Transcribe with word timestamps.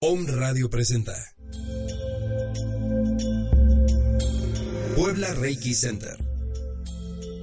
Home 0.00 0.30
Radio 0.32 0.70
presenta 0.70 1.12
Puebla 4.96 5.34
Reiki 5.34 5.74
Center. 5.74 6.16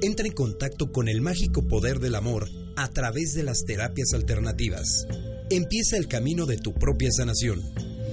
Entra 0.02 0.26
en 0.26 0.34
contacto 0.34 0.92
con 0.92 1.08
el 1.08 1.22
mágico 1.22 1.68
poder 1.68 2.00
del 2.00 2.16
amor 2.16 2.50
a 2.76 2.88
través 2.88 3.36
de 3.36 3.44
las 3.44 3.66
terapias 3.66 4.14
alternativas. 4.14 5.06
Empieza 5.52 5.98
el 5.98 6.08
camino 6.08 6.48
de 6.48 6.58
tu 6.58 6.74
propia 6.74 7.12
sanación. 7.12 7.62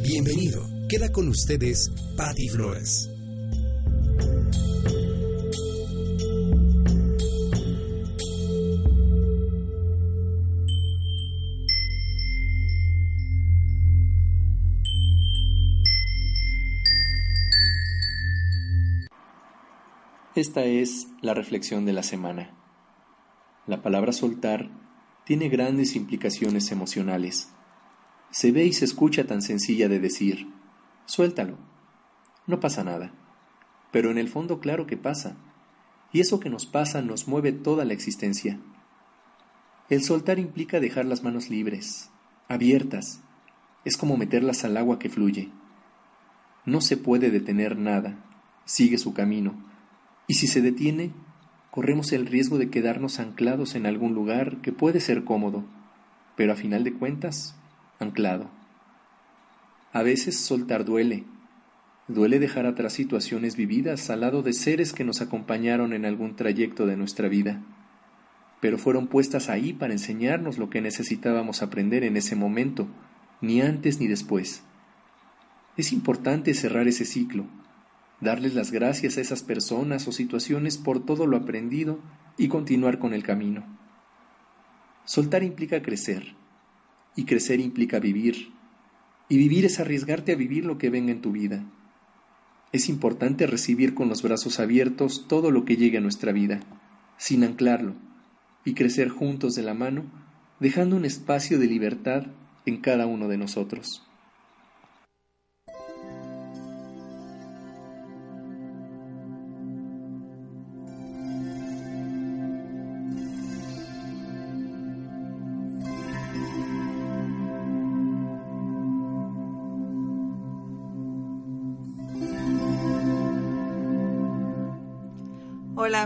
Bienvenido. 0.02 0.68
Queda 0.90 1.10
con 1.10 1.28
ustedes 1.28 1.90
Patty 2.14 2.48
Flores. 2.48 3.08
Esta 20.36 20.66
es 20.66 21.08
la 21.22 21.32
reflexión 21.32 21.86
de 21.86 21.94
la 21.94 22.02
semana. 22.02 22.50
La 23.66 23.80
palabra 23.80 24.12
soltar 24.12 24.68
tiene 25.24 25.48
grandes 25.48 25.96
implicaciones 25.96 26.70
emocionales. 26.70 27.48
Se 28.32 28.52
ve 28.52 28.66
y 28.66 28.74
se 28.74 28.84
escucha 28.84 29.24
tan 29.24 29.40
sencilla 29.40 29.88
de 29.88 29.98
decir, 29.98 30.46
suéltalo, 31.06 31.56
no 32.46 32.60
pasa 32.60 32.84
nada. 32.84 33.14
Pero 33.92 34.10
en 34.10 34.18
el 34.18 34.28
fondo 34.28 34.60
claro 34.60 34.86
que 34.86 34.98
pasa, 34.98 35.38
y 36.12 36.20
eso 36.20 36.38
que 36.38 36.50
nos 36.50 36.66
pasa 36.66 37.00
nos 37.00 37.26
mueve 37.28 37.52
toda 37.52 37.86
la 37.86 37.94
existencia. 37.94 38.60
El 39.88 40.02
soltar 40.02 40.38
implica 40.38 40.80
dejar 40.80 41.06
las 41.06 41.22
manos 41.22 41.48
libres, 41.48 42.10
abiertas, 42.46 43.22
es 43.86 43.96
como 43.96 44.18
meterlas 44.18 44.64
al 44.64 44.76
agua 44.76 44.98
que 44.98 45.08
fluye. 45.08 45.50
No 46.66 46.82
se 46.82 46.98
puede 46.98 47.30
detener 47.30 47.78
nada, 47.78 48.22
sigue 48.66 48.98
su 48.98 49.14
camino 49.14 49.64
y 50.26 50.34
si 50.34 50.46
se 50.46 50.60
detiene, 50.60 51.12
corremos 51.70 52.12
el 52.12 52.26
riesgo 52.26 52.58
de 52.58 52.70
quedarnos 52.70 53.20
anclados 53.20 53.74
en 53.74 53.86
algún 53.86 54.14
lugar 54.14 54.60
que 54.62 54.72
puede 54.72 55.00
ser 55.00 55.24
cómodo, 55.24 55.64
pero 56.36 56.52
a 56.52 56.56
final 56.56 56.84
de 56.84 56.94
cuentas, 56.94 57.56
anclado. 57.98 58.50
A 59.92 60.02
veces 60.02 60.38
soltar 60.38 60.84
duele. 60.84 61.24
Duele 62.08 62.38
dejar 62.38 62.66
atrás 62.66 62.92
situaciones 62.92 63.56
vividas 63.56 64.10
al 64.10 64.20
lado 64.20 64.42
de 64.42 64.52
seres 64.52 64.92
que 64.92 65.04
nos 65.04 65.20
acompañaron 65.20 65.92
en 65.92 66.04
algún 66.04 66.36
trayecto 66.36 66.86
de 66.86 66.96
nuestra 66.96 67.28
vida, 67.28 67.62
pero 68.60 68.78
fueron 68.78 69.06
puestas 69.06 69.48
ahí 69.48 69.72
para 69.72 69.92
enseñarnos 69.92 70.58
lo 70.58 70.70
que 70.70 70.80
necesitábamos 70.80 71.62
aprender 71.62 72.04
en 72.04 72.16
ese 72.16 72.36
momento, 72.36 72.88
ni 73.40 73.60
antes 73.60 74.00
ni 74.00 74.06
después. 74.06 74.62
Es 75.76 75.92
importante 75.92 76.54
cerrar 76.54 76.88
ese 76.88 77.04
ciclo, 77.04 77.46
darles 78.20 78.54
las 78.54 78.70
gracias 78.70 79.18
a 79.18 79.20
esas 79.20 79.42
personas 79.42 80.08
o 80.08 80.12
situaciones 80.12 80.78
por 80.78 81.04
todo 81.04 81.26
lo 81.26 81.36
aprendido 81.36 81.98
y 82.38 82.48
continuar 82.48 82.98
con 82.98 83.14
el 83.14 83.22
camino. 83.22 83.64
Soltar 85.04 85.42
implica 85.42 85.82
crecer, 85.82 86.34
y 87.14 87.24
crecer 87.24 87.60
implica 87.60 87.98
vivir, 87.98 88.52
y 89.28 89.36
vivir 89.36 89.64
es 89.64 89.80
arriesgarte 89.80 90.32
a 90.32 90.36
vivir 90.36 90.64
lo 90.64 90.78
que 90.78 90.90
venga 90.90 91.12
en 91.12 91.20
tu 91.20 91.32
vida. 91.32 91.64
Es 92.72 92.88
importante 92.88 93.46
recibir 93.46 93.94
con 93.94 94.08
los 94.08 94.22
brazos 94.22 94.60
abiertos 94.60 95.26
todo 95.28 95.50
lo 95.50 95.64
que 95.64 95.76
llegue 95.76 95.98
a 95.98 96.02
nuestra 96.02 96.32
vida, 96.32 96.60
sin 97.16 97.44
anclarlo, 97.44 97.94
y 98.64 98.74
crecer 98.74 99.08
juntos 99.08 99.54
de 99.54 99.62
la 99.62 99.74
mano, 99.74 100.04
dejando 100.60 100.96
un 100.96 101.04
espacio 101.04 101.58
de 101.58 101.66
libertad 101.66 102.26
en 102.66 102.80
cada 102.80 103.06
uno 103.06 103.28
de 103.28 103.38
nosotros. 103.38 104.05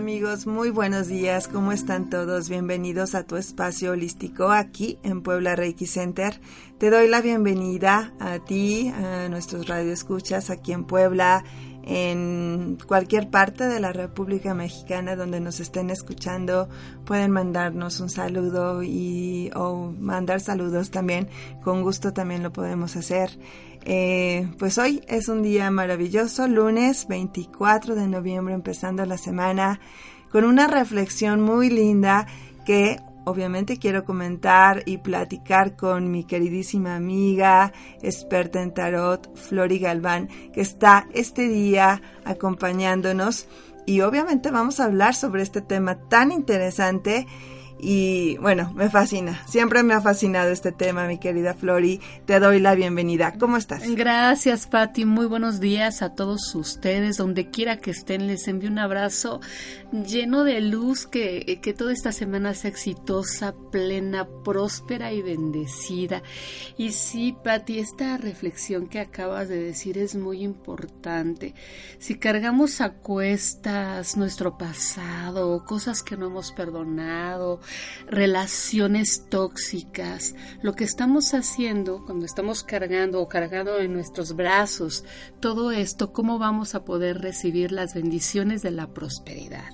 Amigos, 0.00 0.46
muy 0.46 0.70
buenos 0.70 1.08
días, 1.08 1.46
¿cómo 1.46 1.72
están 1.72 2.08
todos? 2.08 2.48
Bienvenidos 2.48 3.14
a 3.14 3.24
tu 3.24 3.36
espacio 3.36 3.92
holístico 3.92 4.50
aquí 4.50 4.98
en 5.02 5.20
Puebla 5.20 5.56
Reiki 5.56 5.84
Center. 5.84 6.40
Te 6.78 6.88
doy 6.88 7.06
la 7.06 7.20
bienvenida 7.20 8.14
a 8.18 8.38
ti, 8.38 8.88
a 8.88 9.28
nuestros 9.28 9.68
radioescuchas 9.68 10.48
aquí 10.48 10.72
en 10.72 10.84
Puebla, 10.84 11.44
en 11.82 12.78
cualquier 12.86 13.28
parte 13.28 13.68
de 13.68 13.78
la 13.78 13.92
República 13.92 14.54
Mexicana 14.54 15.16
donde 15.16 15.38
nos 15.38 15.60
estén 15.60 15.90
escuchando, 15.90 16.70
pueden 17.04 17.30
mandarnos 17.30 18.00
un 18.00 18.08
saludo 18.08 18.82
y 18.82 19.50
o 19.54 19.92
mandar 20.00 20.40
saludos 20.40 20.90
también, 20.90 21.28
con 21.62 21.82
gusto 21.82 22.14
también 22.14 22.42
lo 22.42 22.54
podemos 22.54 22.96
hacer. 22.96 23.38
Eh, 23.84 24.48
pues 24.58 24.78
hoy 24.78 25.02
es 25.08 25.28
un 25.28 25.42
día 25.42 25.70
maravilloso, 25.70 26.46
lunes 26.46 27.08
24 27.08 27.94
de 27.94 28.08
noviembre, 28.08 28.54
empezando 28.54 29.04
la 29.06 29.16
semana 29.16 29.80
con 30.30 30.44
una 30.44 30.66
reflexión 30.66 31.40
muy 31.40 31.70
linda 31.70 32.26
que 32.64 33.00
obviamente 33.24 33.78
quiero 33.78 34.04
comentar 34.04 34.82
y 34.86 34.98
platicar 34.98 35.76
con 35.76 36.10
mi 36.10 36.24
queridísima 36.24 36.96
amiga, 36.96 37.72
experta 38.02 38.62
en 38.62 38.74
tarot, 38.74 39.34
Flori 39.36 39.78
Galván, 39.78 40.28
que 40.52 40.60
está 40.60 41.06
este 41.12 41.48
día 41.48 42.02
acompañándonos. 42.24 43.48
Y 43.86 44.02
obviamente 44.02 44.50
vamos 44.50 44.78
a 44.78 44.84
hablar 44.84 45.14
sobre 45.14 45.42
este 45.42 45.62
tema 45.62 45.96
tan 46.08 46.32
interesante 46.32 47.26
y 47.82 48.36
bueno, 48.38 48.72
me 48.74 48.90
fascina. 48.90 49.42
Siempre 49.46 49.82
me 49.82 49.94
ha 49.94 50.00
fascinado 50.00 50.50
este 50.50 50.72
tema, 50.72 51.06
mi 51.06 51.18
querida 51.18 51.54
Flori. 51.54 52.00
Te 52.26 52.40
doy 52.40 52.60
la 52.60 52.74
bienvenida. 52.74 53.34
¿Cómo 53.38 53.56
estás? 53.56 53.82
Gracias, 53.94 54.66
Patti. 54.66 55.04
Muy 55.04 55.26
buenos 55.26 55.60
días 55.60 56.02
a 56.02 56.14
todos 56.14 56.54
ustedes. 56.54 57.16
Donde 57.16 57.50
quiera 57.50 57.78
que 57.78 57.90
estén, 57.90 58.26
les 58.26 58.48
envío 58.48 58.70
un 58.70 58.78
abrazo 58.78 59.40
lleno 59.92 60.44
de 60.44 60.60
luz. 60.60 61.06
Que, 61.06 61.60
que 61.62 61.72
toda 61.72 61.92
esta 61.92 62.12
semana 62.12 62.54
sea 62.54 62.70
exitosa, 62.70 63.54
plena, 63.70 64.26
próspera 64.44 65.12
y 65.12 65.22
bendecida. 65.22 66.22
Y 66.76 66.92
sí, 66.92 67.36
Patti, 67.42 67.78
esta 67.78 68.16
reflexión 68.16 68.88
que 68.88 69.00
acabas 69.00 69.48
de 69.48 69.62
decir 69.62 69.98
es 69.98 70.16
muy 70.16 70.42
importante. 70.42 71.54
Si 71.98 72.18
cargamos 72.18 72.80
a 72.80 72.94
cuestas 72.94 74.16
nuestro 74.16 74.58
pasado, 74.58 75.64
cosas 75.64 76.02
que 76.02 76.16
no 76.16 76.26
hemos 76.26 76.52
perdonado, 76.52 77.60
relaciones 78.06 79.26
tóxicas. 79.28 80.34
Lo 80.62 80.74
que 80.74 80.84
estamos 80.84 81.34
haciendo 81.34 82.04
cuando 82.04 82.26
estamos 82.26 82.62
cargando 82.62 83.20
o 83.20 83.28
cargando 83.28 83.78
en 83.78 83.92
nuestros 83.92 84.34
brazos 84.34 85.04
todo 85.40 85.70
esto, 85.70 86.12
¿cómo 86.12 86.38
vamos 86.38 86.74
a 86.74 86.84
poder 86.84 87.18
recibir 87.20 87.72
las 87.72 87.94
bendiciones 87.94 88.62
de 88.62 88.70
la 88.70 88.88
prosperidad? 88.88 89.70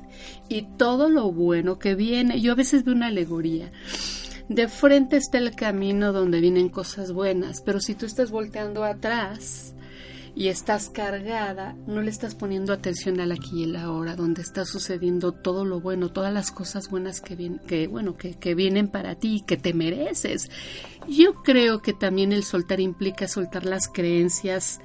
Y 0.48 0.62
todo 0.76 1.08
lo 1.08 1.30
bueno 1.32 1.78
que 1.78 1.94
viene. 1.94 2.40
Yo 2.40 2.52
a 2.52 2.56
veces 2.56 2.84
veo 2.84 2.94
una 2.94 3.08
alegoría. 3.08 3.72
De 4.48 4.68
frente 4.68 5.16
está 5.16 5.38
el 5.38 5.56
camino 5.56 6.12
donde 6.12 6.40
vienen 6.40 6.68
cosas 6.68 7.12
buenas, 7.12 7.60
pero 7.62 7.80
si 7.80 7.94
tú 7.94 8.06
estás 8.06 8.30
volteando 8.30 8.84
atrás, 8.84 9.74
y 10.36 10.48
estás 10.48 10.90
cargada, 10.90 11.74
no 11.86 12.02
le 12.02 12.10
estás 12.10 12.34
poniendo 12.34 12.74
atención 12.74 13.18
al 13.20 13.32
aquí 13.32 13.60
y 13.60 13.64
el 13.64 13.74
ahora, 13.74 14.16
donde 14.16 14.42
está 14.42 14.66
sucediendo 14.66 15.32
todo 15.32 15.64
lo 15.64 15.80
bueno, 15.80 16.12
todas 16.12 16.32
las 16.32 16.50
cosas 16.50 16.90
buenas 16.90 17.22
que, 17.22 17.34
vienen, 17.36 17.58
que, 17.60 17.86
bueno, 17.86 18.18
que, 18.18 18.34
que 18.34 18.54
vienen 18.54 18.88
para 18.88 19.14
ti, 19.14 19.42
que 19.46 19.56
te 19.56 19.72
mereces. 19.72 20.50
Yo 21.08 21.34
creo 21.42 21.82
que 21.82 21.92
también 21.92 22.32
el 22.32 22.42
soltar 22.42 22.80
implica 22.80 23.28
soltar 23.28 23.64
las 23.64 23.88
creencias, 23.88 24.80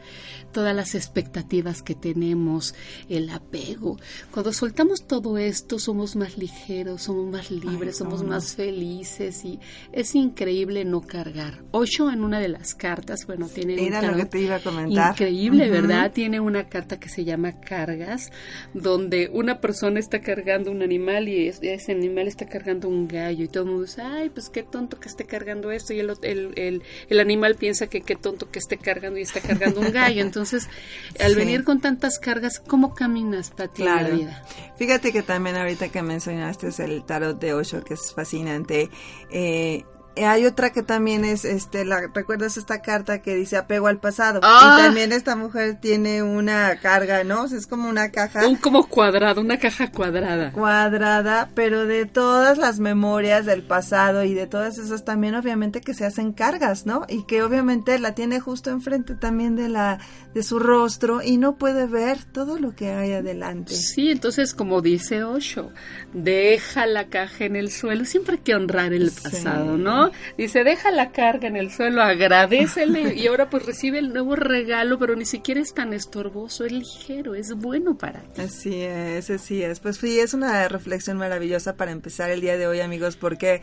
todas 0.51 0.75
las 0.75 0.95
expectativas 0.95 1.81
que 1.81 1.95
tenemos, 1.95 2.75
el 3.09 3.29
apego. 3.29 3.97
Cuando 4.31 4.53
soltamos 4.53 5.07
todo 5.07 5.37
esto 5.37 5.79
somos 5.79 6.15
más 6.15 6.37
ligeros, 6.37 7.03
somos 7.03 7.27
más 7.31 7.49
libres, 7.49 7.97
somos 7.97 8.23
más 8.23 8.55
felices 8.55 9.43
y 9.45 9.59
es 9.91 10.13
increíble 10.15 10.85
no 10.85 11.01
cargar. 11.01 11.63
Osho 11.71 12.11
en 12.11 12.23
una 12.23 12.39
de 12.39 12.49
las 12.49 12.75
cartas, 12.75 13.25
bueno, 13.25 13.47
tiene 13.47 13.85
Era 13.85 14.01
lo 14.01 14.15
que 14.15 14.25
te 14.25 14.41
iba 14.41 14.55
a 14.55 14.59
comentar. 14.59 15.13
Increíble, 15.13 15.69
¿verdad? 15.69 16.11
Tiene 16.11 16.39
una 16.39 16.67
carta 16.67 16.99
que 16.99 17.09
se 17.09 17.23
llama 17.23 17.59
Cargas, 17.59 18.31
donde 18.73 19.29
una 19.33 19.59
persona 19.59 19.99
está 19.99 20.21
cargando 20.21 20.71
un 20.71 20.81
animal 20.83 21.27
y 21.27 21.47
ese 21.47 21.91
animal 21.91 22.27
está 22.27 22.45
cargando 22.45 22.87
un 22.87 23.07
gallo 23.07 23.45
y 23.45 23.47
todo 23.47 23.63
el 23.63 23.69
mundo 23.69 23.85
dice, 23.85 24.01
ay, 24.01 24.29
pues 24.29 24.49
qué 24.49 24.63
tonto 24.63 24.99
que 24.99 25.09
esté 25.09 25.25
cargando 25.25 25.71
esto 25.71 25.93
y 25.93 25.99
el, 25.99 26.10
el, 26.21 26.83
el, 27.09 27.19
animal 27.19 27.55
piensa 27.55 27.87
que 27.87 28.01
qué 28.01 28.15
tonto 28.15 28.49
que 28.49 28.59
esté 28.59 28.77
cargando 28.77 29.19
y 29.19 29.23
está 29.23 29.41
cargando 29.41 29.81
un 29.81 29.91
gallo. 29.91 30.21
Entonces, 30.31 30.69
al 31.19 31.35
venir 31.35 31.63
con 31.63 31.81
tantas 31.81 32.19
cargas, 32.19 32.59
¿cómo 32.59 32.93
caminas, 32.93 33.51
Pati, 33.51 33.83
la 33.83 34.03
vida? 34.03 34.43
Fíjate 34.77 35.11
que 35.11 35.23
también 35.23 35.55
ahorita 35.55 35.89
que 35.89 36.01
mencionaste 36.01 36.69
es 36.69 36.79
el 36.79 37.03
tarot 37.03 37.39
de 37.39 37.53
Osho, 37.53 37.83
que 37.83 37.93
es 37.93 38.13
fascinante. 38.13 38.89
Eh, 39.29 39.83
hay 40.17 40.45
otra 40.45 40.71
que 40.71 40.83
también 40.83 41.23
es, 41.25 41.45
este, 41.45 41.85
la, 41.85 42.01
¿recuerdas 42.13 42.57
esta 42.57 42.81
carta 42.81 43.21
que 43.21 43.35
dice 43.35 43.57
apego 43.57 43.87
al 43.87 43.99
pasado? 43.99 44.39
Y 44.39 44.43
Ah. 44.43 44.75
también 44.77 45.11
esta 45.13 45.35
mujer 45.35 45.77
tiene 45.81 46.21
una 46.23 46.75
carga, 46.81 47.23
¿no? 47.23 47.43
O 47.43 47.47
sea, 47.47 47.57
es 47.57 47.67
como 47.67 47.87
una 47.89 48.09
caja 48.11 48.45
Un 48.47 48.55
como 48.57 48.87
cuadrado, 48.87 49.41
una 49.41 49.57
caja 49.57 49.89
cuadrada. 49.91 50.51
cuadrada, 50.51 51.49
pero 51.55 51.85
de 51.85 52.05
todas 52.05 52.57
las 52.57 52.79
memorias 52.79 53.45
del 53.45 53.63
pasado 53.63 54.23
y 54.23 54.33
de 54.33 54.47
todas 54.47 54.77
esas 54.77 55.05
también 55.05 55.35
obviamente 55.35 55.81
que 55.81 55.93
se 55.93 56.05
hacen 56.05 56.33
cargas, 56.33 56.85
¿no? 56.85 57.05
Y 57.07 57.25
que 57.25 57.41
obviamente 57.43 57.97
la 57.99 58.13
tiene 58.13 58.39
justo 58.39 58.69
enfrente 58.69 59.15
también 59.15 59.55
de 59.55 59.69
la 59.69 59.99
de 60.33 60.43
su 60.43 60.59
rostro 60.59 61.21
y 61.21 61.37
no 61.37 61.55
puede 61.55 61.87
ver 61.87 62.23
todo 62.23 62.57
lo 62.57 62.73
que 62.75 62.89
hay 62.91 63.11
adelante. 63.13 63.73
Sí, 63.73 64.11
entonces 64.11 64.53
como 64.53 64.81
dice 64.81 65.23
Osho, 65.23 65.71
deja 66.13 66.85
la 66.85 67.07
caja 67.07 67.45
en 67.45 67.55
el 67.55 67.71
suelo, 67.71 68.05
siempre 68.05 68.35
hay 68.35 68.41
que 68.41 68.55
honrar 68.55 68.93
el 68.93 69.11
Sí. 69.11 69.19
pasado, 69.23 69.77
Dice, 70.37 70.63
deja 70.63 70.91
la 70.91 71.11
carga 71.11 71.47
en 71.47 71.55
el 71.55 71.71
suelo, 71.71 72.01
agradecele 72.01 73.13
y 73.15 73.27
ahora 73.27 73.49
pues 73.49 73.65
recibe 73.65 73.99
el 73.99 74.13
nuevo 74.13 74.35
regalo, 74.35 74.97
pero 74.97 75.15
ni 75.15 75.25
siquiera 75.25 75.61
es 75.61 75.73
tan 75.73 75.93
estorboso, 75.93 76.65
es 76.65 76.71
ligero, 76.71 77.35
es 77.35 77.53
bueno 77.53 77.97
para 77.97 78.21
ti. 78.21 78.41
Así 78.41 78.81
es, 78.81 79.29
así 79.29 79.63
es. 79.63 79.79
Pues 79.79 79.97
sí, 79.97 80.19
es 80.19 80.33
una 80.33 80.67
reflexión 80.67 81.17
maravillosa 81.17 81.75
para 81.75 81.91
empezar 81.91 82.29
el 82.31 82.41
día 82.41 82.57
de 82.57 82.67
hoy, 82.67 82.79
amigos, 82.79 83.15
porque 83.15 83.61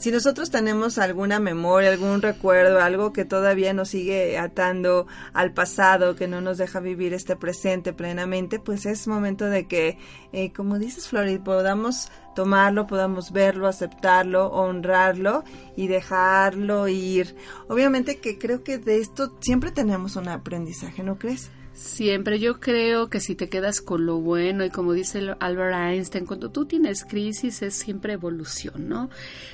si 0.00 0.12
nosotros 0.12 0.50
tenemos 0.50 0.98
alguna 0.98 1.40
memoria, 1.40 1.90
algún 1.90 2.22
recuerdo, 2.22 2.80
algo 2.80 3.12
que 3.12 3.24
todavía 3.24 3.72
nos 3.72 3.88
sigue 3.88 4.38
atando 4.38 5.06
al 5.32 5.52
pasado, 5.52 6.14
que 6.14 6.28
no 6.28 6.40
nos 6.40 6.58
deja 6.58 6.78
vivir 6.78 7.14
este 7.14 7.34
presente 7.34 7.92
plenamente, 7.92 8.60
pues 8.60 8.86
es 8.86 9.08
momento 9.08 9.46
de 9.46 9.66
que, 9.66 9.98
eh, 10.32 10.52
como 10.52 10.78
dices, 10.78 11.08
Florid, 11.08 11.40
podamos 11.40 12.10
tomarlo, 12.38 12.86
podamos 12.86 13.32
verlo, 13.32 13.66
aceptarlo, 13.66 14.46
honrarlo 14.46 15.42
y 15.74 15.88
dejarlo 15.88 16.86
ir. 16.86 17.34
Obviamente 17.66 18.20
que 18.20 18.38
creo 18.38 18.62
que 18.62 18.78
de 18.78 19.00
esto 19.00 19.36
siempre 19.40 19.72
tenemos 19.72 20.14
un 20.14 20.28
aprendizaje, 20.28 21.02
¿no 21.02 21.18
crees? 21.18 21.50
Siempre 21.78 22.40
yo 22.40 22.58
creo 22.58 23.08
que 23.08 23.20
si 23.20 23.36
te 23.36 23.48
quedas 23.48 23.80
con 23.80 24.04
lo 24.04 24.16
bueno 24.18 24.64
y 24.64 24.70
como 24.70 24.94
dice 24.94 25.34
Albert 25.38 25.76
Einstein, 25.76 26.26
cuando 26.26 26.50
tú 26.50 26.66
tienes 26.66 27.04
crisis 27.04 27.62
es 27.62 27.74
siempre 27.76 28.14
evolución, 28.14 28.88
¿no? 28.88 29.10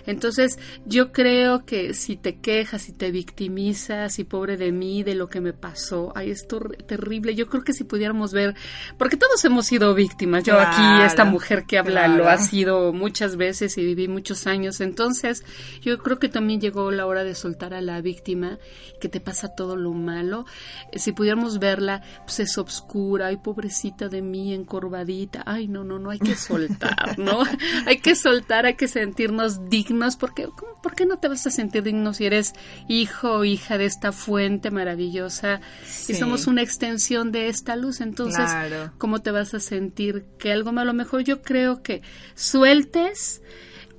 Entonces 0.06 0.58
yo 0.86 1.12
creo 1.12 1.66
que 1.66 1.92
si 1.92 2.16
te 2.16 2.36
quejas, 2.40 2.80
si 2.80 2.92
te 2.92 3.10
victimizas, 3.10 4.18
y 4.18 4.24
pobre 4.24 4.56
de 4.56 4.72
mí, 4.72 5.02
de 5.02 5.14
lo 5.14 5.28
que 5.28 5.42
me 5.42 5.52
pasó, 5.52 6.12
ay, 6.14 6.30
es 6.30 6.48
tor- 6.48 6.82
terrible. 6.86 7.34
Yo 7.34 7.46
creo 7.48 7.62
que 7.62 7.74
si 7.74 7.84
pudiéramos 7.84 8.32
ver, 8.32 8.54
porque 8.96 9.18
todos 9.18 9.44
hemos 9.44 9.66
sido 9.66 9.94
víctimas, 9.94 10.44
yo 10.44 10.58
aquí, 10.58 11.02
esta 11.04 11.26
mujer 11.26 11.64
que 11.66 11.76
habla, 11.76 12.08
lo 12.08 12.26
ha 12.30 12.38
sido 12.38 12.94
muchas 12.94 13.36
veces 13.36 13.76
y 13.76 13.84
viví 13.84 14.08
muchos 14.08 14.46
años, 14.46 14.80
entonces 14.80 15.44
yo 15.82 15.98
creo 15.98 16.18
que 16.18 16.30
también 16.30 16.58
llegó 16.58 16.90
la 16.90 17.04
hora 17.04 17.22
de 17.22 17.34
soltar 17.34 17.74
a 17.74 17.82
la 17.82 18.00
víctima, 18.00 18.58
que 18.98 19.10
te 19.10 19.20
pasa 19.20 19.48
todo 19.54 19.76
lo 19.76 19.92
malo. 19.92 20.46
Si 20.94 21.12
pudiéramos 21.12 21.58
verla, 21.58 22.02
pues 22.24 22.40
es 22.40 22.58
obscura, 22.58 23.26
ay 23.28 23.36
pobrecita 23.38 24.08
de 24.08 24.22
mí, 24.22 24.52
encorvadita, 24.54 25.42
ay 25.46 25.68
no, 25.68 25.84
no, 25.84 25.98
no, 25.98 26.10
hay 26.10 26.18
que 26.18 26.36
soltar, 26.36 27.18
¿no? 27.18 27.42
hay 27.86 27.98
que 27.98 28.14
soltar, 28.14 28.66
hay 28.66 28.74
que 28.74 28.88
sentirnos 28.88 29.68
dignos, 29.68 30.16
porque 30.16 30.44
¿cómo- 30.44 30.80
¿por 30.82 30.94
qué 30.94 31.06
no 31.06 31.18
te 31.18 31.28
vas 31.28 31.46
a 31.46 31.50
sentir 31.50 31.82
digno 31.82 32.12
si 32.12 32.26
eres 32.26 32.52
hijo 32.88 33.32
o 33.32 33.44
hija 33.44 33.78
de 33.78 33.86
esta 33.86 34.12
fuente 34.12 34.70
maravillosa 34.70 35.60
Sí. 35.84 36.12
y 36.12 36.14
somos 36.16 36.46
una 36.46 36.62
extensión 36.62 37.32
de 37.32 37.48
esta 37.48 37.76
luz? 37.76 38.00
Entonces, 38.00 38.44
Claro. 38.44 38.92
¿cómo 38.98 39.20
te 39.22 39.30
vas 39.30 39.54
a 39.54 39.60
sentir 39.60 40.26
que 40.38 40.52
algo 40.52 40.72
malo? 40.72 40.92
Mejor 40.92 41.22
yo 41.24 41.40
creo 41.42 41.82
que 41.82 42.02
sueltes, 42.34 43.42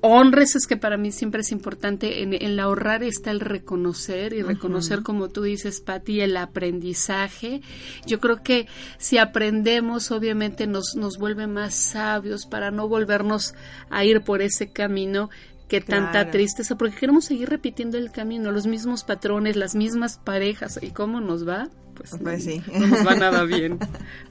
honres, 0.05 0.55
es 0.55 0.67
que 0.67 0.77
para 0.77 0.97
mí 0.97 1.11
siempre 1.11 1.41
es 1.41 1.51
importante, 1.51 2.21
en, 2.23 2.33
en 2.33 2.55
la 2.55 2.63
ahorrar 2.63 3.03
está 3.03 3.31
el 3.31 3.39
reconocer 3.39 4.33
y 4.33 4.41
reconocer, 4.41 5.03
como 5.03 5.29
tú 5.29 5.43
dices, 5.43 5.81
Patti, 5.81 6.21
el 6.21 6.37
aprendizaje. 6.37 7.61
Yo 8.05 8.19
creo 8.19 8.43
que 8.43 8.67
si 8.97 9.17
aprendemos, 9.17 10.11
obviamente 10.11 10.67
nos, 10.67 10.95
nos 10.95 11.17
vuelve 11.17 11.47
más 11.47 11.75
sabios 11.75 12.45
para 12.45 12.71
no 12.71 12.87
volvernos 12.87 13.53
a 13.89 14.05
ir 14.05 14.21
por 14.21 14.41
ese 14.41 14.71
camino 14.71 15.29
que 15.67 15.81
tanta 15.81 16.29
tristeza, 16.29 16.77
porque 16.77 16.95
queremos 16.95 17.25
seguir 17.25 17.49
repitiendo 17.49 17.97
el 17.97 18.11
camino, 18.11 18.51
los 18.51 18.67
mismos 18.67 19.03
patrones, 19.03 19.55
las 19.55 19.75
mismas 19.75 20.19
parejas, 20.23 20.79
¿y 20.81 20.91
cómo 20.91 21.21
nos 21.21 21.47
va? 21.47 21.69
Pues, 21.95 22.15
Pues 22.21 22.45
no, 22.45 22.51
sí. 22.51 22.61
no 22.73 22.87
nos 22.87 23.07
va 23.07 23.15
nada 23.15 23.43
bien. 23.43 23.79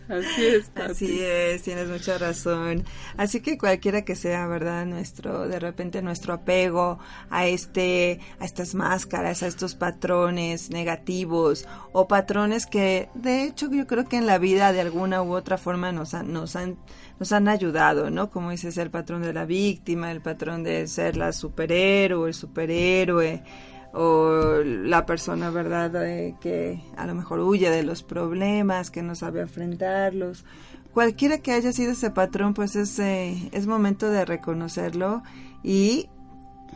Así 0.09 0.47
es, 0.47 0.67
Pati. 0.69 0.91
Así 0.93 1.21
es, 1.23 1.63
tienes 1.63 1.89
mucha 1.89 2.19
razón. 2.19 2.85
Así 3.17 3.41
que 3.41 3.57
cualquiera 3.57 4.03
que 4.05 4.15
sea, 4.17 4.47
¿verdad? 4.47 4.85
Nuestro, 4.87 5.49
de 5.49 5.59
repente 5.59 6.03
nuestro 6.03 6.35
apego 6.35 6.99
a 7.31 7.47
este, 7.47 8.21
a 8.39 8.45
estas 8.45 8.75
máscaras, 8.75 9.43
a 9.43 9.47
estos 9.47 9.75
patrones 9.75 10.71
negativos 10.71 11.67
o 11.93 12.07
patrones 12.07 12.67
que, 12.67 13.09
de 13.15 13.45
hecho, 13.45 13.71
yo 13.71 13.87
creo 13.87 14.05
que 14.07 14.17
en 14.19 14.27
la 14.27 14.39
vida 14.39 14.73
de 14.73 14.81
alguna 14.83 15.23
u 15.23 15.35
otra 15.35 15.57
forma 15.57 15.91
nos 15.91 16.13
han, 16.13 16.33
nos 16.33 16.55
han, 16.57 16.77
nos 17.19 17.33
han 17.33 17.49
ayudado, 17.49 18.11
¿no? 18.11 18.31
Como 18.31 18.51
dices, 18.51 18.77
el 18.77 18.91
patrón 18.91 19.23
de 19.23 19.33
la 19.33 19.47
víctima, 19.47 20.11
el 20.13 20.21
patrón 20.21 20.63
de 20.65 20.87
ser 20.87 21.17
la 21.17 21.33
superhéroe, 21.33 22.29
el 22.29 22.35
superhéroe 22.35 23.43
o 23.95 24.63
la 24.65 25.07
persona, 25.07 25.51
¿verdad?, 25.51 25.93
que 26.41 26.83
a 26.97 27.07
lo 27.07 27.15
mejor 27.15 27.41
huye 27.41 27.71
de 27.71 27.85
los 27.85 28.03
problemas, 28.03 28.91
que 28.91 29.03
no 29.03 29.15
sabe 29.15 29.41
enfrentarlos. 29.41 30.45
Cualquiera 30.93 31.39
que 31.39 31.53
haya 31.53 31.73
sido 31.73 31.93
ese 31.93 32.11
patrón, 32.11 32.55
pues 32.55 32.75
es, 32.77 32.99
eh, 32.99 33.49
es 33.53 33.67
momento 33.67 34.11
de 34.11 34.25
reconocerlo 34.25 35.23
y, 35.63 36.09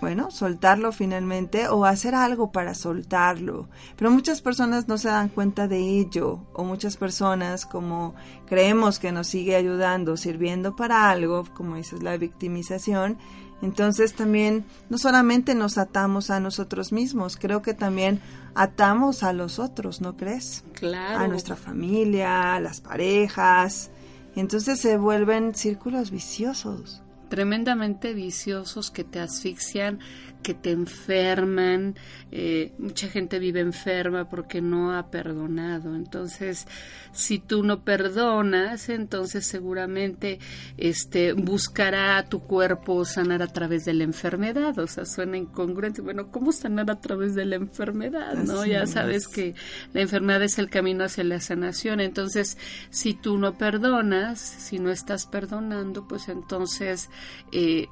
bueno, 0.00 0.30
soltarlo 0.30 0.92
finalmente 0.92 1.68
o 1.68 1.84
hacer 1.84 2.14
algo 2.14 2.52
para 2.52 2.74
soltarlo. 2.74 3.68
Pero 3.96 4.12
muchas 4.12 4.40
personas 4.40 4.86
no 4.86 4.96
se 4.96 5.08
dan 5.08 5.28
cuenta 5.28 5.66
de 5.66 5.78
ello 5.78 6.46
o 6.52 6.62
muchas 6.62 6.96
personas, 6.96 7.66
como 7.66 8.14
creemos 8.46 9.00
que 9.00 9.10
nos 9.10 9.26
sigue 9.26 9.56
ayudando, 9.56 10.16
sirviendo 10.16 10.76
para 10.76 11.10
algo, 11.10 11.44
como 11.54 11.76
dices, 11.76 12.02
la 12.02 12.16
victimización, 12.16 13.18
entonces 13.60 14.14
también 14.14 14.64
no 14.88 14.98
solamente 14.98 15.54
nos 15.54 15.78
atamos 15.78 16.30
a 16.30 16.40
nosotros 16.40 16.92
mismos, 16.92 17.36
creo 17.36 17.60
que 17.62 17.74
también 17.74 18.20
atamos 18.54 19.22
a 19.22 19.32
los 19.32 19.58
otros, 19.58 20.00
¿no 20.00 20.16
crees? 20.16 20.64
Claro. 20.74 21.18
A 21.18 21.28
nuestra 21.28 21.56
familia, 21.56 22.54
a 22.54 22.60
las 22.60 22.80
parejas. 22.80 23.90
Entonces 24.36 24.78
se 24.80 24.96
vuelven 24.96 25.54
círculos 25.54 26.10
viciosos. 26.10 27.02
tremendamente 27.28 28.14
viciosos 28.14 28.90
que 28.90 29.04
te 29.04 29.20
asfixian, 29.20 29.98
que 30.42 30.54
te 30.54 30.70
enferman. 30.70 31.96
eh, 32.30 32.72
mucha 32.78 33.08
gente 33.08 33.38
vive 33.38 33.60
enferma 33.60 34.28
porque 34.28 34.60
no 34.60 34.96
ha 34.96 35.10
perdonado. 35.10 35.94
Entonces, 35.94 36.66
si 37.12 37.38
tú 37.38 37.62
no 37.62 37.84
perdonas, 37.84 38.88
entonces 38.88 39.46
seguramente 39.46 40.38
este 40.76 41.32
buscará 41.32 42.24
tu 42.28 42.40
cuerpo 42.40 43.04
sanar 43.04 43.42
a 43.42 43.48
través 43.48 43.84
de 43.84 43.94
la 43.94 44.04
enfermedad. 44.04 44.78
O 44.78 44.86
sea, 44.86 45.04
suena 45.04 45.36
incongruente. 45.36 46.02
Bueno, 46.02 46.30
¿cómo 46.30 46.52
sanar 46.52 46.90
a 46.90 47.00
través 47.00 47.34
de 47.34 47.46
la 47.46 47.56
enfermedad? 47.56 48.34
¿No? 48.34 48.60
Así 48.60 48.70
ya 48.70 48.82
es. 48.82 48.90
sabes 48.90 49.28
que 49.28 49.54
la 49.92 50.00
enfermedad 50.02 50.42
es 50.42 50.58
el 50.58 50.70
camino 50.70 51.04
hacia 51.04 51.24
la 51.24 51.40
sanación. 51.40 52.00
Entonces, 52.00 52.58
si 52.90 53.14
tú 53.14 53.38
no 53.38 53.56
perdonas, 53.56 54.38
si 54.38 54.78
no 54.78 54.90
estás 54.90 55.26
perdonando, 55.26 56.06
pues 56.06 56.28
entonces 56.28 57.10
eh, 57.52 57.86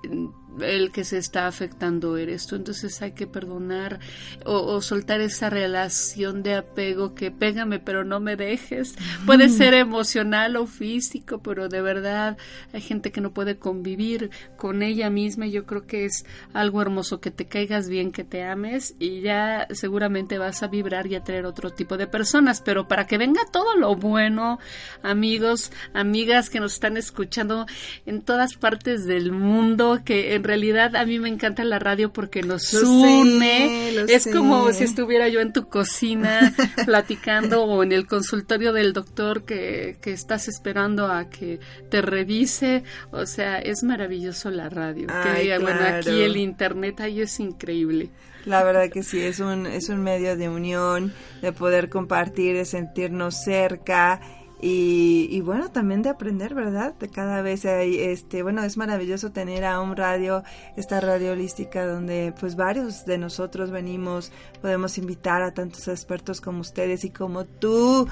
el 0.61 0.93
que 0.93 1.05
se 1.05 1.19
está 1.19 1.47
afectando 1.47 2.17
eres 2.17 2.47
tú. 2.47 2.57
Entonces 2.57 3.01
hay 3.03 3.13
que 3.13 3.27
perdonar 3.27 4.01
o, 4.45 4.81
soltar 4.81 5.21
esa 5.21 5.51
relación 5.51 6.43
de 6.43 6.55
apego 6.55 7.15
que 7.15 7.31
pégame 7.31 7.79
pero 7.79 8.05
no 8.05 8.21
me 8.21 8.37
dejes. 8.37 8.95
Puede 9.25 9.49
ser 9.49 9.75
emocional 9.75 10.57
o 10.57 10.67
físico, 10.67 11.39
pero 11.43 11.69
de 11.69 11.83
verdad 11.83 12.37
hay 12.73 12.81
gente 12.81 13.13
que 13.13 13.21
no 13.21 13.33
puede 13.33 13.59
convivir 13.59 14.31
con 14.57 14.83
ella 14.83 15.11
misma. 15.11 15.47
Yo 15.47 15.67
creo 15.67 15.87
que 15.87 16.05
es 16.05 16.25
algo 16.53 16.83
hermoso 16.83 17.21
que 17.21 17.31
te 17.31 17.47
caigas 17.47 17.89
bien, 17.89 18.13
que 18.13 18.25
te 18.25 18.45
ames 18.45 18.95
y 18.99 19.21
ya 19.21 19.67
seguramente 19.71 20.39
vas 20.39 20.63
a 20.63 20.69
vibrar 20.69 21.07
y 21.07 21.15
atraer 21.15 21.47
otro 21.47 21.71
tipo 21.71 21.97
de 21.97 22.07
personas. 22.07 22.61
Pero 22.61 22.89
para 22.89 23.07
que 23.07 23.19
venga 23.19 23.43
todo 23.53 23.77
lo 23.77 23.97
bueno, 23.97 24.59
amigos, 25.03 25.73
amigas 25.93 26.51
que 26.51 26.61
nos 26.61 26.75
están 26.75 26.97
escuchando 26.97 27.67
en 28.05 28.23
todas 28.23 28.55
partes 28.55 29.07
del 29.07 29.33
mundo, 29.33 30.01
que 30.05 30.35
en 30.35 30.45
realidad 30.47 30.97
a 30.97 31.05
mí 31.05 31.19
me 31.19 31.29
encanta 31.29 31.65
la 31.65 31.79
radio 31.79 32.12
porque 32.12 32.43
nos 32.43 32.73
une. 32.73 34.05
es 34.09 34.29
como 34.33 34.73
si 34.73 34.85
estuviera 34.85 35.29
yo 35.29 35.41
en 35.41 35.53
tu 35.53 35.69
cocina 35.69 36.55
platicando 36.87 37.65
o 37.65 37.83
en 37.83 37.93
el 37.93 38.07
consultorio 38.07 38.73
del 38.73 38.93
doctor 38.93 39.45
que, 39.45 39.99
que 40.00 40.12
estás 40.12 40.49
esperando 40.49 41.07
a 41.07 41.29
que 41.29 41.61
te 41.91 42.03
revise. 42.03 42.85
O 43.11 43.26
sea, 43.26 43.59
es 43.59 43.83
maravilloso 43.83 44.50
la 44.50 44.69
radio. 44.69 45.09
que, 45.09 45.59
Bueno, 45.59 45.81
aquí 45.83 46.23
el 46.23 46.37
internet 46.37 47.00
ahí 47.00 47.21
es 47.21 47.41
increíble. 47.41 48.11
La 48.45 48.62
verdad 48.62 48.88
que 48.91 49.03
sí, 49.03 49.21
es 49.21 49.41
un, 49.41 49.67
es 49.67 49.88
un 49.88 50.05
medio 50.05 50.37
de 50.37 50.49
unión, 50.49 51.12
de 51.43 51.53
poder 51.53 51.88
compartir, 51.88 52.55
de 52.55 52.65
sentirnos 52.65 53.43
cerca 53.43 54.21
y, 54.61 55.41
bueno, 55.43 55.71
también 55.71 56.03
de 56.03 56.09
aprender, 56.09 56.55
¿verdad? 56.55 56.95
De 56.95 57.09
cada 57.09 57.43
vez 57.43 57.67
hay, 57.67 57.99
este, 57.99 58.43
bueno, 58.43 58.63
es 58.63 58.79
maravilloso 58.79 59.31
tener 59.31 59.65
a 59.65 59.81
un 59.81 59.97
radio, 59.97 60.45
esta 60.77 61.01
radio 61.01 61.33
holística 61.33 61.87
donde 61.87 62.33
pues 62.41 62.57
varios 62.57 63.05
de 63.05 63.19
nosotros 63.19 63.71
venimos, 63.71 64.33
podemos 64.63 64.97
invitar 64.97 65.43
a 65.43 65.53
tantos 65.53 65.89
expertos 65.89 66.41
como 66.41 66.61
ustedes 66.61 67.05
y 67.05 67.11
como 67.11 67.45
tú. 67.45 68.09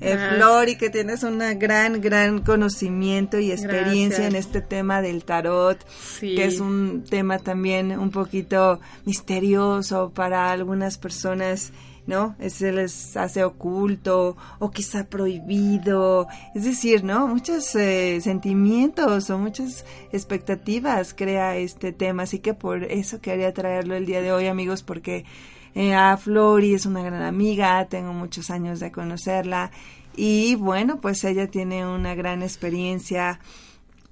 Eh, 0.00 0.16
Flor, 0.16 0.68
y 0.68 0.76
que 0.76 0.90
tienes 0.90 1.24
un 1.24 1.40
gran, 1.58 2.00
gran 2.00 2.42
conocimiento 2.42 3.40
y 3.40 3.50
experiencia 3.50 4.28
en 4.28 4.36
este 4.36 4.60
tema 4.60 5.02
del 5.02 5.24
tarot, 5.24 5.84
que 6.20 6.44
es 6.44 6.60
un 6.60 7.02
tema 7.02 7.40
también 7.40 7.98
un 7.98 8.12
poquito 8.12 8.78
misterioso 9.04 10.12
para 10.14 10.52
algunas 10.52 10.98
personas 10.98 11.72
¿no? 12.08 12.34
Se 12.48 12.72
les 12.72 13.16
hace 13.18 13.44
oculto 13.44 14.36
o 14.58 14.70
quizá 14.70 15.04
prohibido. 15.04 16.26
Es 16.54 16.64
decir, 16.64 17.04
¿no? 17.04 17.28
Muchos 17.28 17.74
eh, 17.76 18.20
sentimientos 18.22 19.28
o 19.28 19.38
muchas 19.38 19.84
expectativas 20.10 21.12
crea 21.12 21.56
este 21.58 21.92
tema. 21.92 22.22
Así 22.22 22.38
que 22.38 22.54
por 22.54 22.84
eso 22.84 23.20
quería 23.20 23.52
traerlo 23.52 23.94
el 23.94 24.06
día 24.06 24.22
de 24.22 24.32
hoy, 24.32 24.46
amigos, 24.46 24.82
porque 24.82 25.26
eh, 25.74 25.94
a 25.94 26.16
Flori 26.16 26.72
es 26.72 26.86
una 26.86 27.02
gran 27.02 27.22
amiga, 27.22 27.86
tengo 27.88 28.14
muchos 28.14 28.50
años 28.50 28.80
de 28.80 28.90
conocerla 28.90 29.70
y 30.16 30.54
bueno, 30.54 31.00
pues 31.02 31.22
ella 31.24 31.46
tiene 31.48 31.86
una 31.86 32.14
gran 32.14 32.42
experiencia 32.42 33.38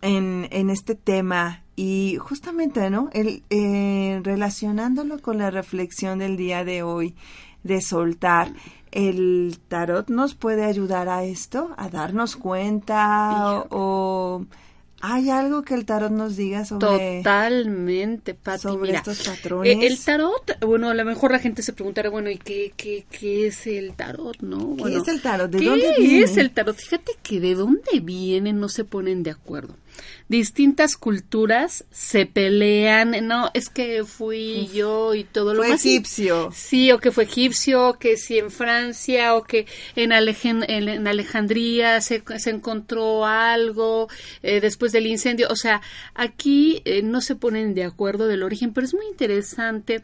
en, 0.02 0.48
en 0.50 0.68
este 0.68 0.94
tema 0.94 1.62
y 1.76 2.16
justamente, 2.18 2.88
¿no? 2.88 3.10
El, 3.12 3.42
eh, 3.50 4.20
relacionándolo 4.22 5.20
con 5.20 5.38
la 5.38 5.50
reflexión 5.50 6.18
del 6.18 6.38
día 6.38 6.64
de 6.64 6.82
hoy, 6.82 7.14
de 7.66 7.80
soltar. 7.80 8.52
¿El 8.92 9.58
tarot 9.68 10.08
nos 10.08 10.34
puede 10.34 10.64
ayudar 10.64 11.08
a 11.08 11.24
esto? 11.24 11.74
¿A 11.76 11.88
darnos 11.88 12.36
cuenta? 12.36 13.64
¿O, 13.70 14.46
hay 15.00 15.30
algo 15.30 15.62
que 15.62 15.74
el 15.74 15.84
tarot 15.84 16.10
nos 16.10 16.36
diga 16.36 16.64
sobre 16.64 17.18
totalmente 17.18 18.34
Pati, 18.34 18.62
sobre 18.62 18.92
estos 18.92 19.20
eh, 19.20 19.30
patrones 19.30 19.76
el 19.82 20.02
tarot 20.02 20.58
bueno 20.64 20.88
a 20.88 20.94
lo 20.94 21.04
mejor 21.04 21.32
la 21.32 21.38
gente 21.38 21.62
se 21.62 21.72
preguntará 21.72 22.08
bueno 22.08 22.30
y 22.30 22.38
qué 22.38 22.72
qué, 22.76 23.04
qué 23.10 23.48
es 23.48 23.66
el 23.66 23.94
tarot 23.94 24.40
no 24.40 24.76
qué 24.82 24.96
es 24.96 25.08
el 25.08 25.20
tarot 25.20 25.50
de 25.50 25.58
¿qué 25.58 25.64
dónde 25.66 25.94
viene 25.98 26.24
es 26.24 26.36
el 26.38 26.50
tarot 26.50 26.76
fíjate 26.76 27.12
que 27.22 27.40
de 27.40 27.54
dónde 27.54 28.00
viene 28.00 28.52
no 28.52 28.68
se 28.68 28.84
ponen 28.84 29.22
de 29.22 29.30
acuerdo 29.30 29.74
distintas 30.28 30.96
culturas 30.96 31.84
se 31.90 32.26
pelean, 32.26 33.26
no, 33.26 33.50
es 33.54 33.68
que 33.68 34.04
fui 34.04 34.68
yo 34.74 35.14
y 35.14 35.24
todo 35.24 35.54
lo 35.54 35.62
fue 35.62 35.74
egipcio. 35.74 36.50
Sí, 36.52 36.90
o 36.92 36.98
que 36.98 37.12
fue 37.12 37.24
egipcio, 37.24 37.96
que 37.98 38.16
si 38.16 38.38
en 38.38 38.50
Francia, 38.50 39.34
o 39.34 39.44
que 39.44 39.66
en, 39.94 40.12
en, 40.12 41.06
Alejandría 41.06 42.00
se, 42.00 42.22
se, 42.38 42.50
encontró 42.50 43.24
algo 43.24 44.08
eh, 44.42 44.60
después 44.60 44.92
del 44.92 45.06
incendio. 45.06 45.48
O 45.50 45.56
sea, 45.56 45.80
aquí 46.14 46.82
eh, 46.84 47.02
no 47.02 47.20
se 47.20 47.36
ponen 47.36 47.74
de 47.74 47.84
acuerdo 47.84 48.26
del 48.26 48.42
origen, 48.42 48.72
pero 48.72 48.86
es 48.86 48.94
muy 48.94 49.06
interesante 49.06 50.02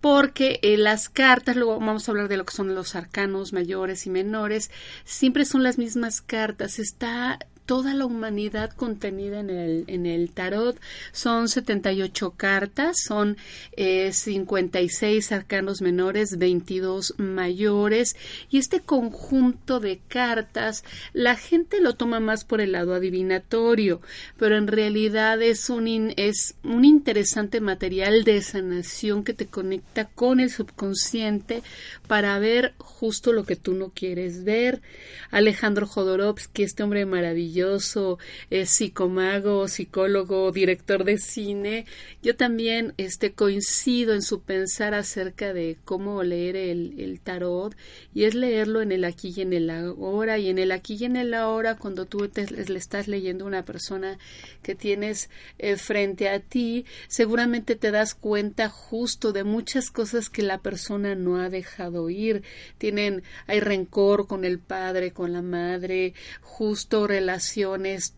porque 0.00 0.60
eh, 0.62 0.76
las 0.76 1.08
cartas, 1.08 1.56
luego 1.56 1.78
vamos 1.78 2.08
a 2.08 2.12
hablar 2.12 2.28
de 2.28 2.36
lo 2.36 2.44
que 2.44 2.54
son 2.54 2.74
los 2.74 2.94
arcanos 2.94 3.52
mayores 3.52 4.06
y 4.06 4.10
menores, 4.10 4.70
siempre 5.04 5.44
son 5.44 5.62
las 5.62 5.78
mismas 5.78 6.20
cartas, 6.20 6.78
está 6.78 7.38
toda 7.70 7.94
la 7.94 8.04
humanidad 8.04 8.72
contenida 8.72 9.38
en 9.38 9.48
el, 9.48 9.84
en 9.86 10.04
el 10.04 10.32
tarot. 10.32 10.76
Son 11.12 11.48
78 11.48 12.34
cartas, 12.36 12.96
son 13.06 13.36
eh, 13.76 14.12
56 14.12 15.30
arcanos 15.30 15.80
menores, 15.80 16.36
22 16.36 17.14
mayores. 17.18 18.16
Y 18.50 18.58
este 18.58 18.80
conjunto 18.80 19.78
de 19.78 20.00
cartas, 20.08 20.82
la 21.12 21.36
gente 21.36 21.80
lo 21.80 21.94
toma 21.94 22.18
más 22.18 22.44
por 22.44 22.60
el 22.60 22.72
lado 22.72 22.92
adivinatorio, 22.92 24.00
pero 24.36 24.56
en 24.56 24.66
realidad 24.66 25.40
es 25.40 25.70
un, 25.70 26.12
es 26.16 26.56
un 26.64 26.84
interesante 26.84 27.60
material 27.60 28.24
de 28.24 28.42
sanación 28.42 29.22
que 29.22 29.32
te 29.32 29.46
conecta 29.46 30.06
con 30.06 30.40
el 30.40 30.50
subconsciente 30.50 31.62
para 32.08 32.36
ver 32.40 32.74
justo 32.78 33.32
lo 33.32 33.44
que 33.44 33.54
tú 33.54 33.74
no 33.74 33.92
quieres 33.94 34.42
ver. 34.42 34.82
Alejandro 35.30 35.86
Jodorowsky, 35.86 36.64
este 36.64 36.82
hombre 36.82 37.06
maravilloso, 37.06 37.59
es 38.50 38.70
psicomago, 38.70 39.68
psicólogo, 39.68 40.50
director 40.52 41.04
de 41.04 41.18
cine. 41.18 41.86
Yo 42.22 42.36
también 42.36 42.94
este, 42.96 43.32
coincido 43.32 44.14
en 44.14 44.22
su 44.22 44.42
pensar 44.42 44.94
acerca 44.94 45.52
de 45.52 45.76
cómo 45.84 46.22
leer 46.22 46.56
el, 46.56 47.20
tarot 47.22 47.76
y 48.14 48.24
es 48.24 48.34
leerlo 48.34 48.80
en 48.80 48.92
el 48.92 49.04
aquí 49.04 49.32
y 49.36 49.42
en 49.42 49.52
el 49.52 49.70
ahora 49.70 50.38
y 50.38 50.48
en 50.48 50.58
el 50.58 50.72
aquí 50.72 50.96
y 50.98 51.04
en 51.04 51.16
el 51.16 51.34
ahora 51.34 51.76
cuando 51.76 52.06
tú 52.06 52.30
le 52.34 52.78
estás 52.78 53.08
leyendo 53.08 53.44
a 53.44 53.48
una 53.48 53.64
persona 53.64 54.18
que 54.62 54.74
tienes 54.74 55.28
eh, 55.58 55.76
frente 55.76 56.28
a 56.28 56.40
ti, 56.40 56.86
seguramente 57.08 57.76
te 57.76 57.90
das 57.90 58.14
cuenta 58.14 58.68
justo 58.68 59.32
de 59.32 59.44
muchas 59.44 59.90
cosas 59.90 60.30
que 60.30 60.42
la 60.42 60.58
persona 60.58 61.14
no 61.14 61.40
ha 61.40 61.50
dejado 61.50 62.08
ir. 62.10 62.42
Tienen, 62.78 63.22
hay 63.46 63.60
rencor 63.60 64.26
con 64.26 64.44
el 64.44 64.58
padre, 64.58 65.12
con 65.12 65.32
la 65.32 65.42
madre, 65.42 66.14
justo 66.40 67.06
relación 67.06 67.49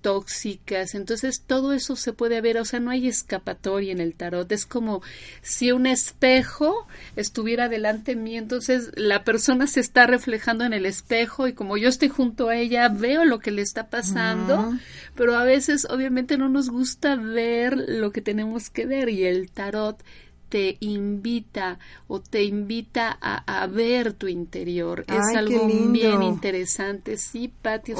tóxicas. 0.01 0.95
Entonces 0.95 1.43
todo 1.47 1.73
eso 1.73 1.97
se 1.97 2.13
puede 2.13 2.41
ver, 2.41 2.59
o 2.59 2.65
sea, 2.65 2.81
no 2.81 2.91
hay 2.91 3.09
escapatoria 3.09 3.93
en 3.93 4.01
el 4.01 4.15
tarot. 4.15 4.51
Es 4.53 4.67
como 4.67 5.03
si 5.43 5.73
un 5.73 5.87
espejo 5.87 6.87
estuviera 7.17 7.69
delante 7.69 8.15
de 8.15 8.21
mí, 8.21 8.37
entonces 8.37 8.91
la 8.95 9.25
persona 9.25 9.67
se 9.67 9.81
está 9.81 10.07
reflejando 10.07 10.65
en 10.65 10.73
el 10.73 10.87
espejo 10.87 11.49
y 11.49 11.53
como 11.53 11.77
yo 11.77 11.89
estoy 11.89 12.09
junto 12.09 12.49
a 12.49 12.57
ella, 12.57 12.89
veo 12.89 13.25
lo 13.25 13.39
que 13.39 13.51
le 13.51 13.63
está 13.63 13.89
pasando, 13.89 14.75
pero 15.15 15.37
a 15.37 15.45
veces 15.45 15.87
obviamente 15.89 16.39
no 16.39 16.49
nos 16.49 16.71
gusta 16.71 17.17
ver 17.17 17.77
lo 17.77 18.13
que 18.13 18.21
tenemos 18.21 18.71
que 18.71 18.87
ver 18.87 19.09
y 19.09 19.25
el 19.25 19.51
tarot 19.51 20.03
te 20.53 20.77
invita 20.81 21.79
o 22.09 22.21
te 22.21 22.45
invita 22.45 23.17
a, 23.23 23.67
ver 23.69 24.13
tu 24.13 24.29
interior. 24.29 25.03
es 25.09 25.35
algo 25.35 25.67
bien 25.67 26.23
interesante, 26.23 27.17
sí, 27.17 27.51
Pati. 27.63 27.95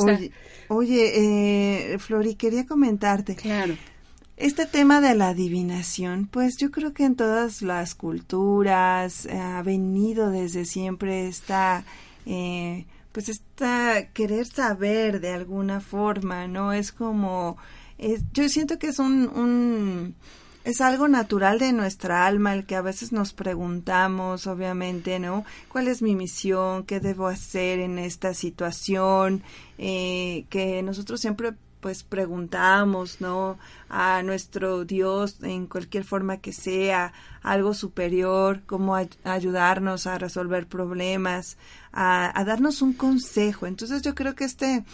oye, 0.69 1.93
eh, 1.95 1.99
Flori, 1.99 2.35
quería 2.35 2.67
comentarte. 2.67 3.37
Claro. 3.37 3.75
Este 4.37 4.67
tema 4.67 5.01
de 5.01 5.15
la 5.15 5.29
adivinación, 5.29 6.27
pues 6.27 6.59
yo 6.59 6.71
creo 6.71 6.93
que 6.93 7.07
en 7.07 7.17
todas 7.17 7.63
las 7.63 7.95
culturas 7.95 9.25
eh, 9.25 9.39
ha 9.39 9.63
venido 9.63 10.29
desde 10.29 10.67
siempre 10.67 11.29
esta, 11.29 11.85
eh, 12.27 12.85
pues 13.13 13.31
esta 13.31 14.11
querer 14.13 14.45
saber 14.45 15.23
de 15.23 15.31
alguna 15.31 15.81
forma, 15.81 16.47
¿no? 16.49 16.75
Es 16.75 16.93
como, 16.93 17.57
yo 18.35 18.47
siento 18.51 18.79
que 18.79 18.89
es 18.89 18.99
un 18.99 20.15
es 20.65 20.81
algo 20.81 21.09
natural 21.09 21.59
de 21.59 21.73
nuestra 21.73 22.27
alma 22.27 22.55
el 22.55 22.67
que 22.67 22.77
a 22.77 22.83
veces 22.83 23.13
nos 23.13 23.33
preguntamos, 23.33 24.47
obviamente, 24.47 25.19
¿no? 25.19 25.45
¿Cuál 25.69 25.89
es 25.89 26.03
mi 26.03 26.15
misión? 26.15 26.85
¿Qué 26.85 27.01
debo 27.01 27.27
hacer 27.27 27.81
en 27.81 27.99
esta 27.99 28.33
situación? 28.35 29.43
Eh, 29.79 30.45
que 30.51 30.83
nosotros 30.83 31.21
siempre 31.21 31.55
pues 31.81 32.05
preguntamos, 32.05 33.21
¿no? 33.21 33.59
A 33.89 34.23
nuestro 34.23 34.85
Dios 34.85 35.39
en 35.43 35.67
cualquier 35.67 36.05
forma 36.05 36.37
que 36.37 36.53
sea, 36.53 37.13
algo 37.43 37.75
superior, 37.75 38.63
cómo 38.67 38.97
ayudarnos 39.25 40.07
a 40.07 40.17
resolver 40.17 40.69
problemas, 40.69 41.59
a, 41.93 42.41
darnos 42.47 42.83
un 42.83 42.93
consejo. 42.93 43.67
Entonces 43.67 44.03
yo 44.03 44.15
creo 44.15 44.37
que 44.37 44.45
este 44.45 44.85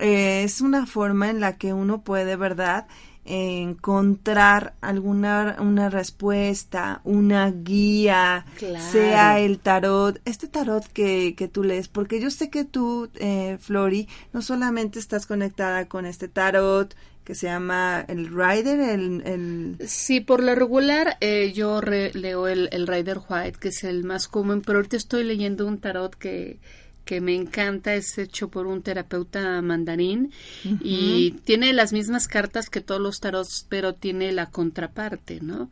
eh, 0.00 0.42
es 0.42 0.60
una 0.60 0.86
forma 0.86 1.30
en 1.30 1.38
la 1.38 1.56
que 1.56 1.72
uno 1.72 2.02
puede, 2.02 2.34
¿verdad? 2.34 2.88
Encontrar 3.24 4.74
alguna 4.80 5.56
una 5.58 5.88
respuesta, 5.88 7.00
una 7.04 7.50
guía, 7.50 8.44
sea 8.90 9.38
el 9.40 9.58
tarot, 9.58 10.20
este 10.24 10.46
tarot 10.46 10.86
que, 10.92 11.34
que, 11.34 11.48
tú 11.48 11.64
lees, 11.64 11.88
porque 11.88 12.20
yo 12.20 12.30
sé 12.30 12.50
que 12.50 12.64
tú, 12.64 13.08
eh, 13.14 13.56
Flori, 13.60 14.08
no 14.32 14.42
solamente 14.42 14.98
estás 14.98 15.26
conectada 15.26 15.86
con 15.86 16.06
este 16.06 16.28
tarot 16.28 16.94
que 17.24 17.34
se 17.34 17.46
llama 17.46 18.04
el 18.06 18.26
Rider, 18.26 18.80
el... 18.80 19.22
el... 19.24 19.88
Sí, 19.88 20.20
por 20.20 20.42
lo 20.42 20.54
regular 20.54 21.16
eh, 21.20 21.52
yo 21.54 21.80
leo 21.80 22.48
el, 22.48 22.68
el 22.70 22.86
Rider 22.86 23.18
White, 23.26 23.58
que 23.58 23.68
es 23.68 23.82
el 23.84 24.04
más 24.04 24.28
común, 24.28 24.62
pero 24.64 24.78
ahorita 24.78 24.98
estoy 24.98 25.24
leyendo 25.24 25.66
un 25.66 25.78
tarot 25.78 26.14
que 26.14 26.58
que 27.04 27.20
me 27.20 27.34
encanta, 27.34 27.94
es 27.94 28.16
hecho 28.18 28.48
por 28.48 28.66
un 28.66 28.82
terapeuta 28.82 29.60
mandarín 29.62 30.32
y 30.80 31.32
tiene 31.44 31.72
las 31.72 31.92
mismas 31.92 32.28
cartas 32.28 32.70
que 32.70 32.80
todos 32.80 33.00
los 33.00 33.20
tarots, 33.20 33.66
pero 33.68 33.94
tiene 33.94 34.32
la 34.32 34.46
contraparte, 34.46 35.40
¿no? 35.40 35.70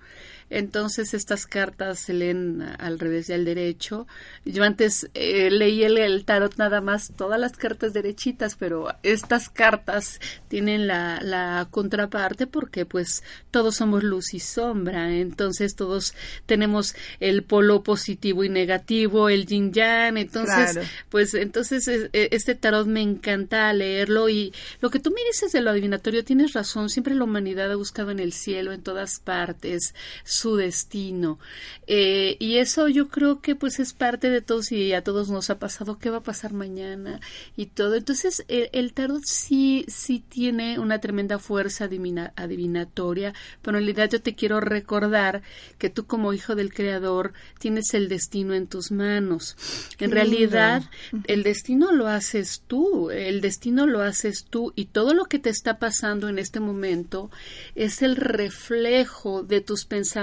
Entonces 0.52 1.14
estas 1.14 1.46
cartas 1.46 1.98
se 1.98 2.12
leen 2.12 2.60
al 2.78 2.98
revés 2.98 3.30
y 3.30 3.32
al 3.32 3.46
derecho. 3.46 4.06
Yo 4.44 4.64
antes 4.64 5.08
eh, 5.14 5.50
leí 5.50 5.82
el, 5.82 6.24
tarot 6.26 6.56
nada 6.56 6.82
más, 6.82 7.12
todas 7.16 7.40
las 7.40 7.52
cartas 7.56 7.94
derechitas, 7.94 8.56
pero 8.56 8.88
estas 9.02 9.48
cartas 9.48 10.20
tienen 10.48 10.86
la, 10.86 11.20
la 11.22 11.68
contraparte 11.70 12.46
porque 12.46 12.84
pues 12.84 13.22
todos 13.50 13.76
somos 13.76 14.02
luz 14.04 14.34
y 14.34 14.40
sombra. 14.40 15.16
Entonces 15.16 15.74
todos 15.74 16.12
tenemos 16.44 16.94
el 17.18 17.44
polo 17.44 17.82
positivo 17.82 18.44
y 18.44 18.50
negativo, 18.50 19.30
el 19.30 19.46
yin 19.46 19.72
yang. 19.72 20.18
Entonces, 20.18 20.78
pues 21.08 21.32
entonces 21.32 21.88
e, 21.88 22.10
este 22.12 22.54
tarot 22.54 22.86
me 22.86 23.00
encanta 23.00 23.72
leerlo 23.72 24.28
y 24.28 24.52
lo 24.82 24.90
que 24.90 25.00
tú 25.00 25.12
me 25.12 25.24
dices 25.24 25.52
de 25.52 25.62
lo 25.62 25.70
adivinatorio 25.70 26.24
tienes 26.24 26.52
razón. 26.52 26.90
Siempre 26.90 27.14
la 27.14 27.24
humanidad 27.24 27.72
ha 27.72 27.76
buscado 27.76 28.10
en 28.10 28.20
el 28.20 28.34
cielo, 28.34 28.72
en 28.72 28.82
todas 28.82 29.18
partes 29.18 29.94
su 30.42 30.56
destino. 30.56 31.38
Eh, 31.86 32.36
y 32.40 32.56
eso 32.56 32.88
yo 32.88 33.08
creo 33.08 33.40
que 33.40 33.54
pues 33.54 33.78
es 33.78 33.92
parte 33.92 34.28
de 34.28 34.40
todos 34.40 34.72
y 34.72 34.92
a 34.92 35.04
todos 35.04 35.30
nos 35.30 35.50
ha 35.50 35.58
pasado 35.58 35.98
qué 35.98 36.10
va 36.10 36.18
a 36.18 36.22
pasar 36.22 36.52
mañana 36.52 37.20
y 37.56 37.66
todo. 37.66 37.94
Entonces 37.94 38.44
el, 38.48 38.92
tarot 38.92 39.22
sí, 39.24 39.84
sí 39.86 40.18
tiene 40.18 40.80
una 40.80 41.00
tremenda 41.00 41.38
fuerza 41.38 41.84
adivinatoria, 41.84 43.34
pero 43.62 43.78
en 43.78 43.84
realidad 43.84 44.10
yo 44.10 44.20
te 44.20 44.34
quiero 44.34 44.60
recordar 44.60 45.42
que 45.78 45.90
tú 45.90 46.06
como 46.06 46.32
hijo 46.32 46.56
del 46.56 46.74
creador 46.74 47.34
tienes 47.60 47.94
el 47.94 48.08
destino 48.08 48.54
en 48.54 48.66
tus 48.66 48.90
manos. 48.90 49.56
En 50.00 50.10
realidad 50.10 50.82
el 51.24 51.44
destino 51.44 51.92
lo 51.92 52.08
haces 52.08 52.64
tú, 52.66 53.10
el 53.10 53.40
destino 53.40 53.86
lo 53.86 54.00
haces 54.00 54.44
tú 54.50 54.72
y 54.74 54.86
todo 54.86 55.14
lo 55.14 55.26
que 55.26 55.38
te 55.38 55.50
está 55.50 55.78
pasando 55.78 56.28
en 56.28 56.40
este 56.40 56.58
momento 56.58 57.30
es 57.76 58.02
el 58.02 58.16
reflejo 58.16 59.44
de 59.44 59.60
tus 59.60 59.84
pensamientos 59.84 60.21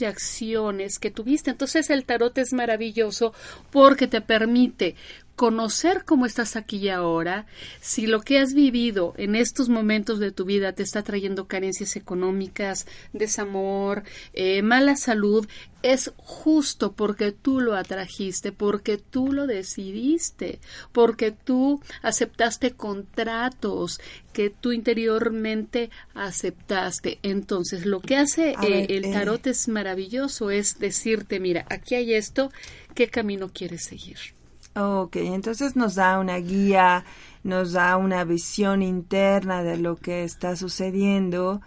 y 0.00 0.04
acciones 0.04 0.98
que 0.98 1.10
tuviste. 1.10 1.50
Entonces 1.50 1.90
el 1.90 2.04
tarot 2.04 2.36
es 2.38 2.52
maravilloso 2.52 3.32
porque 3.70 4.06
te 4.06 4.20
permite 4.20 4.94
conocer 5.36 6.04
cómo 6.04 6.24
estás 6.24 6.56
aquí 6.56 6.78
y 6.78 6.88
ahora, 6.88 7.46
si 7.80 8.06
lo 8.06 8.22
que 8.22 8.38
has 8.38 8.54
vivido 8.54 9.14
en 9.18 9.36
estos 9.36 9.68
momentos 9.68 10.18
de 10.18 10.32
tu 10.32 10.46
vida 10.46 10.72
te 10.72 10.82
está 10.82 11.02
trayendo 11.02 11.46
carencias 11.46 11.94
económicas, 11.94 12.86
desamor, 13.12 14.02
eh, 14.32 14.62
mala 14.62 14.96
salud, 14.96 15.46
es 15.82 16.10
justo 16.16 16.92
porque 16.92 17.32
tú 17.32 17.60
lo 17.60 17.76
atrajiste, 17.76 18.50
porque 18.50 18.96
tú 18.96 19.32
lo 19.32 19.46
decidiste, 19.46 20.58
porque 20.92 21.32
tú 21.32 21.82
aceptaste 22.02 22.72
contratos 22.72 24.00
que 24.32 24.48
tú 24.50 24.72
interiormente 24.72 25.90
aceptaste. 26.14 27.18
Entonces, 27.22 27.84
lo 27.84 28.00
que 28.00 28.16
hace 28.16 28.54
eh, 28.62 28.86
el 28.88 29.04
eh. 29.04 29.12
tarot 29.12 29.46
es 29.46 29.68
maravilloso, 29.68 30.50
es 30.50 30.78
decirte, 30.78 31.40
mira, 31.40 31.66
aquí 31.68 31.94
hay 31.94 32.14
esto, 32.14 32.50
¿qué 32.94 33.08
camino 33.08 33.50
quieres 33.52 33.84
seguir? 33.84 34.35
Ok, 34.76 35.16
entonces 35.16 35.74
nos 35.74 35.94
da 35.94 36.18
una 36.18 36.36
guía, 36.36 37.06
nos 37.42 37.72
da 37.72 37.96
una 37.96 38.24
visión 38.24 38.82
interna 38.82 39.62
de 39.62 39.78
lo 39.78 39.96
que 39.96 40.22
está 40.22 40.54
sucediendo. 40.54 41.62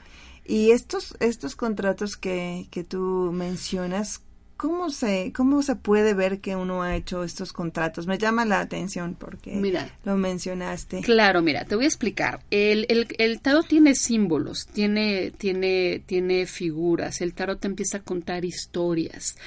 Y 0.46 0.72
estos, 0.72 1.18
estos 1.20 1.56
contratos 1.56 2.18
que, 2.18 2.68
que 2.70 2.84
tú 2.84 3.32
mencionas, 3.34 4.22
¿cómo 4.60 4.90
se, 4.90 5.32
¿cómo 5.34 5.62
se 5.64 5.78
puede 5.78 6.14
ver 6.14 6.42
que 6.42 6.58
uno 6.58 6.84
ha 6.84 6.98
hecho 6.98 7.24
estos 7.24 7.54
contratos? 7.54 8.08
Me 8.08 8.18
llama 8.18 8.44
la 8.44 8.60
atención 8.60 9.16
porque 9.18 9.56
lo 10.04 10.18
mencionaste. 10.18 11.00
Claro, 11.00 11.42
mira, 11.42 11.64
te 11.64 11.76
voy 11.76 11.86
a 11.86 11.88
explicar. 11.88 12.42
El, 12.52 12.86
el, 12.90 13.08
el, 13.20 13.40
tarot 13.40 13.66
tiene 13.66 13.96
símbolos, 13.96 14.68
tiene, 14.68 15.32
tiene, 15.32 16.04
tiene 16.06 16.46
figuras. 16.46 17.22
El 17.22 17.34
tarot 17.34 17.64
empieza 17.64 18.00
a 18.00 18.02
contar 18.02 18.44
historias. 18.44 19.38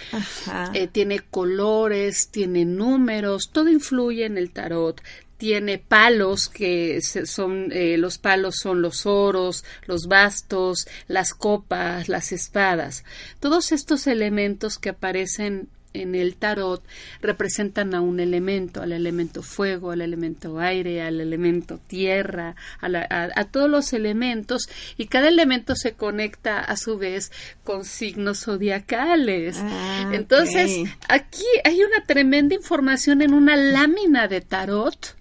Eh, 0.73 0.89
tiene 0.89 1.21
colores, 1.21 2.29
tiene 2.29 2.65
números, 2.65 3.51
todo 3.53 3.69
influye 3.69 4.25
en 4.25 4.39
el 4.39 4.51
tarot 4.51 5.03
tiene 5.43 5.79
palos 5.79 6.49
que 6.49 7.01
son 7.03 7.73
eh, 7.73 7.97
los 7.99 8.19
palos 8.19 8.55
son 8.63 8.81
los 8.81 9.07
oros, 9.07 9.65
los 9.87 10.07
bastos, 10.07 10.87
las 11.09 11.35
copas, 11.35 12.09
las 12.09 12.31
espadas. 12.31 13.05
Todos 13.41 13.73
estos 13.73 14.07
elementos 14.07 14.79
que 14.79 14.91
aparecen 14.91 15.67
en 15.95 16.15
el 16.15 16.37
tarot 16.37 16.85
representan 17.21 17.93
a 17.93 18.01
un 18.01 18.21
elemento, 18.21 18.83
al 18.83 18.93
elemento 18.93 19.43
fuego, 19.43 19.91
al 19.91 20.03
elemento 20.03 20.61
aire, 20.61 21.03
al 21.03 21.21
elemento 21.21 21.81
tierra, 21.89 22.55
a, 22.81 23.45
todos 23.47 23.69
los 23.69 23.93
elementos 23.93 24.69
y 24.97 25.07
cada 25.07 25.27
elemento 25.27 25.75
se 25.75 25.95
conecta 25.95 26.61
a 26.61 26.77
su 26.77 26.99
vez 26.99 27.33
con 27.65 27.85
signos 27.85 28.45
zodiacales. 28.45 29.57
Ah, 29.59 30.13
Entonces, 30.13 30.89
aquí 31.09 31.45
hay 31.65 31.83
una 31.83 32.07
tremenda 32.07 32.55
información 32.55 33.23
en 33.23 33.35
una 33.35 33.57
lámina 33.57 34.29
de 34.29 34.41
tarot 34.41 35.17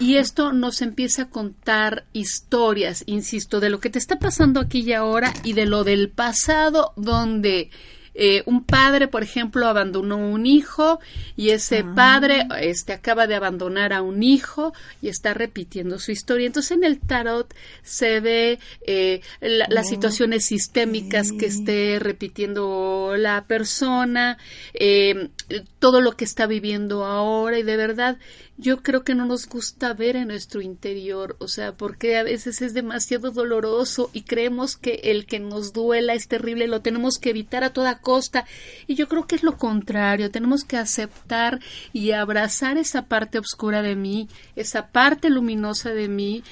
y 0.00 0.16
esto 0.16 0.52
nos 0.52 0.82
empieza 0.82 1.22
a 1.22 1.30
contar 1.30 2.06
historias, 2.12 3.04
insisto, 3.06 3.60
de 3.60 3.70
lo 3.70 3.80
que 3.80 3.90
te 3.90 3.98
está 3.98 4.18
pasando 4.18 4.60
aquí 4.60 4.80
y 4.80 4.92
ahora 4.92 5.32
y 5.42 5.52
de 5.52 5.66
lo 5.66 5.84
del 5.84 6.10
pasado 6.10 6.92
donde 6.96 7.70
eh, 8.14 8.42
un 8.46 8.64
padre, 8.64 9.08
por 9.08 9.22
ejemplo, 9.22 9.66
abandonó 9.66 10.16
un 10.16 10.46
hijo 10.46 11.00
y 11.36 11.50
ese 11.50 11.78
ah. 11.78 11.92
padre 11.94 12.46
este, 12.60 12.92
acaba 12.92 13.26
de 13.26 13.34
abandonar 13.34 13.92
a 13.92 14.02
un 14.02 14.22
hijo 14.22 14.72
y 15.02 15.08
está 15.08 15.34
repitiendo 15.34 15.98
su 15.98 16.12
historia. 16.12 16.46
Entonces 16.46 16.72
en 16.72 16.84
el 16.84 17.00
tarot 17.00 17.52
se 17.82 18.20
ve 18.20 18.60
eh, 18.86 19.20
las 19.40 19.88
situaciones 19.88 20.44
sistémicas 20.44 21.32
que 21.32 21.46
esté 21.46 21.98
repitiendo 21.98 23.14
la 23.16 23.44
persona, 23.46 24.38
eh, 24.74 25.30
todo 25.78 26.00
lo 26.00 26.12
que 26.12 26.24
está 26.24 26.46
viviendo 26.46 27.04
ahora 27.04 27.58
y 27.58 27.62
de 27.62 27.76
verdad 27.76 28.18
yo 28.56 28.82
creo 28.82 29.02
que 29.02 29.14
no 29.14 29.26
nos 29.26 29.48
gusta 29.48 29.94
ver 29.94 30.14
en 30.14 30.28
nuestro 30.28 30.60
interior, 30.60 31.36
o 31.40 31.48
sea, 31.48 31.72
porque 31.72 32.16
a 32.16 32.22
veces 32.22 32.62
es 32.62 32.72
demasiado 32.72 33.32
doloroso 33.32 34.10
y 34.12 34.22
creemos 34.22 34.76
que 34.76 35.00
el 35.04 35.26
que 35.26 35.40
nos 35.40 35.72
duela 35.72 36.14
es 36.14 36.28
terrible, 36.28 36.68
lo 36.68 36.80
tenemos 36.80 37.18
que 37.18 37.30
evitar 37.30 37.64
a 37.64 37.72
toda 37.72 37.98
costa. 38.04 38.46
Y 38.86 38.94
yo 38.94 39.08
creo 39.08 39.26
que 39.26 39.34
es 39.34 39.42
lo 39.42 39.56
contrario, 39.56 40.30
tenemos 40.30 40.62
que 40.62 40.76
aceptar 40.76 41.58
y 41.92 42.12
abrazar 42.12 42.78
esa 42.78 43.06
parte 43.06 43.40
oscura 43.40 43.82
de 43.82 43.96
mí, 43.96 44.28
esa 44.54 44.92
parte 44.92 45.30
luminosa 45.30 45.90
de 45.90 46.08
mí, 46.08 46.44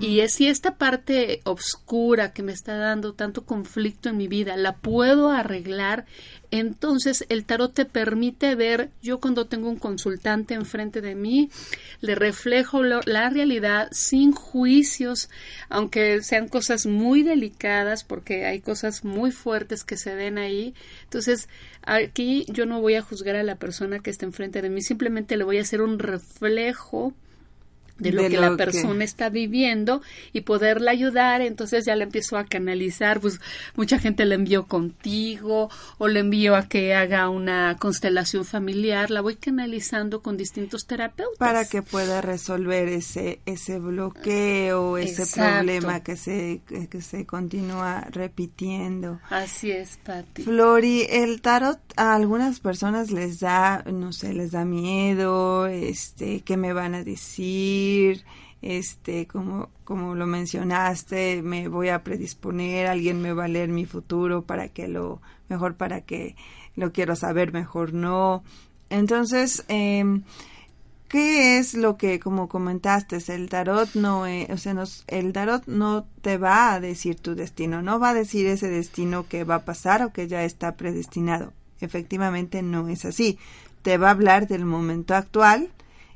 y 0.00 0.20
es 0.20 0.34
si 0.34 0.46
esta 0.46 0.76
parte 0.76 1.40
oscura 1.44 2.32
que 2.32 2.44
me 2.44 2.52
está 2.52 2.76
dando 2.76 3.14
tanto 3.14 3.44
conflicto 3.44 4.10
en 4.10 4.16
mi 4.16 4.28
vida 4.28 4.56
la 4.56 4.76
puedo 4.76 5.30
arreglar, 5.30 6.06
entonces 6.50 7.24
el 7.28 7.44
tarot 7.44 7.74
te 7.74 7.84
permite 7.84 8.54
ver, 8.54 8.90
yo 9.02 9.20
cuando 9.20 9.46
tengo 9.46 9.68
un 9.68 9.78
consultante 9.78 10.54
enfrente 10.54 11.00
de 11.00 11.14
mí, 11.14 11.50
le 12.00 12.14
reflejo 12.14 12.82
la 12.82 13.30
realidad 13.30 13.88
sin 13.92 14.32
juicios, 14.32 15.28
aunque 15.68 16.22
sean 16.22 16.48
cosas 16.48 16.86
muy 16.86 17.22
delicadas, 17.22 18.04
porque 18.04 18.46
hay 18.46 18.60
cosas 18.60 19.04
muy 19.04 19.30
fuertes 19.30 19.84
que 19.84 19.96
se 19.96 20.14
ven 20.14 20.38
ahí. 20.38 20.74
Entonces, 21.04 21.48
aquí 21.82 22.46
yo 22.48 22.66
no 22.66 22.80
voy 22.80 22.94
a 22.94 23.02
juzgar 23.02 23.36
a 23.36 23.42
la 23.42 23.56
persona 23.56 23.98
que 24.00 24.10
está 24.10 24.24
enfrente 24.24 24.62
de 24.62 24.70
mí, 24.70 24.80
simplemente 24.82 25.36
le 25.36 25.44
voy 25.44 25.58
a 25.58 25.62
hacer 25.62 25.82
un 25.82 25.98
reflejo 25.98 27.14
de 27.98 28.12
lo 28.12 28.22
que 28.28 28.38
la 28.38 28.56
persona 28.56 29.04
está 29.04 29.28
viviendo 29.28 30.02
y 30.32 30.42
poderla 30.42 30.92
ayudar, 30.92 31.40
entonces 31.40 31.84
ya 31.84 31.96
la 31.96 32.04
empiezo 32.04 32.36
a 32.36 32.44
canalizar, 32.44 33.20
pues 33.20 33.40
mucha 33.74 33.98
gente 33.98 34.24
la 34.24 34.34
envió 34.34 34.66
contigo 34.66 35.68
o 35.98 36.08
le 36.08 36.20
envío 36.20 36.54
a 36.54 36.68
que 36.68 36.94
haga 36.94 37.28
una 37.28 37.76
constelación 37.78 38.44
familiar, 38.44 39.10
la 39.10 39.20
voy 39.20 39.36
canalizando 39.36 40.22
con 40.22 40.36
distintos 40.36 40.86
terapeutas. 40.86 41.38
Para 41.38 41.64
que 41.64 41.82
pueda 41.82 42.20
resolver 42.20 42.88
ese, 42.88 43.40
ese 43.46 43.78
bloqueo, 43.78 44.96
ese 44.98 45.26
problema 45.26 46.00
que 46.02 46.16
se, 46.16 46.60
que 46.88 47.02
se 47.02 47.26
continúa 47.26 48.06
repitiendo. 48.10 49.20
Así 49.30 49.70
es, 49.70 49.98
Patti. 50.04 50.42
Flori, 50.42 51.06
el 51.10 51.40
tarot 51.40 51.80
a 51.96 52.14
algunas 52.14 52.60
personas 52.60 53.10
les 53.10 53.40
da, 53.40 53.84
no 53.90 54.12
sé, 54.12 54.32
les 54.34 54.52
da 54.52 54.64
miedo, 54.64 55.66
este, 55.66 56.40
¿qué 56.42 56.56
me 56.56 56.72
van 56.72 56.94
a 56.94 57.02
decir? 57.04 57.87
Este, 58.62 59.26
como, 59.26 59.68
como 59.84 60.14
lo 60.14 60.26
mencionaste, 60.26 61.42
me 61.42 61.68
voy 61.68 61.88
a 61.88 62.02
predisponer, 62.02 62.86
alguien 62.86 63.22
me 63.22 63.32
va 63.32 63.44
a 63.44 63.48
leer 63.48 63.68
mi 63.68 63.86
futuro 63.86 64.42
para 64.42 64.68
que 64.68 64.88
lo, 64.88 65.20
mejor 65.48 65.76
para 65.76 66.00
que 66.00 66.36
lo 66.74 66.92
quiero 66.92 67.16
saber, 67.16 67.52
mejor 67.52 67.92
no. 67.92 68.42
Entonces, 68.90 69.64
eh, 69.68 70.04
¿qué 71.08 71.58
es 71.58 71.74
lo 71.74 71.96
que, 71.96 72.20
como 72.20 72.48
comentaste, 72.48 73.18
el 73.28 73.48
tarot 73.48 73.94
no, 73.94 74.22
o 74.22 74.56
sea, 74.56 74.84
el 75.06 75.32
tarot 75.32 75.66
no 75.66 76.06
te 76.22 76.38
va 76.38 76.72
a 76.72 76.80
decir 76.80 77.16
tu 77.16 77.34
destino, 77.34 77.82
no 77.82 77.98
va 77.98 78.10
a 78.10 78.14
decir 78.14 78.46
ese 78.46 78.68
destino 78.68 79.26
que 79.28 79.44
va 79.44 79.56
a 79.56 79.64
pasar 79.64 80.02
o 80.02 80.12
que 80.12 80.28
ya 80.28 80.44
está 80.44 80.76
predestinado. 80.76 81.52
Efectivamente 81.80 82.62
no 82.62 82.88
es 82.88 83.04
así. 83.04 83.38
Te 83.82 83.98
va 83.98 84.08
a 84.08 84.12
hablar 84.12 84.48
del 84.48 84.64
momento 84.64 85.14
actual, 85.14 85.70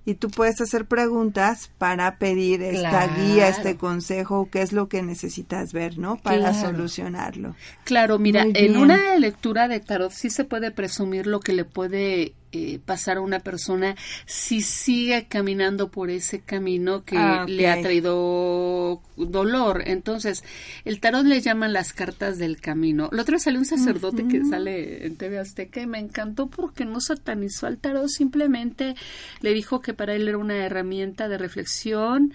y 0.05 0.15
tú 0.15 0.31
puedes 0.31 0.61
hacer 0.61 0.87
preguntas 0.87 1.71
para 1.79 2.17
pedir 2.17 2.63
esta 2.63 3.07
guía, 3.17 3.49
este 3.49 3.77
consejo, 3.77 4.49
qué 4.51 4.63
es 4.63 4.73
lo 4.73 4.89
que 4.89 5.03
necesitas 5.03 5.73
ver, 5.73 5.99
¿no? 5.99 6.17
Para 6.17 6.55
solucionarlo. 6.55 7.55
Claro, 7.85 8.19
mira, 8.19 8.45
en 8.53 8.77
una 8.77 9.17
lectura 9.17 9.69
de 9.69 9.81
tarot 9.81 10.11
sí 10.11 10.31
se 10.31 10.45
puede 10.45 10.71
presumir 10.71 11.27
lo 11.27 11.41
que 11.41 11.53
le 11.53 11.65
puede 11.65 12.35
eh, 12.53 12.79
pasar 12.85 13.17
a 13.17 13.21
una 13.21 13.41
persona 13.41 13.97
si 14.27 14.61
sigue 14.61 15.27
caminando 15.27 15.91
por 15.91 16.11
ese 16.11 16.41
camino 16.41 17.05
que 17.05 17.17
ah, 17.17 17.47
le 17.49 17.69
ha 17.69 17.81
traído 17.81 19.01
dolor. 19.17 19.83
Entonces, 19.87 20.45
el 20.85 21.01
tarot 21.01 21.25
le 21.25 21.41
llaman 21.41 21.73
las 21.73 21.93
cartas 21.93 22.39
del 22.39 22.61
camino. 22.61 23.09
La 23.13 23.23
otra 23.23 23.37
vez 23.37 23.43
salió 23.43 23.59
un 23.59 23.65
sacerdote 23.65 24.29
que 24.29 24.45
sale 24.45 25.07
en 25.07 25.17
TV 25.17 25.39
Azteca 25.39 25.81
y 25.81 25.87
me 25.87 25.99
encantó 25.99 26.49
porque 26.49 26.85
no 26.85 27.01
satanizó 27.01 27.67
al 27.67 27.79
tarot, 27.79 28.09
simplemente 28.09 28.95
le 29.41 29.55
dijo 29.55 29.81
que 29.81 29.95
para 29.95 30.15
él 30.15 30.29
era 30.29 30.39
una 30.39 30.57
herramienta 30.57 31.29
de 31.29 31.39
reflexión 31.39 32.35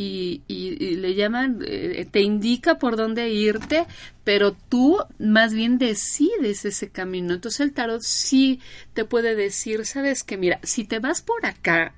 y, 0.00 0.42
y, 0.46 0.94
le 0.94 1.16
llaman, 1.16 1.58
eh, 1.66 2.06
te 2.08 2.20
indica 2.20 2.78
por 2.78 2.96
dónde 2.96 3.30
irte, 3.30 3.84
pero 4.22 4.52
tú 4.52 4.98
más 5.18 5.52
bien 5.52 5.76
decides 5.76 6.64
ese 6.64 6.90
camino. 6.90 7.34
Entonces 7.34 7.60
el 7.60 7.72
tarot 7.72 8.02
sí 8.02 8.60
te 8.94 9.04
puede 9.04 9.34
decir, 9.34 9.84
sabes 9.86 10.22
que 10.22 10.36
mira, 10.36 10.60
si 10.62 10.84
te 10.84 11.00
vas 11.00 11.20
por 11.20 11.44
acá, 11.44 11.96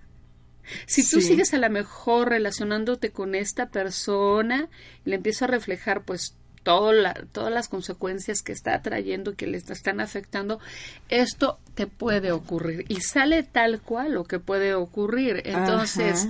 si 0.86 1.06
tú 1.06 1.20
sigues 1.20 1.52
a 1.52 1.58
lo 1.58 1.68
mejor 1.68 2.30
relacionándote 2.30 3.10
con 3.10 3.34
esta 3.34 3.68
persona, 3.68 4.70
le 5.04 5.16
empiezo 5.16 5.44
a 5.44 5.48
reflejar 5.48 6.04
pues 6.04 6.36
la, 6.64 7.14
todas 7.32 7.52
las 7.52 7.68
consecuencias 7.68 8.42
que 8.42 8.52
está 8.52 8.80
trayendo, 8.82 9.34
que 9.34 9.46
le 9.46 9.58
están 9.58 10.00
afectando, 10.00 10.60
esto 11.08 11.58
te 11.74 11.86
puede 11.86 12.32
ocurrir. 12.32 12.84
Y 12.88 13.00
sale 13.00 13.42
tal 13.42 13.80
cual 13.80 14.12
lo 14.12 14.24
que 14.24 14.38
puede 14.38 14.74
ocurrir. 14.74 15.42
Entonces, 15.46 16.28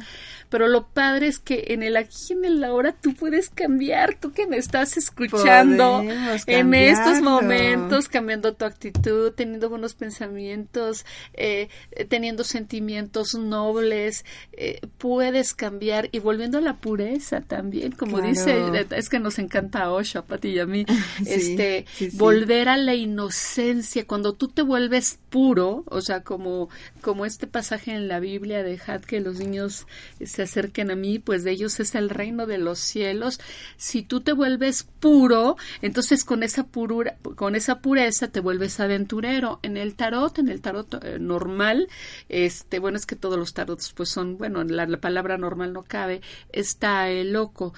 pero 0.51 0.67
lo 0.67 0.89
padre 0.89 1.29
es 1.29 1.39
que 1.39 1.67
en 1.69 1.83
el 1.83 1.97
aquí 1.97 2.17
y 2.31 2.33
en 2.33 2.45
el 2.45 2.65
ahora 2.65 2.93
tú 2.93 3.15
puedes 3.15 3.51
cambiar, 3.51 4.17
tú 4.17 4.33
que 4.33 4.47
me 4.47 4.57
estás 4.57 4.97
escuchando 4.97 6.03
en 6.47 6.75
estos 6.75 7.23
momentos, 7.23 8.09
cambiando 8.09 8.53
tu 8.55 8.65
actitud, 8.65 9.33
teniendo 9.33 9.71
buenos 9.71 9.95
pensamientos, 9.95 11.07
eh, 11.35 11.69
teniendo 12.09 12.43
sentimientos 12.43 13.35
nobles, 13.35 14.25
eh, 14.53 14.81
puedes 14.99 15.55
cambiar 15.55 16.09
y 16.11 16.19
volviendo 16.19 16.59
a 16.59 16.61
la 16.61 16.75
pureza 16.75 17.41
también, 17.41 17.93
como 17.93 18.21
dice, 18.21 18.61
es 18.91 19.09
que 19.09 19.21
nos 19.21 19.39
encanta 19.39 19.91
Osho, 19.91 20.20
a 20.23 20.49
y 20.49 20.59
a 20.59 20.67
mí, 20.67 20.85
este, 21.27 21.87
volver 22.15 22.69
a 22.69 22.77
la 22.77 22.95
inocencia, 22.95 24.07
cuando 24.07 24.35
tú 24.35 24.49
te 24.49 24.63
vuelves 24.63 25.19
puro, 25.31 25.85
o 25.87 26.01
sea, 26.01 26.23
como, 26.23 26.69
como 27.01 27.25
este 27.25 27.47
pasaje 27.47 27.93
en 27.93 28.09
la 28.09 28.21
Biblia, 28.21 28.63
dejad 28.63 29.01
que 29.01 29.21
los 29.21 29.39
niños 29.39 29.87
se 30.23 30.43
acerquen 30.43 30.91
a 30.91 30.97
mí, 30.97 31.19
pues 31.19 31.45
de 31.45 31.53
ellos 31.53 31.81
es 31.81 31.95
el 31.95 32.11
reino 32.11 32.47
de 32.47 32.59
los 32.59 32.79
cielos. 32.79 33.41
Si 33.77 34.03
tú 34.03 34.21
te 34.21 34.33
vuelves 34.33 34.83
puro, 34.83 35.57
entonces 35.83 36.25
con 36.25 36.43
esa 36.43 36.67
purura, 36.67 37.17
con 37.37 37.55
esa 37.55 37.81
pureza 37.81 38.29
te 38.29 38.41
vuelves 38.41 38.81
aventurero. 38.81 39.61
En 39.63 39.77
el 39.77 39.95
tarot, 39.95 40.39
en 40.39 40.49
el 40.49 40.61
tarot 40.61 41.03
eh, 41.03 41.19
normal, 41.19 41.89
este, 42.29 42.79
bueno, 42.79 42.99
es 42.99 43.07
que 43.07 43.17
todos 43.17 43.39
los 43.39 43.55
tarots 43.55 43.93
pues 43.93 44.09
son, 44.09 44.37
bueno, 44.37 44.65
la, 44.65 44.87
la 44.87 45.01
palabra 45.01 45.39
normal 45.39 45.73
no 45.73 45.85
cabe, 45.85 46.21
está 46.53 47.09
el 47.09 47.33
loco. 47.33 47.73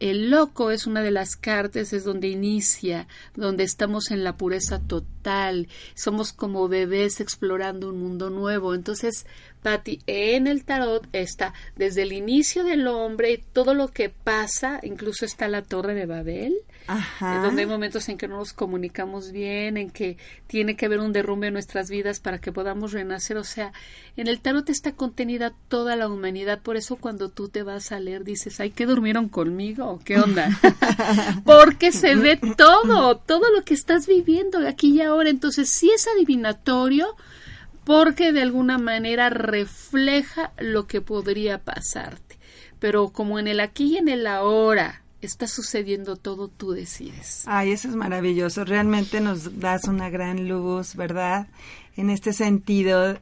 El 0.00 0.30
loco 0.30 0.70
es 0.70 0.86
una 0.86 1.02
de 1.02 1.10
las 1.10 1.34
cartas, 1.34 1.92
es 1.92 2.04
donde 2.04 2.28
inicia, 2.28 3.08
donde 3.34 3.64
estamos 3.64 4.12
en 4.12 4.22
la 4.22 4.36
pureza 4.36 4.78
total, 4.78 5.66
somos 5.94 6.32
como 6.32 6.68
bebés 6.68 6.97
explorando 7.06 7.88
un 7.88 7.98
mundo 7.98 8.30
nuevo. 8.30 8.74
Entonces, 8.74 9.26
Patti, 9.62 10.00
en 10.06 10.46
el 10.46 10.64
tarot 10.64 11.06
está 11.12 11.52
desde 11.76 12.02
el 12.02 12.12
inicio 12.12 12.64
del 12.64 12.86
hombre, 12.86 13.42
todo 13.52 13.74
lo 13.74 13.88
que 13.88 14.08
pasa, 14.08 14.80
incluso 14.82 15.24
está 15.24 15.48
la 15.48 15.62
torre 15.62 15.94
de 15.94 16.06
Babel, 16.06 16.56
Ajá. 16.86 17.42
donde 17.42 17.62
hay 17.62 17.68
momentos 17.68 18.08
en 18.08 18.16
que 18.16 18.28
no 18.28 18.38
nos 18.38 18.52
comunicamos 18.52 19.30
bien, 19.30 19.76
en 19.76 19.90
que 19.90 20.16
tiene 20.46 20.74
que 20.74 20.86
haber 20.86 21.00
un 21.00 21.12
derrumbe 21.12 21.48
en 21.48 21.52
nuestras 21.52 21.90
vidas 21.90 22.18
para 22.20 22.38
que 22.38 22.50
podamos 22.50 22.92
renacer. 22.92 23.36
O 23.36 23.44
sea, 23.44 23.72
en 24.16 24.26
el 24.26 24.40
tarot 24.40 24.68
está 24.70 24.92
contenida 24.92 25.52
toda 25.68 25.96
la 25.96 26.08
humanidad. 26.08 26.60
Por 26.60 26.76
eso 26.76 26.96
cuando 26.96 27.28
tú 27.28 27.48
te 27.48 27.62
vas 27.62 27.92
a 27.92 28.00
leer 28.00 28.24
dices, 28.24 28.58
ay, 28.60 28.70
¿qué 28.70 28.86
durmieron 28.86 29.28
conmigo? 29.28 30.00
¿Qué 30.04 30.18
onda? 30.18 30.48
Porque 31.44 31.92
se 31.92 32.14
ve 32.14 32.40
todo, 32.56 33.18
todo 33.18 33.50
lo 33.52 33.64
que 33.64 33.74
estás 33.74 34.06
viviendo 34.06 34.66
aquí 34.66 34.92
y 34.92 35.02
ahora. 35.02 35.28
Entonces, 35.28 35.68
si 35.68 35.90
es 35.90 36.08
adivinatorio, 36.08 37.16
porque 37.88 38.34
de 38.34 38.42
alguna 38.42 38.76
manera 38.76 39.30
refleja 39.30 40.52
lo 40.58 40.86
que 40.86 41.00
podría 41.00 41.64
pasarte. 41.64 42.38
Pero 42.78 43.08
como 43.08 43.38
en 43.38 43.48
el 43.48 43.60
aquí 43.60 43.94
y 43.94 43.96
en 43.96 44.08
el 44.08 44.26
ahora 44.26 45.02
está 45.22 45.46
sucediendo 45.46 46.16
todo, 46.16 46.48
tú 46.48 46.72
decides. 46.72 47.44
Ay, 47.46 47.72
eso 47.72 47.88
es 47.88 47.96
maravilloso. 47.96 48.66
Realmente 48.66 49.22
nos 49.22 49.58
das 49.58 49.84
una 49.84 50.10
gran 50.10 50.50
luz, 50.50 50.96
¿verdad? 50.96 51.48
En 51.96 52.10
este 52.10 52.34
sentido. 52.34 53.18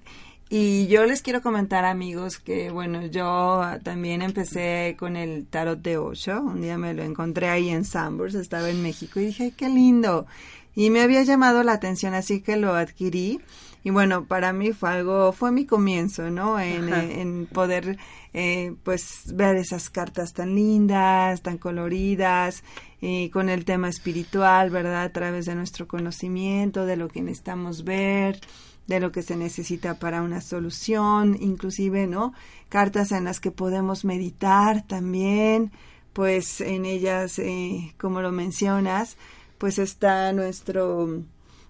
Y 0.49 0.89
yo 0.89 1.07
les 1.07 1.23
quiero 1.23 1.43
comentar, 1.43 1.85
amigos, 1.85 2.39
que 2.39 2.73
bueno, 2.73 3.07
yo 3.07 3.63
también 3.85 4.21
empecé 4.21 4.97
con 4.99 5.15
el 5.15 5.47
tarot 5.47 5.81
de 5.81 5.97
Osho. 5.97 6.41
Un 6.41 6.61
día 6.61 6.77
me 6.77 6.93
lo 6.93 7.05
encontré 7.05 7.51
ahí 7.51 7.69
en 7.69 7.85
Sambors, 7.85 8.35
estaba 8.35 8.69
en 8.69 8.83
México 8.83 9.21
y 9.21 9.27
dije, 9.27 9.45
ay, 9.45 9.53
qué 9.53 9.69
lindo. 9.69 10.27
Y 10.75 10.91
me 10.91 11.03
había 11.03 11.23
llamado 11.23 11.63
la 11.63 11.73
atención, 11.73 12.15
así 12.15 12.41
que 12.41 12.57
lo 12.57 12.75
adquirí. 12.75 13.41
Y 13.87 13.91
bueno, 13.91 14.25
para 14.25 14.53
mí 14.53 14.73
fue 14.73 14.91
algo, 14.91 15.31
fue 15.31 15.53
mi 15.53 15.65
comienzo, 15.65 16.29
¿no? 16.29 16.59
En, 16.59 16.93
en 16.93 17.47
poder, 17.47 17.99
eh, 18.35 18.75
pues, 18.83 19.33
ver 19.33 19.55
esas 19.55 19.91
cartas 19.91 20.33
tan 20.33 20.57
lindas, 20.57 21.41
tan 21.41 21.57
coloridas, 21.57 22.65
y 23.01 23.31
con 23.31 23.49
el 23.49 23.65
tema 23.65 23.89
espiritual, 23.89 24.71
¿verdad? 24.71 25.05
A 25.05 25.13
través 25.13 25.47
de 25.47 25.55
nuestro 25.55 25.87
conocimiento, 25.87 26.85
de 26.85 26.97
lo 26.97 27.07
que 27.07 27.23
necesitamos 27.23 27.85
ver, 27.85 28.41
de 28.89 28.99
lo 28.99 29.13
que 29.13 29.23
se 29.23 29.37
necesita 29.37 30.01
para 30.01 30.21
una 30.21 30.41
solución, 30.41 31.39
inclusive, 31.41 32.09
¿no? 32.09 32.33
Cartas 32.69 33.13
en 33.13 33.23
las 33.23 33.39
que 33.39 33.53
podemos 33.53 34.05
meditar 34.05 34.85
también, 34.85 35.71
pues 36.13 36.61
en 36.61 36.87
ellas, 36.87 37.39
eh, 37.39 37.95
como 37.99 38.21
lo 38.21 38.33
mencionas, 38.33 39.17
pues 39.59 39.79
está 39.79 40.33
nuestro 40.33 41.23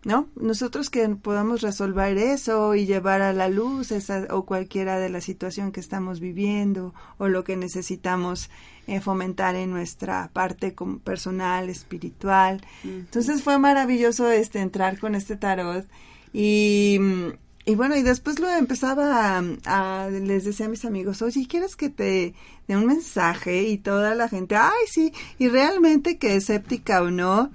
¿no? 0.05 0.29
Nosotros 0.37 0.91
que 0.91 1.09
podamos 1.09 1.63
resolver 1.63 2.17
eso 2.19 2.75
y 2.75 2.87
llevar 2.87 3.23
a 3.23 3.33
la 3.33 3.49
luz 3.49 3.91
esa 3.91 4.27
o 4.31 4.45
cualquiera 4.45 4.99
de 4.99 5.09
la 5.09 5.21
situación 5.21 5.73
que 5.73 5.81
estamos 5.81 6.21
viviendo 6.21 6.95
o 7.19 7.29
lo 7.29 7.45
que 7.45 7.57
necesitamos 7.57 8.51
eh, 8.87 9.01
fomentar 9.01 9.57
en 9.57 9.71
nuestra 9.71 10.31
parte 10.33 10.75
como 10.75 10.99
personal, 10.99 11.69
espiritual. 11.69 12.61
Entonces 12.85 13.43
fue 13.43 13.59
maravilloso 13.59 14.31
este 14.31 14.61
entrar 14.61 14.99
con 14.99 15.15
este 15.15 15.37
tarot 15.37 15.87
y 16.33 17.01
y 17.69 17.75
bueno, 17.75 17.97
y 17.97 18.03
después 18.03 18.39
lo 18.39 18.49
empezaba 18.49 19.43
a, 19.65 20.09
les 20.09 20.45
decía 20.45 20.67
a 20.67 20.69
mis 20.69 20.85
amigos, 20.85 21.21
oye, 21.21 21.49
¿quieres 21.49 21.75
que 21.75 21.91
te 21.91 22.33
dé 22.69 22.77
un 22.77 22.87
mensaje? 22.87 23.65
Y 23.65 23.79
toda 23.79 24.15
la 24.15 24.29
gente, 24.29 24.55
ay, 24.55 24.87
sí, 24.89 25.13
y 25.37 25.49
realmente 25.49 26.17
que 26.17 26.37
escéptica 26.37 27.03
o 27.03 27.11
no, 27.11 27.51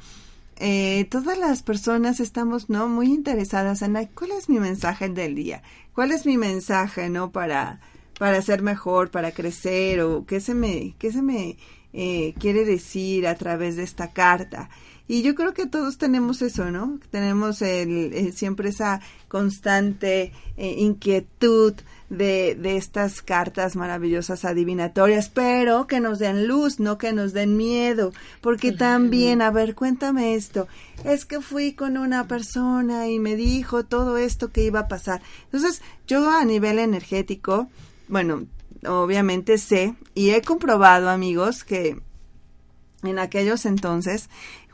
eh, 0.62 1.06
todas 1.10 1.38
las 1.40 1.64
personas 1.64 2.20
estamos 2.20 2.70
no 2.70 2.88
muy 2.88 3.08
interesadas 3.08 3.82
en 3.82 3.94
cuál 4.14 4.32
es 4.32 4.48
mi 4.48 4.60
mensaje 4.60 5.10
del 5.10 5.34
día, 5.34 5.64
cuál 5.94 6.12
es 6.12 6.26
mi 6.26 6.38
mensaje 6.38 7.10
no 7.10 7.32
para 7.32 7.80
para 8.20 8.40
ser 8.44 8.62
mejor, 8.62 9.10
para 9.10 9.32
crecer 9.32 10.02
o 10.02 10.26
qué 10.28 10.40
se 10.40 10.54
me 10.54 10.94
qué 11.00 11.12
se 11.12 11.24
me 11.24 11.58
eh, 11.94 12.36
quiere 12.40 12.64
decir 12.66 13.26
a 13.26 13.36
través 13.36 13.76
de 13.76 13.84
esta 13.84 14.14
carta. 14.14 14.70
Y 15.12 15.24
yo 15.24 15.36
creo 15.36 15.54
que 15.54 15.66
todos 15.66 15.98
tenemos 15.98 16.42
eso, 16.42 16.72
¿no? 16.72 16.98
Tenemos 17.10 17.62
el, 17.62 18.14
eh, 18.14 18.32
siempre 18.32 18.70
esa 18.70 19.02
constante 19.28 20.32
inquietud 20.56 21.74
de, 22.10 22.56
de 22.56 22.78
estas 22.78 23.22
cartas 23.22 23.76
maravillosas 23.76 24.46
adivinatorias, 24.46 25.28
pero 25.28 25.86
que 25.86 26.00
nos 26.00 26.18
den 26.18 26.48
luz, 26.48 26.80
no 26.80 26.98
que 26.98 27.12
nos 27.12 27.34
den 27.34 27.58
miedo, 27.58 28.14
porque 28.40 28.72
también, 28.72 29.42
a 29.42 29.52
ver, 29.52 29.76
cuéntame 29.76 30.36
esto, 30.36 30.70
es 31.04 31.26
que 31.26 31.42
fui 31.42 31.74
con 31.74 31.98
una 31.98 32.30
persona 32.30 33.10
y 33.10 33.20
me 33.20 33.36
dijo 33.36 33.84
todo 33.84 34.18
esto 34.18 34.54
que 34.54 34.64
iba 34.64 34.80
a 34.80 34.88
pasar. 34.88 35.22
Entonces, 35.44 35.82
yo 36.08 36.30
a 36.30 36.46
nivel 36.46 36.80
energético, 36.80 37.68
bueno, 38.08 38.46
obviamente 38.88 39.58
sé 39.58 39.94
y 40.16 40.30
he 40.30 40.42
comprobado, 40.42 41.10
amigos, 41.10 41.66
que 41.66 41.98
en 43.04 43.20
aquellos 43.20 43.66
entonces, 43.66 44.30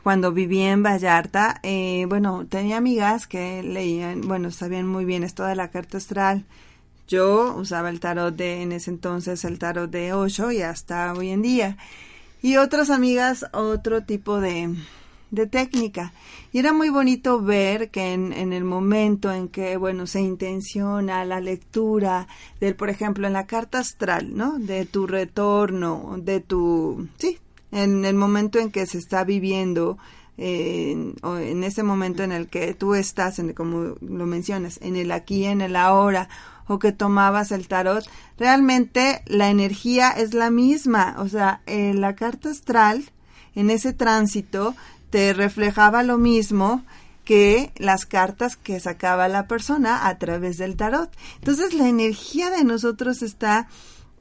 cuando 0.08 0.32
vivía 0.32 0.72
en 0.72 0.82
Vallarta, 0.82 1.60
eh, 1.62 2.06
bueno, 2.08 2.46
tenía 2.48 2.78
amigas 2.78 3.26
que 3.26 3.62
leían, 3.62 4.22
bueno, 4.22 4.50
sabían 4.50 4.88
muy 4.88 5.04
bien 5.04 5.22
esto 5.22 5.44
de 5.44 5.54
la 5.54 5.68
carta 5.68 5.98
astral. 5.98 6.46
Yo 7.06 7.54
usaba 7.54 7.90
el 7.90 8.00
tarot 8.00 8.34
de, 8.34 8.62
en 8.62 8.72
ese 8.72 8.90
entonces, 8.90 9.44
el 9.44 9.58
tarot 9.58 9.90
de 9.90 10.14
Osho 10.14 10.50
y 10.50 10.62
hasta 10.62 11.12
hoy 11.12 11.28
en 11.28 11.42
día. 11.42 11.76
Y 12.40 12.56
otras 12.56 12.88
amigas, 12.88 13.44
otro 13.52 14.02
tipo 14.02 14.40
de, 14.40 14.74
de 15.30 15.46
técnica. 15.46 16.14
Y 16.52 16.58
era 16.60 16.72
muy 16.72 16.88
bonito 16.88 17.42
ver 17.42 17.90
que 17.90 18.14
en, 18.14 18.32
en, 18.32 18.54
el 18.54 18.64
momento 18.64 19.30
en 19.30 19.48
que, 19.48 19.76
bueno, 19.76 20.06
se 20.06 20.22
intenciona 20.22 21.22
la 21.26 21.42
lectura 21.42 22.28
del, 22.60 22.76
por 22.76 22.88
ejemplo, 22.88 23.26
en 23.26 23.34
la 23.34 23.46
carta 23.46 23.80
astral, 23.80 24.34
¿no? 24.34 24.58
De 24.58 24.86
tu 24.86 25.06
retorno, 25.06 26.16
de 26.16 26.40
tu, 26.40 27.08
sí, 27.18 27.38
en 27.72 28.04
el 28.04 28.14
momento 28.14 28.58
en 28.58 28.70
que 28.70 28.86
se 28.86 28.98
está 28.98 29.24
viviendo, 29.24 29.98
eh, 30.36 31.14
o 31.22 31.36
en 31.36 31.64
ese 31.64 31.82
momento 31.82 32.22
en 32.22 32.32
el 32.32 32.48
que 32.48 32.74
tú 32.74 32.94
estás, 32.94 33.38
en, 33.38 33.52
como 33.52 33.96
lo 34.00 34.26
mencionas, 34.26 34.78
en 34.82 34.96
el 34.96 35.10
aquí, 35.10 35.44
en 35.44 35.60
el 35.60 35.76
ahora, 35.76 36.28
o 36.68 36.78
que 36.78 36.92
tomabas 36.92 37.50
el 37.50 37.66
tarot, 37.66 38.04
realmente 38.38 39.22
la 39.26 39.50
energía 39.50 40.10
es 40.10 40.34
la 40.34 40.50
misma. 40.50 41.16
O 41.18 41.28
sea, 41.28 41.62
eh, 41.66 41.94
la 41.94 42.14
carta 42.14 42.50
astral, 42.50 43.10
en 43.54 43.70
ese 43.70 43.92
tránsito, 43.92 44.74
te 45.10 45.32
reflejaba 45.32 46.02
lo 46.02 46.18
mismo 46.18 46.84
que 47.24 47.72
las 47.76 48.06
cartas 48.06 48.56
que 48.56 48.80
sacaba 48.80 49.28
la 49.28 49.46
persona 49.46 50.06
a 50.08 50.18
través 50.18 50.56
del 50.56 50.76
tarot. 50.76 51.10
Entonces 51.36 51.74
la 51.74 51.88
energía 51.88 52.50
de 52.50 52.64
nosotros 52.64 53.22
está, 53.22 53.68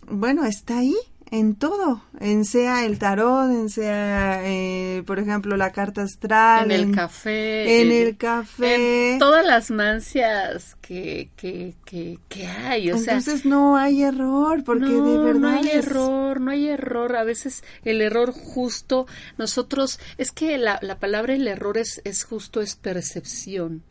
bueno, 0.10 0.46
está 0.46 0.80
ahí, 0.80 0.96
en 1.32 1.56
todo, 1.56 2.02
en 2.20 2.46
sea 2.46 2.86
el 2.86 3.00
tarot, 3.00 3.50
en 3.52 3.70
sea, 3.70 4.42
eh, 4.46 5.04
por 5.06 5.20
ejemplo, 5.20 5.58
la 5.58 5.72
carta 5.72 6.04
astral. 6.04 6.72
En 6.72 6.90
el 6.90 6.96
café. 6.96 7.82
En 7.82 7.92
el 7.92 8.18
café. 8.18 9.14
En 9.14 9.20
todas 9.20 9.46
las 9.46 9.72
mancias 9.72 10.78
que, 10.82 11.30
que, 11.36 11.76
que, 11.86 12.20
que 12.30 12.48
hay. 12.48 12.92
O 12.92 12.96
Entonces 12.96 13.46
no 13.46 13.78
hay 13.78 14.04
error, 14.04 14.64
porque 14.64 14.86
de 14.86 15.18
verdad. 15.18 15.40
No 15.40 15.50
hay 15.50 15.70
error, 15.70 16.42
no 16.42 16.52
hay 16.52 16.68
error. 16.68 17.16
A 17.16 17.24
veces 17.24 17.64
el 17.84 18.02
error 18.02 18.32
justo, 18.32 19.08
nosotros, 19.38 20.00
es 20.18 20.32
que 20.32 20.58
la, 20.58 20.80
la 20.82 21.00
palabra 21.00 21.34
el 21.34 21.48
error 21.48 21.78
es, 21.78 22.02
es 22.06 22.24
justo, 22.24 22.62
es 22.62 22.76
percepción. 22.76 23.84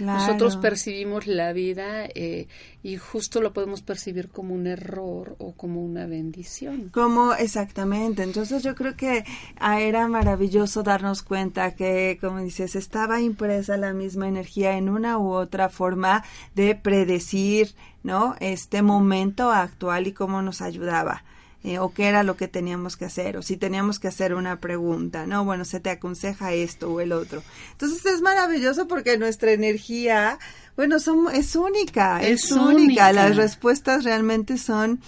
Nosotros 0.00 0.56
percibimos 0.56 1.26
la 1.26 1.52
vida 1.52 2.06
eh, 2.14 2.48
y 2.82 2.96
justo 2.96 3.40
lo 3.40 3.52
podemos 3.52 3.82
percibir 3.82 4.28
como 4.28 4.54
un 4.54 4.66
error 4.66 5.36
o 5.38 5.52
como 5.52 5.82
una 5.82 6.06
bendición. 6.06 6.90
Como 6.90 7.34
exactamente. 7.34 8.22
Entonces 8.22 8.62
yo 8.62 8.74
creo 8.74 8.96
que 8.96 9.24
ah, 9.58 9.80
era 9.80 10.08
maravilloso 10.08 10.82
darnos 10.82 11.22
cuenta 11.22 11.74
que, 11.74 12.18
como 12.20 12.40
dices, 12.40 12.76
estaba 12.76 13.20
impresa 13.20 13.76
la 13.76 13.92
misma 13.92 14.28
energía 14.28 14.76
en 14.76 14.88
una 14.88 15.18
u 15.18 15.32
otra 15.32 15.68
forma 15.68 16.24
de 16.54 16.74
predecir, 16.74 17.74
¿no? 18.02 18.36
Este 18.40 18.82
momento 18.82 19.50
actual 19.50 20.06
y 20.06 20.12
cómo 20.12 20.42
nos 20.42 20.60
ayudaba. 20.60 21.24
Eh, 21.66 21.78
o 21.78 21.94
qué 21.94 22.08
era 22.08 22.24
lo 22.24 22.36
que 22.36 22.46
teníamos 22.46 22.98
que 22.98 23.06
hacer, 23.06 23.38
o 23.38 23.42
si 23.42 23.56
teníamos 23.56 23.98
que 23.98 24.06
hacer 24.06 24.34
una 24.34 24.60
pregunta, 24.60 25.26
¿no? 25.26 25.46
Bueno, 25.46 25.64
se 25.64 25.80
te 25.80 25.88
aconseja 25.88 26.52
esto 26.52 26.92
o 26.92 27.00
el 27.00 27.10
otro. 27.10 27.42
Entonces 27.72 28.04
es 28.04 28.20
maravilloso 28.20 28.86
porque 28.86 29.16
nuestra 29.16 29.50
energía, 29.52 30.38
bueno, 30.76 31.00
son, 31.00 31.34
es 31.34 31.56
única, 31.56 32.22
es, 32.22 32.52
única. 32.52 33.10
Las 33.14 33.36
respuestas 33.36 34.04
realmente 34.04 34.58
son 34.58 35.00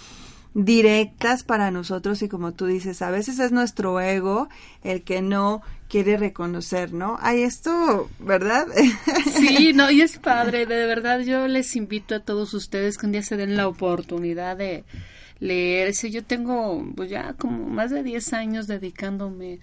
directas 0.55 1.43
para 1.43 1.69
nosotros 1.69 2.23
y 2.23 2.27
como 2.27 2.53
tú 2.53 2.65
dices, 2.65 3.03
a 3.03 3.11
veces 3.11 3.37
es 3.37 3.51
nuestro 3.51 4.01
ego 4.01 4.49
el 4.83 5.03
que 5.03 5.21
no 5.21 5.61
quiere 5.87 6.17
reconocer, 6.17 6.91
¿no? 6.91 7.19
Hay 7.21 7.43
esto, 7.43 8.09
¿verdad? 8.17 8.65
Sí, 9.35 9.73
no, 9.75 9.91
y 9.91 10.01
es 10.01 10.17
padre, 10.17 10.65
de 10.65 10.87
verdad 10.87 11.19
yo 11.19 11.47
les 11.47 11.75
invito 11.75 12.15
a 12.15 12.19
todos 12.21 12.55
ustedes 12.55 12.97
que 12.97 13.05
un 13.05 13.11
día 13.11 13.21
se 13.21 13.37
den 13.37 13.55
la 13.55 13.67
oportunidad 13.67 14.57
de 14.57 14.85
leerse. 15.39 16.11
Yo 16.11 16.23
tengo 16.23 16.85
pues 16.95 17.09
ya 17.09 17.33
como 17.33 17.67
más 17.67 17.91
de 17.91 18.03
10 18.03 18.33
años 18.33 18.67
dedicándome 18.67 19.59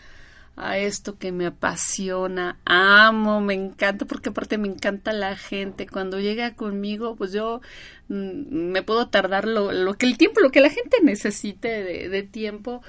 a 0.57 0.79
esto 0.79 1.19
que 1.19 1.33
me 1.33 1.47
apasiona, 1.47 2.59
amo, 2.65 3.41
me 3.41 3.55
encanta, 3.55 4.05
porque 4.05 4.29
aparte 4.29 4.57
me 4.57 4.69
encanta 4.69 5.13
la 5.13 5.37
gente. 5.37 5.87
Cuando 5.87 6.21
llega 6.21 6.55
conmigo, 6.55 7.17
pues 7.17 7.33
yo 7.33 7.61
mm, 8.09 8.71
me 8.71 8.83
puedo 8.83 9.09
tardar 9.09 9.47
lo, 9.47 9.73
lo, 9.73 9.95
que 9.95 10.07
el 10.07 10.17
tiempo, 10.17 10.41
lo 10.41 10.51
que 10.51 10.61
la 10.61 10.71
gente 10.71 10.99
necesite 11.03 11.83
de, 11.83 12.09
de 12.09 12.23
tiempo 12.23 12.83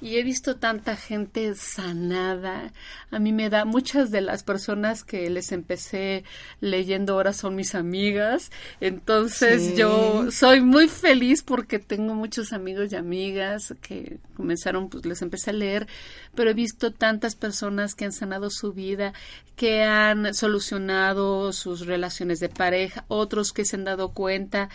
y 0.00 0.16
he 0.16 0.22
visto 0.22 0.56
tanta 0.56 0.96
gente 0.96 1.54
sanada. 1.54 2.72
A 3.10 3.18
mí 3.18 3.32
me 3.32 3.50
da, 3.50 3.64
muchas 3.64 4.10
de 4.10 4.20
las 4.20 4.42
personas 4.42 5.04
que 5.04 5.28
les 5.28 5.52
empecé 5.52 6.24
leyendo 6.60 7.14
ahora 7.14 7.32
son 7.32 7.54
mis 7.54 7.74
amigas. 7.74 8.50
Entonces 8.80 9.76
yo 9.76 10.30
soy 10.30 10.60
muy 10.60 10.88
feliz 10.88 11.42
porque 11.42 11.78
tengo 11.78 12.14
muchos 12.14 12.52
amigos 12.52 12.92
y 12.92 12.96
amigas 12.96 13.74
que 13.82 14.18
comenzaron, 14.36 14.88
pues 14.88 15.04
les 15.04 15.20
empecé 15.22 15.50
a 15.50 15.54
leer, 15.54 15.86
pero 16.34 16.50
he 16.50 16.54
visto 16.54 16.92
tantas 16.92 17.34
personas 17.34 17.94
que 17.94 18.06
han 18.06 18.12
sanado 18.12 18.50
su 18.50 18.72
vida, 18.72 19.12
que 19.56 19.82
han 19.82 20.32
solucionado 20.32 21.52
sus 21.52 21.86
relaciones 21.86 22.40
de 22.40 22.48
pareja, 22.48 23.04
otros 23.08 23.52
que 23.52 23.66
se 23.66 23.76
han 23.76 23.84
dado 23.84 24.14
cuenta 24.14 24.70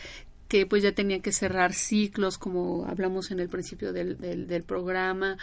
que 0.48 0.66
pues 0.66 0.84
ya 0.84 0.92
tenían 0.94 1.22
que 1.22 1.32
cerrar 1.32 1.74
ciclos, 1.74 2.38
como 2.38 2.86
hablamos 2.86 3.32
en 3.32 3.40
el 3.40 3.50
principio 3.50 3.94
del, 3.94 4.18
del, 4.18 4.48
del 4.48 4.64
programa, 4.64 5.38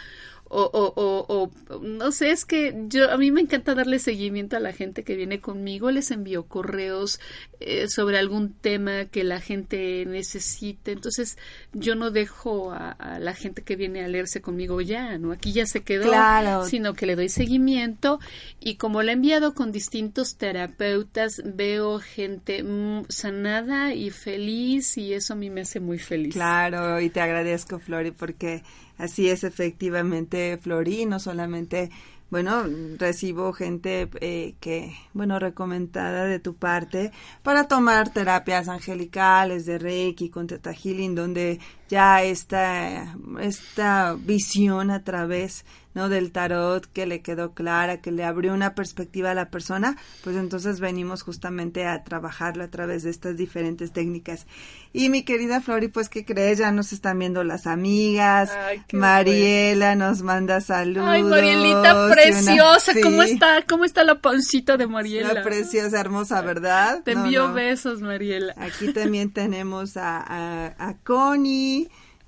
o, 0.53 0.93
o, 0.95 1.51
o, 1.69 1.79
no 1.79 2.11
sé, 2.11 2.31
es 2.31 2.45
que 2.45 2.75
yo 2.87 3.11
a 3.11 3.17
mí 3.17 3.31
me 3.31 3.41
encanta 3.41 3.73
darle 3.73 3.99
seguimiento 3.99 4.55
a 4.55 4.59
la 4.59 4.71
gente 4.71 5.03
que 5.03 5.15
viene 5.15 5.41
conmigo, 5.41 5.89
les 5.89 6.11
envío 6.11 6.45
correos 6.45 7.19
eh, 7.59 7.87
sobre 7.87 8.19
algún 8.19 8.53
tema 8.53 9.05
que 9.05 9.23
la 9.23 9.39
gente 9.39 10.05
necesite, 10.05 10.91
entonces 10.91 11.37
yo 11.73 11.95
no 11.95 12.11
dejo 12.11 12.71
a, 12.71 12.95
la 13.19 13.33
gente 13.33 13.63
que 13.63 13.75
viene 13.75 14.03
a 14.03 14.07
leerse 14.07 14.41
conmigo 14.41 14.81
ya, 14.81 15.17
¿no? 15.17 15.31
Aquí 15.31 15.53
ya 15.53 15.65
se 15.65 15.81
quedó, 15.81 16.65
sino 16.65 16.93
que 16.93 17.05
le 17.05 17.15
doy 17.15 17.29
seguimiento 17.29 18.19
y 18.59 18.75
como 18.75 19.01
la 19.01 19.11
he 19.11 19.13
enviado 19.13 19.53
con 19.53 19.71
distintos 19.71 20.35
terapeutas, 20.35 21.41
veo 21.43 21.99
gente 21.99 22.63
sanada 23.09 23.93
y 23.93 24.11
feliz 24.11 24.97
y 24.97 25.13
eso 25.13 25.33
a 25.33 25.35
mí 25.35 25.49
me 25.49 25.61
hace 25.61 25.79
muy 25.79 25.99
feliz. 25.99 26.33
Claro, 26.33 26.99
y 27.01 27.09
te 27.09 27.21
agradezco, 27.21 27.79
Flori, 27.79 28.11
porque 28.11 28.63
Así 28.97 29.29
es, 29.29 29.43
efectivamente, 29.43 30.57
Flori, 30.61 31.05
no 31.05 31.19
solamente, 31.19 31.89
bueno, 32.29 32.63
recibo 32.97 33.53
gente 33.53 34.09
eh, 34.21 34.55
que, 34.59 34.95
bueno, 35.13 35.39
recomendada 35.39 36.25
de 36.25 36.39
tu 36.39 36.55
parte 36.55 37.11
para 37.41 37.67
tomar 37.67 38.13
terapias 38.13 38.67
angelicales 38.67 39.65
de 39.65 39.79
Reiki 39.79 40.29
con 40.29 40.47
Teta 40.47 40.73
Healing, 40.73 41.15
donde 41.15 41.59
ya 41.93 42.23
esta, 42.23 43.15
esta 43.39 44.15
visión 44.15 44.89
a 44.89 45.03
través 45.03 45.63
¿no? 45.93 46.09
del 46.09 46.31
tarot 46.31 46.85
que 46.91 47.05
le 47.05 47.21
quedó 47.21 47.53
clara, 47.53 48.01
que 48.01 48.11
le 48.11 48.23
abrió 48.23 48.51
una 48.55 48.73
perspectiva 48.73 49.29
a 49.29 49.33
la 49.35 49.49
persona, 49.49 49.95
pues 50.23 50.35
entonces 50.35 50.79
venimos 50.79 51.21
justamente 51.21 51.85
a 51.85 52.03
trabajarlo 52.03 52.63
a 52.63 52.69
través 52.69 53.03
de 53.03 53.11
estas 53.11 53.37
diferentes 53.37 53.91
técnicas. 53.91 54.47
Y 54.91 55.09
mi 55.09 55.21
querida 55.21 55.61
Flori, 55.61 55.87
pues 55.87 56.09
¿qué 56.09 56.25
crees? 56.25 56.57
Ya 56.57 56.71
nos 56.71 56.93
están 56.93 57.19
viendo 57.19 57.43
las 57.43 57.67
amigas. 57.67 58.51
Mariela 58.91 59.93
nos 59.93 60.23
manda 60.23 60.61
saludos. 60.61 61.09
Ay, 61.09 61.21
Marielita 61.21 62.09
preciosa, 62.11 62.93
¿cómo 63.03 63.21
está? 63.21 63.63
¿Cómo 63.67 63.85
está 63.85 64.03
la 64.03 64.19
pancita 64.19 64.77
de 64.77 64.87
Mariela? 64.87 65.33
La 65.33 65.43
preciosa, 65.43 65.99
hermosa, 65.99 66.41
¿verdad? 66.41 67.03
Te 67.03 67.11
envío 67.11 67.53
besos, 67.53 68.01
Mariela. 68.01 68.55
Aquí 68.57 68.93
también 68.93 69.31
tenemos 69.31 69.95
a, 69.95 70.17
a, 70.17 70.73
a 70.77 70.97
Connie 71.03 71.82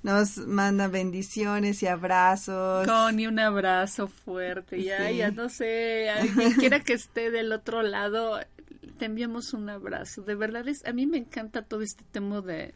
nos 0.06 0.38
manda 0.38 0.86
bendiciones 0.86 1.82
y 1.82 1.88
abrazos. 1.88 2.86
Connie, 2.86 3.26
un 3.26 3.40
abrazo 3.40 4.06
fuerte. 4.06 4.80
Ya, 4.80 5.10
ya 5.10 5.32
no 5.32 5.48
sé, 5.48 6.08
a 6.10 6.20
quien 6.20 6.52
quiera 6.52 6.78
que 6.78 6.92
esté 6.92 7.32
del 7.32 7.50
otro 7.50 7.82
lado, 7.82 8.38
te 8.98 9.06
enviamos 9.06 9.52
un 9.52 9.68
abrazo. 9.68 10.22
De 10.22 10.36
verdad, 10.36 10.68
es, 10.68 10.86
a 10.86 10.92
mí 10.92 11.06
me 11.06 11.18
encanta 11.18 11.62
todo 11.62 11.82
este 11.82 12.04
tema 12.12 12.40
de 12.40 12.72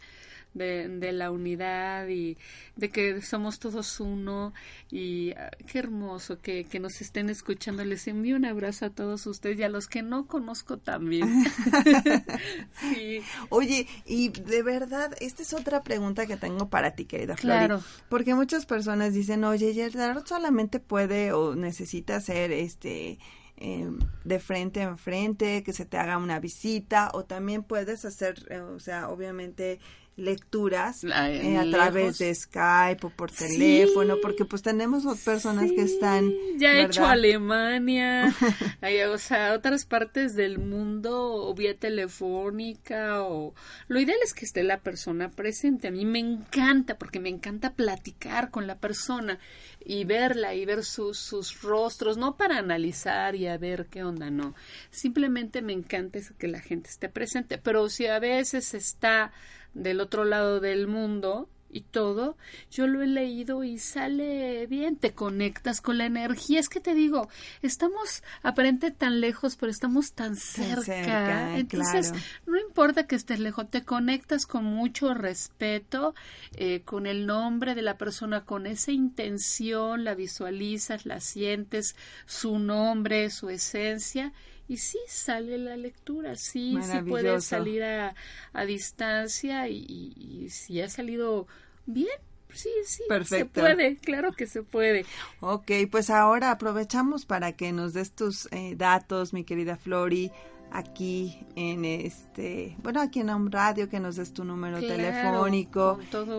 de, 0.54 0.88
de 0.88 1.12
la 1.12 1.30
unidad 1.30 2.08
y 2.08 2.36
de 2.76 2.90
que 2.90 3.22
somos 3.22 3.58
todos 3.58 4.00
uno 4.00 4.52
y 4.90 5.32
ah, 5.32 5.50
qué 5.66 5.78
hermoso 5.78 6.40
que, 6.40 6.64
que 6.64 6.80
nos 6.80 7.00
estén 7.00 7.30
escuchando. 7.30 7.84
Les 7.84 8.08
envío 8.08 8.36
un 8.36 8.44
abrazo 8.44 8.86
a 8.86 8.90
todos 8.90 9.26
ustedes 9.26 9.58
y 9.58 9.62
a 9.62 9.68
los 9.68 9.86
que 9.86 10.02
no 10.02 10.26
conozco 10.26 10.78
también. 10.78 11.44
sí. 12.80 13.20
Oye, 13.48 13.86
y 14.06 14.30
de 14.30 14.62
verdad, 14.62 15.14
esta 15.20 15.42
es 15.42 15.52
otra 15.52 15.82
pregunta 15.82 16.26
que 16.26 16.36
tengo 16.36 16.68
para 16.68 16.92
ti, 16.92 17.04
querida 17.04 17.36
Flori. 17.36 17.58
Claro. 17.58 17.82
Porque 18.08 18.34
muchas 18.34 18.66
personas 18.66 19.14
dicen, 19.14 19.44
oye, 19.44 19.70
¿y 19.70 19.80
el 19.80 19.92
tarot 19.92 20.26
solamente 20.26 20.80
puede 20.80 21.32
o 21.32 21.54
necesita 21.54 22.20
ser 22.20 22.52
este 22.52 23.18
eh, 23.62 23.90
de 24.24 24.38
frente 24.40 24.80
en 24.80 24.96
frente, 24.96 25.62
que 25.62 25.74
se 25.74 25.84
te 25.84 25.98
haga 25.98 26.16
una 26.16 26.40
visita 26.40 27.10
o 27.12 27.26
también 27.26 27.62
puedes 27.62 28.06
hacer, 28.06 28.46
eh, 28.48 28.60
o 28.60 28.80
sea, 28.80 29.10
obviamente 29.10 29.80
lecturas 30.20 31.04
eh, 31.04 31.56
a 31.56 31.70
través 31.70 32.18
de 32.18 32.34
Skype 32.34 33.06
o 33.06 33.10
por 33.10 33.30
teléfono, 33.30 34.16
porque 34.20 34.44
pues 34.44 34.62
tenemos 34.62 35.04
personas 35.20 35.70
que 35.72 35.82
están... 35.82 36.30
Ya 36.58 36.74
he 36.74 36.84
hecho 36.84 37.06
Alemania, 37.06 38.34
o 39.12 39.18
sea, 39.18 39.54
otras 39.54 39.86
partes 39.86 40.34
del 40.34 40.58
mundo, 40.58 41.34
o 41.34 41.54
vía 41.54 41.76
telefónica, 41.76 43.22
o... 43.22 43.54
Lo 43.88 44.00
ideal 44.00 44.18
es 44.22 44.34
que 44.34 44.44
esté 44.44 44.62
la 44.62 44.80
persona 44.80 45.30
presente. 45.30 45.88
A 45.88 45.90
mí 45.90 46.04
me 46.04 46.18
encanta, 46.18 46.98
porque 46.98 47.20
me 47.20 47.28
encanta 47.28 47.74
platicar 47.74 48.50
con 48.50 48.66
la 48.66 48.78
persona 48.78 49.38
y 49.84 50.04
verla 50.04 50.54
y 50.54 50.64
ver 50.66 50.84
sus, 50.84 51.18
sus 51.18 51.62
rostros, 51.62 52.16
no 52.16 52.36
para 52.36 52.58
analizar 52.58 53.34
y 53.34 53.46
a 53.46 53.56
ver 53.56 53.86
qué 53.86 54.04
onda, 54.04 54.30
no. 54.30 54.54
Simplemente 54.90 55.62
me 55.62 55.72
encanta 55.72 56.20
que 56.38 56.48
la 56.48 56.60
gente 56.60 56.90
esté 56.90 57.08
presente, 57.08 57.58
pero 57.58 57.88
si 57.88 58.06
a 58.06 58.18
veces 58.18 58.74
está 58.74 59.32
del 59.74 60.00
otro 60.00 60.24
lado 60.24 60.60
del 60.60 60.86
mundo 60.86 61.48
y 61.72 61.82
todo, 61.82 62.36
yo 62.70 62.86
lo 62.86 63.02
he 63.02 63.06
leído 63.06 63.62
y 63.64 63.78
sale 63.78 64.66
bien, 64.66 64.96
te 64.96 65.12
conectas 65.12 65.80
con 65.80 65.98
la 65.98 66.06
energía. 66.06 66.58
Es 66.58 66.68
que 66.68 66.80
te 66.80 66.94
digo, 66.94 67.28
estamos 67.62 68.22
aparente 68.42 68.90
tan 68.90 69.20
lejos, 69.20 69.56
pero 69.56 69.70
estamos 69.70 70.12
tan 70.12 70.36
cerca. 70.36 71.56
Entonces, 71.56 72.12
no 72.46 72.58
importa 72.58 73.06
que 73.06 73.16
estés 73.16 73.38
lejos, 73.38 73.70
te 73.70 73.84
conectas 73.84 74.46
con 74.46 74.64
mucho 74.64 75.14
respeto, 75.14 76.14
eh, 76.56 76.82
con 76.84 77.06
el 77.06 77.26
nombre 77.26 77.74
de 77.74 77.82
la 77.82 77.96
persona, 77.96 78.44
con 78.44 78.66
esa 78.66 78.92
intención, 78.92 80.04
la 80.04 80.14
visualizas, 80.14 81.06
la 81.06 81.20
sientes, 81.20 81.94
su 82.26 82.58
nombre, 82.58 83.30
su 83.30 83.48
esencia 83.48 84.32
y 84.70 84.76
sí 84.76 85.00
sale 85.08 85.58
la 85.58 85.76
lectura, 85.76 86.36
sí, 86.36 86.78
sí 86.80 86.98
puede 87.08 87.40
salir 87.40 87.82
a, 87.82 88.14
a 88.52 88.64
distancia 88.64 89.66
y, 89.66 90.46
si 90.48 90.80
ha 90.80 90.88
salido 90.88 91.48
bien, 91.86 92.16
sí, 92.52 92.70
sí, 92.86 93.02
Perfecto. 93.08 93.60
se 93.60 93.66
puede, 93.66 93.96
claro 93.96 94.30
que 94.30 94.46
se 94.46 94.62
puede. 94.62 95.06
Ok, 95.40 95.72
pues 95.90 96.08
ahora 96.08 96.52
aprovechamos 96.52 97.26
para 97.26 97.50
que 97.56 97.72
nos 97.72 97.94
des 97.94 98.12
tus 98.12 98.46
eh, 98.52 98.76
datos, 98.76 99.32
mi 99.32 99.42
querida 99.42 99.76
Flori, 99.76 100.30
aquí 100.70 101.44
en 101.56 101.84
este, 101.84 102.76
bueno, 102.80 103.00
aquí 103.00 103.18
en 103.18 103.30
un 103.30 103.50
radio, 103.50 103.88
que 103.88 103.98
nos 103.98 104.14
des 104.14 104.32
tu 104.32 104.44
número 104.44 104.78
telefónico 104.78 105.98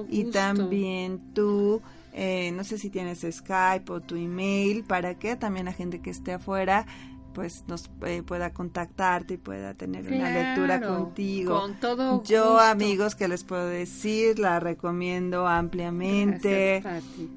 y 0.10 0.24
también 0.32 1.34
tú. 1.34 1.82
Eh, 2.13 2.52
no 2.52 2.65
sé 2.65 2.78
si 2.78 2.89
tienes 2.89 3.26
Skype 3.30 3.89
o 3.89 4.02
tu 4.02 4.17
email 4.17 4.84
para 4.84 5.17
que 5.17 5.38
también 5.38 5.65
la 5.65 5.72
gente 5.72 6.02
que 6.02 6.10
esté 6.10 6.34
afuera 6.34 6.86
pues 7.34 7.63
nos 7.67 7.89
eh, 8.06 8.24
pueda 8.24 8.52
contactarte 8.52 9.36
y 9.36 9.38
pueda 9.38 9.74
tener 9.74 10.06
una 10.06 10.30
lectura 10.30 10.82
contigo. 10.82 11.60
Con 11.60 11.80
todo 11.80 12.24
Yo, 12.24 12.60
amigos, 12.60 13.15
que 13.15 13.28
les 13.28 13.44
puedo 13.44 13.67
decir, 13.67 14.39
la 14.39 14.60
recomiendo 14.60 15.48
ampliamente. 15.48 16.84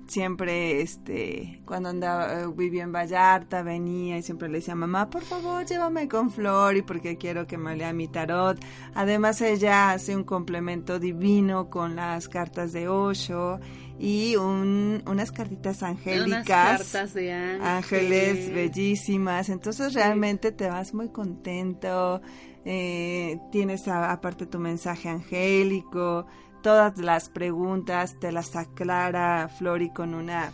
siempre, 0.07 0.80
este, 0.83 1.62
cuando 1.64 1.88
andaba, 1.88 2.40
eh, 2.40 2.46
vivía 2.54 2.83
en 2.83 2.92
Vallarta, 2.92 3.62
venía 3.62 4.18
y 4.18 4.22
siempre 4.22 4.48
le 4.48 4.59
decía, 4.59 4.74
mamá, 4.74 5.11
por 5.11 5.22
favor, 5.22 5.64
llévame 5.64 6.09
con 6.09 6.30
Flori 6.30 6.83
porque 6.83 7.16
quiero 7.16 7.46
que 7.46 7.59
me 7.59 7.76
lea 7.76 7.92
mi 7.92 8.09
tarot. 8.09 8.59
Además, 8.94 9.40
ella 9.40 9.92
hace 9.92 10.16
un 10.16 10.24
complemento 10.24 10.98
divino 10.98 11.70
con 11.70 11.96
las 11.96 12.28
cartas 12.28 12.72
de 12.72 12.88
Osho 12.88 13.61
y 13.98 14.37
un, 14.37 15.02
unas 15.07 15.30
cartitas 15.30 15.83
angélicas. 15.83 16.44
cartas 16.44 17.14
de 17.14 17.33
ángeles 17.33 18.52
bellísimas. 18.52 19.48
Entonces 19.48 19.94
realmente 19.94 20.52
te 20.52 20.68
vas 20.68 20.94
muy 20.94 21.11
contento. 21.11 22.20
Eh, 22.64 23.38
tienes 23.52 23.87
aparte 23.88 24.46
tu 24.46 24.59
mensaje 24.59 25.09
angélico. 25.09 26.26
Todas 26.62 26.98
las 26.98 27.28
preguntas 27.28 28.18
te 28.18 28.33
las 28.33 28.57
aclara 28.57 29.48
Flori 29.48 29.90
con 29.90 30.14
una 30.14 30.52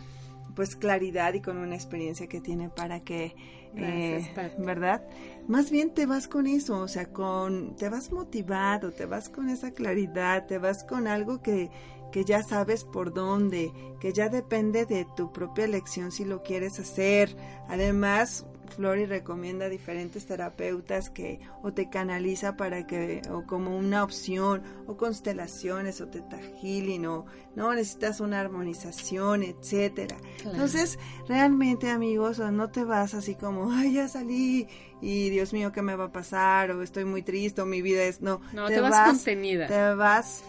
pues 0.55 0.75
claridad 0.75 1.33
y 1.33 1.41
con 1.41 1.57
una 1.57 1.75
experiencia 1.75 2.27
que 2.27 2.41
tiene 2.41 2.69
para 2.69 2.99
que 2.99 3.33
eh, 3.73 4.33
verdad 4.59 5.01
más 5.47 5.71
bien 5.71 5.93
te 5.93 6.05
vas 6.05 6.27
con 6.27 6.45
eso 6.45 6.79
o 6.81 6.87
sea 6.89 7.05
con 7.05 7.75
te 7.77 7.87
vas 7.87 8.11
motivado 8.11 8.91
te 8.91 9.05
vas 9.05 9.29
con 9.29 9.49
esa 9.49 9.71
claridad 9.71 10.45
te 10.45 10.57
vas 10.57 10.83
con 10.83 11.07
algo 11.07 11.41
que 11.41 11.69
que 12.11 12.25
ya 12.25 12.43
sabes 12.43 12.83
por 12.83 13.13
dónde, 13.13 13.71
que 13.99 14.13
ya 14.13 14.29
depende 14.29 14.85
de 14.85 15.05
tu 15.15 15.31
propia 15.31 15.65
elección 15.65 16.11
si 16.11 16.25
lo 16.25 16.43
quieres 16.43 16.79
hacer. 16.79 17.35
Además, 17.67 18.45
Flori 18.71 19.05
recomienda 19.05 19.69
diferentes 19.69 20.25
terapeutas 20.25 21.09
que 21.09 21.39
o 21.61 21.73
te 21.73 21.89
canaliza 21.89 22.55
para 22.55 22.87
que 22.87 23.21
o 23.29 23.45
como 23.45 23.77
una 23.77 24.03
opción 24.03 24.63
o 24.87 24.97
constelaciones 24.97 26.01
o 26.01 26.07
teta 26.07 26.39
healing 26.61 27.05
o 27.05 27.25
no 27.55 27.73
necesitas 27.73 28.21
una 28.21 28.39
armonización, 28.39 29.43
etcétera. 29.43 30.17
Entonces, 30.45 30.97
realmente, 31.27 31.89
amigos, 31.89 32.39
no 32.39 32.69
te 32.69 32.83
vas 32.83 33.13
así 33.13 33.35
como, 33.35 33.71
"Ay, 33.71 33.93
ya 33.93 34.07
salí 34.07 34.67
y 35.01 35.29
Dios 35.29 35.51
mío, 35.53 35.71
¿qué 35.71 35.81
me 35.81 35.95
va 35.95 36.05
a 36.05 36.11
pasar? 36.11 36.71
o 36.71 36.81
estoy 36.81 37.05
muy 37.05 37.23
triste 37.23 37.61
o 37.61 37.65
mi 37.65 37.81
vida 37.81 38.03
es 38.03 38.21
no, 38.21 38.39
no 38.53 38.67
te, 38.67 38.79
vas 38.79 39.09
contenida. 39.09 39.67
Te 39.67 39.95
vas 39.95 40.43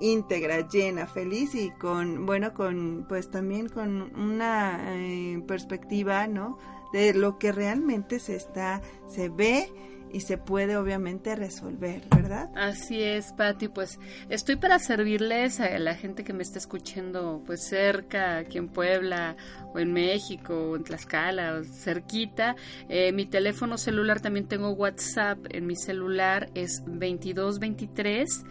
íntegra, 0.00 0.68
llena, 0.68 1.06
feliz 1.06 1.54
y 1.54 1.70
con, 1.70 2.26
bueno, 2.26 2.52
con, 2.54 3.06
pues 3.08 3.30
también 3.30 3.68
con 3.68 4.14
una 4.16 4.96
eh, 4.96 5.42
perspectiva, 5.46 6.26
¿no? 6.26 6.58
De 6.92 7.14
lo 7.14 7.38
que 7.38 7.52
realmente 7.52 8.18
se 8.18 8.36
está, 8.36 8.80
se 9.08 9.28
ve 9.28 9.72
y 10.12 10.20
se 10.20 10.38
puede 10.38 10.76
obviamente 10.76 11.34
resolver, 11.34 12.02
¿verdad? 12.14 12.50
Así 12.54 13.02
es, 13.02 13.32
Patti, 13.32 13.68
pues 13.68 13.98
estoy 14.28 14.56
para 14.56 14.78
servirles 14.78 15.60
a 15.60 15.78
la 15.78 15.94
gente 15.94 16.24
que 16.24 16.32
me 16.32 16.42
está 16.42 16.58
escuchando 16.58 17.42
pues 17.44 17.66
cerca, 17.68 18.38
aquí 18.38 18.58
en 18.58 18.68
Puebla 18.68 19.36
o 19.74 19.78
en 19.78 19.92
México 19.92 20.70
o 20.70 20.76
en 20.76 20.84
Tlaxcala 20.84 21.58
o 21.58 21.64
cerquita. 21.64 22.56
Eh, 22.88 23.12
mi 23.12 23.26
teléfono 23.26 23.78
celular 23.78 24.20
también 24.20 24.46
tengo 24.46 24.70
WhatsApp, 24.70 25.38
en 25.50 25.66
mi 25.66 25.76
celular 25.76 26.50
es 26.54 26.82
2223 26.86 28.44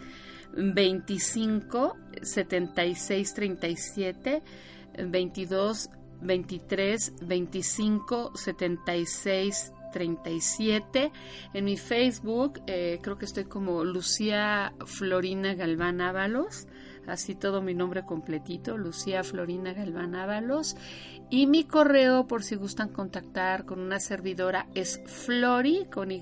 25 0.56 1.96
76 2.22 3.34
37 3.34 4.42
22 4.98 5.90
23 6.20 7.12
25 7.22 8.32
76 8.34 9.72
37 9.92 11.12
en 11.54 11.64
mi 11.64 11.76
Facebook 11.76 12.60
eh, 12.66 12.98
creo 13.02 13.18
que 13.18 13.24
estoy 13.24 13.44
como 13.44 13.84
Lucía 13.84 14.74
Florina 14.84 15.54
Galván 15.54 16.00
Ábalos 16.00 16.66
así 17.06 17.34
todo 17.34 17.62
mi 17.62 17.74
nombre 17.74 18.04
completito 18.04 18.76
Lucía 18.76 19.22
Florina 19.24 19.72
Galván 19.72 20.14
Ábalos. 20.14 20.76
Y 21.30 21.46
mi 21.46 21.64
correo 21.64 22.26
por 22.26 22.42
si 22.42 22.56
gustan 22.56 22.90
contactar 22.90 23.64
con 23.64 23.80
una 23.80 23.98
servidora 23.98 24.68
es 24.74 25.00
flori 25.06 25.86
con 25.92 26.10
y 26.12 26.20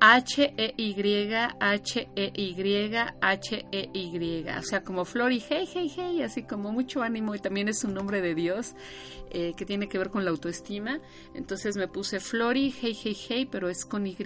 H-E-Y, 0.00 1.34
H-E-Y, 1.60 2.96
H-E-Y. 3.20 4.46
O 4.48 4.62
sea, 4.62 4.82
como 4.82 5.04
Flori, 5.04 5.42
hey, 5.48 5.68
hey, 5.72 5.92
hey, 5.94 6.22
así 6.22 6.42
como 6.42 6.72
mucho 6.72 7.02
ánimo 7.02 7.34
y 7.34 7.38
también 7.38 7.68
es 7.68 7.84
un 7.84 7.94
nombre 7.94 8.20
de 8.20 8.34
Dios 8.34 8.74
eh, 9.30 9.54
que 9.56 9.64
tiene 9.64 9.88
que 9.88 9.98
ver 9.98 10.10
con 10.10 10.24
la 10.24 10.30
autoestima. 10.30 11.00
Entonces 11.34 11.76
me 11.76 11.88
puse 11.88 12.20
Flori, 12.20 12.74
hey, 12.80 12.96
hey, 13.02 13.16
hey, 13.28 13.48
pero 13.50 13.68
es 13.68 13.84
con 13.84 14.06
Y, 14.06 14.16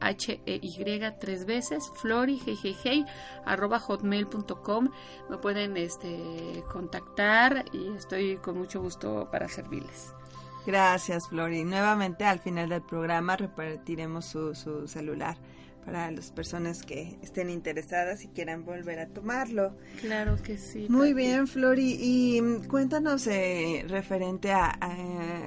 H-E-Y 0.00 1.00
tres 1.20 1.46
veces, 1.46 1.90
Flori, 1.96 2.40
hey, 2.44 2.58
hey, 2.62 2.76
hey, 2.82 3.04
arroba 3.44 3.78
hotmail.com. 3.78 4.90
Me 5.30 5.38
pueden 5.38 5.76
este, 5.76 6.62
contactar 6.70 7.64
y 7.72 7.94
estoy 7.96 8.36
con 8.36 8.58
mucho 8.58 8.80
gusto 8.80 9.28
para 9.30 9.48
servirles. 9.48 10.12
Gracias, 10.66 11.28
Flori. 11.28 11.64
Nuevamente 11.64 12.24
al 12.24 12.38
final 12.38 12.68
del 12.68 12.82
programa 12.82 13.36
repartiremos 13.36 14.24
su, 14.24 14.54
su 14.54 14.88
celular 14.88 15.36
para 15.84 16.10
las 16.10 16.30
personas 16.30 16.82
que 16.82 17.18
estén 17.22 17.50
interesadas 17.50 18.24
y 18.24 18.28
quieran 18.28 18.64
volver 18.64 18.98
a 19.00 19.08
tomarlo. 19.08 19.76
Claro 20.00 20.36
que 20.42 20.56
sí. 20.56 20.86
Muy 20.88 21.12
bien, 21.12 21.46
Flori. 21.46 21.98
Y 22.00 22.40
mm, 22.40 22.64
cuéntanos 22.64 23.26
eh, 23.26 23.84
referente 23.88 24.52
a, 24.52 24.78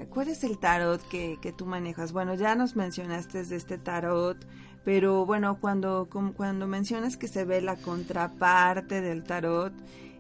cuál 0.10 0.30
es 0.30 0.43
el 0.43 0.60
tarot 0.60 1.01
que, 1.10 1.38
que, 1.41 1.51
tú 1.51 1.65
manejas. 1.65 2.12
Bueno, 2.12 2.36
ya 2.36 2.56
nos 2.56 2.75
mencionaste 2.75 3.43
de 3.43 3.56
este 3.56 3.77
tarot, 3.77 4.38
pero 4.86 5.25
bueno, 5.25 5.60
cuando, 5.60 6.08
cuando 6.10 6.67
mencionas 6.67 7.17
que 7.17 7.27
se 7.27 7.43
ve 7.43 7.62
la 7.62 7.75
contraparte 7.75 9.01
del 9.01 9.23
tarot, 9.23 9.73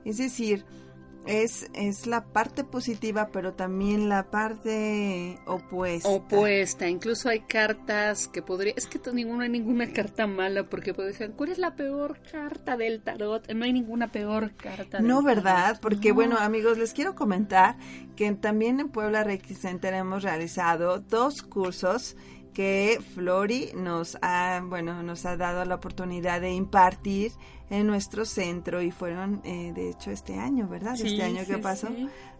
es 0.03 0.17
decir, 0.17 0.65
es, 1.27 1.69
es 1.73 2.07
la 2.07 2.25
parte 2.25 2.63
positiva, 2.63 3.29
pero 3.31 3.53
también 3.53 4.09
la 4.09 4.29
parte 4.31 5.39
opuesta. 5.45 6.09
Opuesta. 6.09 6.87
Incluso 6.87 7.29
hay 7.29 7.41
cartas 7.41 8.27
que 8.27 8.41
podría. 8.41 8.73
Es 8.75 8.87
que 8.87 8.99
ninguna 9.11 9.43
hay 9.43 9.49
ninguna 9.49 9.91
carta 9.93 10.27
mala, 10.27 10.63
porque 10.69 10.93
puede 10.93 11.09
decir, 11.09 11.31
¿cuál 11.35 11.51
es 11.51 11.57
la 11.57 11.75
peor 11.75 12.19
carta 12.31 12.77
del 12.77 13.01
tarot? 13.01 13.51
No 13.53 13.65
hay 13.65 13.73
ninguna 13.73 14.11
peor 14.11 14.55
carta. 14.55 14.99
no, 14.99 15.21
¿verdad? 15.21 15.79
Porque, 15.81 16.11
bueno, 16.11 16.37
amigos, 16.37 16.77
les 16.77 16.93
quiero 16.93 17.15
comentar 17.15 17.77
que 18.15 18.31
también 18.33 18.79
en 18.79 18.89
Puebla 18.89 19.23
Reiki 19.23 19.53
Center 19.53 19.93
hemos 19.93 20.23
realizado 20.23 20.99
dos 20.99 21.41
cursos 21.43 22.15
que 22.53 22.99
Flori 23.13 23.71
nos 23.75 24.17
ha, 24.23 24.61
bueno, 24.63 25.03
nos 25.03 25.27
ha 25.27 25.37
dado 25.37 25.63
la 25.65 25.75
oportunidad 25.75 26.41
de 26.41 26.53
impartir 26.53 27.31
en 27.69 27.87
nuestro 27.87 28.25
centro 28.25 28.81
y 28.81 28.91
fueron, 28.91 29.41
eh, 29.43 29.73
de 29.73 29.89
hecho, 29.89 30.11
este 30.11 30.37
año, 30.37 30.67
¿verdad? 30.67 30.95
este 30.95 31.23
año 31.23 31.45
que 31.45 31.57
pasó. 31.57 31.89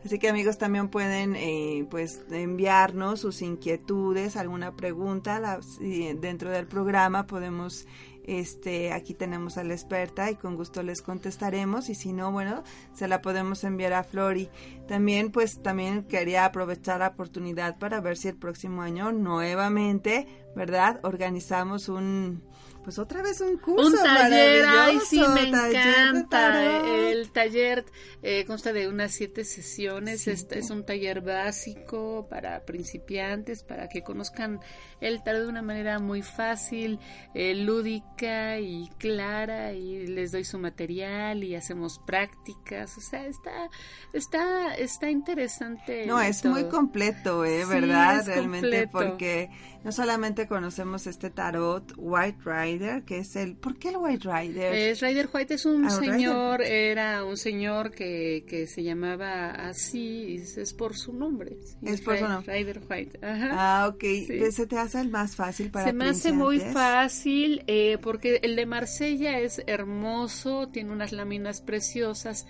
Así 0.05 0.19
que 0.19 0.29
amigos 0.29 0.57
también 0.57 0.89
pueden, 0.89 1.35
eh, 1.35 1.85
pues, 1.89 2.23
enviarnos 2.31 3.21
sus 3.21 3.41
inquietudes, 3.41 4.37
alguna 4.37 4.75
pregunta 4.75 5.39
la, 5.39 5.59
dentro 5.79 6.49
del 6.51 6.67
programa 6.67 7.27
podemos 7.27 7.85
este, 8.27 8.91
aquí 8.91 9.13
tenemos 9.13 9.57
a 9.57 9.63
la 9.63 9.73
experta 9.73 10.29
y 10.29 10.35
con 10.35 10.57
gusto 10.57 10.83
les 10.83 11.01
contestaremos 11.01 11.89
y 11.89 11.95
si 11.95 12.11
no, 12.11 12.31
bueno, 12.31 12.61
se 12.93 13.07
la 13.07 13.21
podemos 13.21 13.63
enviar 13.63 13.93
a 13.93 14.03
Flori. 14.03 14.49
También, 14.87 15.31
pues, 15.31 15.63
también 15.63 16.03
quería 16.03 16.43
aprovechar 16.43 16.99
la 16.99 17.07
oportunidad 17.07 17.79
para 17.79 18.01
ver 18.01 18.17
si 18.17 18.27
el 18.27 18.35
próximo 18.35 18.81
año 18.81 19.13
nuevamente, 19.13 20.27
¿verdad? 20.57 20.99
Organizamos 21.03 21.87
un, 21.87 22.43
pues 22.87 22.99
otra 22.99 23.21
vez 23.21 23.41
un 23.41 23.57
curso. 23.57 23.85
Un 23.85 24.01
taller, 24.01 24.65
ay, 24.65 24.97
sí, 25.05 25.21
me 25.33 25.49
encanta. 25.49 26.87
El 26.87 27.33
taller 27.33 27.83
eh, 28.23 28.45
consta 28.45 28.71
de 28.71 28.87
unas 28.87 29.11
siete 29.11 29.43
sesiones. 29.43 30.25
Este 30.29 30.59
es 30.59 30.69
un 30.69 30.85
taller 30.85 31.19
básico 31.19 32.27
para 32.29 32.63
principiantes, 32.63 33.63
para 33.63 33.89
que 33.89 34.03
conozcan 34.03 34.61
el 35.01 35.21
tarot 35.21 35.41
de 35.41 35.47
una 35.49 35.61
manera 35.61 35.99
muy 35.99 36.21
fácil, 36.21 37.01
eh, 37.33 37.55
lúdica 37.55 38.57
y 38.57 38.89
clara. 38.97 39.73
Y 39.73 40.07
les 40.07 40.31
doy 40.31 40.45
su 40.45 40.57
material 40.57 41.43
y 41.43 41.55
hacemos 41.55 41.99
prácticas. 41.99 42.97
O 42.97 43.01
sea, 43.01 43.27
está, 43.27 43.69
está, 44.13 44.75
está 44.75 45.09
interesante. 45.09 46.05
No, 46.05 46.21
es 46.21 46.45
muy 46.45 46.69
completo, 46.69 47.43
¿eh? 47.43 47.65
¿Verdad? 47.65 48.25
Realmente, 48.25 48.87
porque 48.87 49.49
no 49.83 49.91
solamente 49.91 50.47
conocemos 50.47 51.05
este 51.05 51.29
tarot 51.29 51.93
White 51.97 52.39
Ride 52.79 53.03
que 53.05 53.19
es 53.19 53.35
el... 53.35 53.55
¿Por 53.55 53.77
qué 53.77 53.89
el 53.89 53.97
White 53.97 54.27
Rider? 54.29 54.73
Es 54.73 55.01
Rider 55.01 55.29
White 55.33 55.53
es 55.55 55.65
un 55.65 55.85
ah, 55.85 55.89
señor, 55.89 56.61
era 56.61 57.23
un 57.23 57.37
señor 57.37 57.91
que, 57.91 58.45
que 58.47 58.67
se 58.67 58.83
llamaba 58.83 59.49
así, 59.51 60.35
es 60.35 60.73
por 60.73 60.95
su 60.95 61.13
nombre. 61.13 61.57
Es 61.81 62.01
por 62.01 62.17
su 62.17 62.27
nombre. 62.27 62.53
Rider 62.53 62.81
White. 62.89 63.19
Ah, 63.21 63.89
ok. 63.93 64.03
¿Se 64.51 64.67
te 64.67 64.77
hace 64.77 65.01
el 65.01 65.09
más 65.09 65.35
fácil 65.35 65.71
para 65.71 65.87
Se 65.87 65.93
me 65.93 66.05
hace 66.09 66.31
muy 66.31 66.59
fácil 66.59 67.63
eh, 67.67 67.97
porque 68.01 68.39
el 68.43 68.55
de 68.55 68.65
Marsella 68.65 69.39
es 69.39 69.61
hermoso, 69.67 70.69
tiene 70.69 70.91
unas 70.91 71.11
láminas 71.11 71.61
preciosas, 71.61 72.45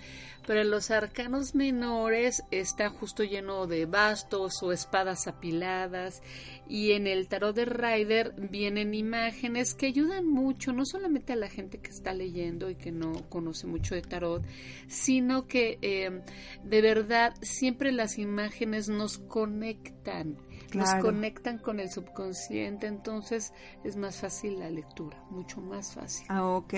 pero 0.46 0.62
en 0.62 0.70
los 0.70 0.90
arcanos 0.90 1.54
menores 1.54 2.42
está 2.50 2.88
justo 2.88 3.22
lleno 3.22 3.66
de 3.66 3.86
bastos 3.86 4.62
o 4.62 4.72
espadas 4.72 5.26
apiladas 5.26 6.22
y 6.68 6.92
en 6.92 7.06
el 7.06 7.28
tarot 7.28 7.54
de 7.54 7.66
Rider 7.66 8.34
vienen 8.50 8.94
imágenes 8.94 9.74
que 9.74 9.86
ayudan 9.86 10.17
mucho, 10.22 10.72
no 10.72 10.84
solamente 10.84 11.32
a 11.32 11.36
la 11.36 11.48
gente 11.48 11.78
que 11.78 11.90
está 11.90 12.12
leyendo 12.12 12.70
y 12.70 12.76
que 12.76 12.92
no 12.92 13.12
conoce 13.28 13.66
mucho 13.66 13.94
de 13.94 14.02
tarot, 14.02 14.44
sino 14.86 15.46
que 15.46 15.78
eh, 15.82 16.22
de 16.64 16.82
verdad 16.82 17.34
siempre 17.42 17.92
las 17.92 18.18
imágenes 18.18 18.88
nos 18.88 19.18
conectan 19.18 20.36
nos 20.74 20.94
conectan 20.96 21.58
con 21.58 21.80
el 21.80 21.90
subconsciente, 21.90 22.86
entonces 22.86 23.52
es 23.84 23.96
más 23.96 24.20
fácil 24.20 24.58
la 24.58 24.70
lectura, 24.70 25.22
mucho 25.30 25.60
más 25.60 25.94
fácil. 25.94 26.26
Ah, 26.28 26.44
ok. 26.44 26.74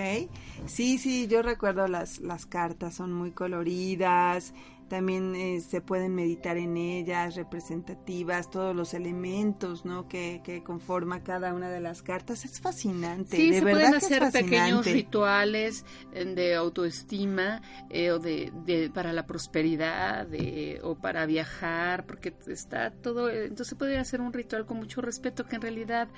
Sí, 0.67 0.99
sí, 0.99 1.27
yo 1.27 1.43
recuerdo 1.43 1.89
las, 1.89 2.21
las 2.21 2.47
cartas, 2.47 2.95
son 2.95 3.13
muy 3.13 3.33
coloridas, 3.33 4.55
también 4.91 5.37
eh, 5.37 5.61
se 5.61 5.81
pueden 5.81 6.17
meditar 6.17 6.57
en 6.57 6.77
ellas, 6.77 7.37
representativas, 7.37 8.51
todos 8.51 8.75
los 8.75 8.93
elementos 8.93 9.85
¿no? 9.85 10.09
que, 10.09 10.43
que 10.45 10.65
conforma 10.65 11.23
cada 11.23 11.55
una 11.55 11.71
de 11.71 11.81
las 11.81 12.03
cartas. 12.03 12.45
Es 12.45 12.61
fascinante. 12.61 13.37
Sí, 13.37 13.51
de 13.51 13.61
se 13.61 13.65
verdad 13.65 13.81
pueden 13.83 13.95
hacer 13.95 14.33
pequeños 14.33 14.85
rituales 14.85 15.85
eh, 16.13 16.25
de 16.25 16.57
autoestima 16.57 17.63
eh, 17.89 18.11
o 18.11 18.19
de, 18.19 18.53
de, 18.67 18.91
para 18.91 19.13
la 19.13 19.27
prosperidad 19.27 20.27
de, 20.27 20.81
o 20.83 20.97
para 20.97 21.25
viajar, 21.25 22.05
porque 22.05 22.35
está 22.49 22.91
todo. 22.91 23.31
Entonces 23.31 23.79
puede 23.79 23.97
hacer 23.97 24.21
un 24.21 24.33
ritual 24.33 24.67
con 24.67 24.79
mucho 24.79 25.01
respeto 25.01 25.47
que 25.47 25.55
en 25.55 25.63
realidad 25.63 26.09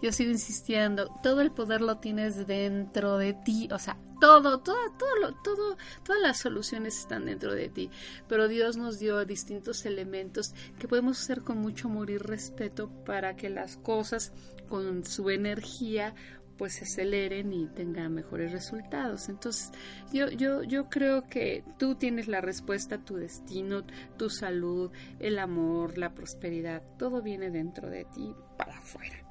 yo 0.00 0.12
sigo 0.12 0.30
insistiendo, 0.30 1.12
todo 1.24 1.40
el 1.40 1.50
poder 1.50 1.80
lo 1.80 1.98
tienes 1.98 2.46
dentro 2.46 3.18
de 3.18 3.32
ti, 3.32 3.68
o 3.72 3.80
sea, 3.80 3.96
todo, 4.22 4.60
todo, 4.60 4.78
todo, 4.96 5.34
todo, 5.42 5.76
todas 6.04 6.22
las 6.22 6.38
soluciones 6.38 6.96
están 6.96 7.26
dentro 7.26 7.52
de 7.56 7.68
ti. 7.68 7.90
Pero 8.28 8.48
Dios 8.48 8.76
nos 8.76 8.98
dio 8.98 9.24
distintos 9.24 9.84
elementos 9.86 10.54
que 10.78 10.88
podemos 10.88 11.20
hacer 11.20 11.42
con 11.42 11.58
mucho 11.58 11.88
amor 11.88 12.10
y 12.10 12.18
respeto 12.18 12.88
para 13.04 13.36
que 13.36 13.50
las 13.50 13.76
cosas 13.76 14.32
con 14.68 15.04
su 15.04 15.30
energía 15.30 16.14
pues 16.56 16.74
se 16.74 16.84
aceleren 16.84 17.52
y 17.52 17.66
tengan 17.66 18.14
mejores 18.14 18.52
resultados. 18.52 19.28
Entonces, 19.28 19.72
yo, 20.12 20.30
yo, 20.30 20.62
yo 20.62 20.88
creo 20.88 21.26
que 21.28 21.64
tú 21.76 21.96
tienes 21.96 22.28
la 22.28 22.40
respuesta 22.40 22.96
a 22.96 23.04
tu 23.04 23.16
destino, 23.16 23.84
tu 24.16 24.30
salud, 24.30 24.92
el 25.18 25.40
amor, 25.40 25.98
la 25.98 26.14
prosperidad, 26.14 26.82
todo 26.98 27.20
viene 27.20 27.50
dentro 27.50 27.90
de 27.90 28.04
ti 28.04 28.32
para 28.56 28.78
afuera. 28.78 29.22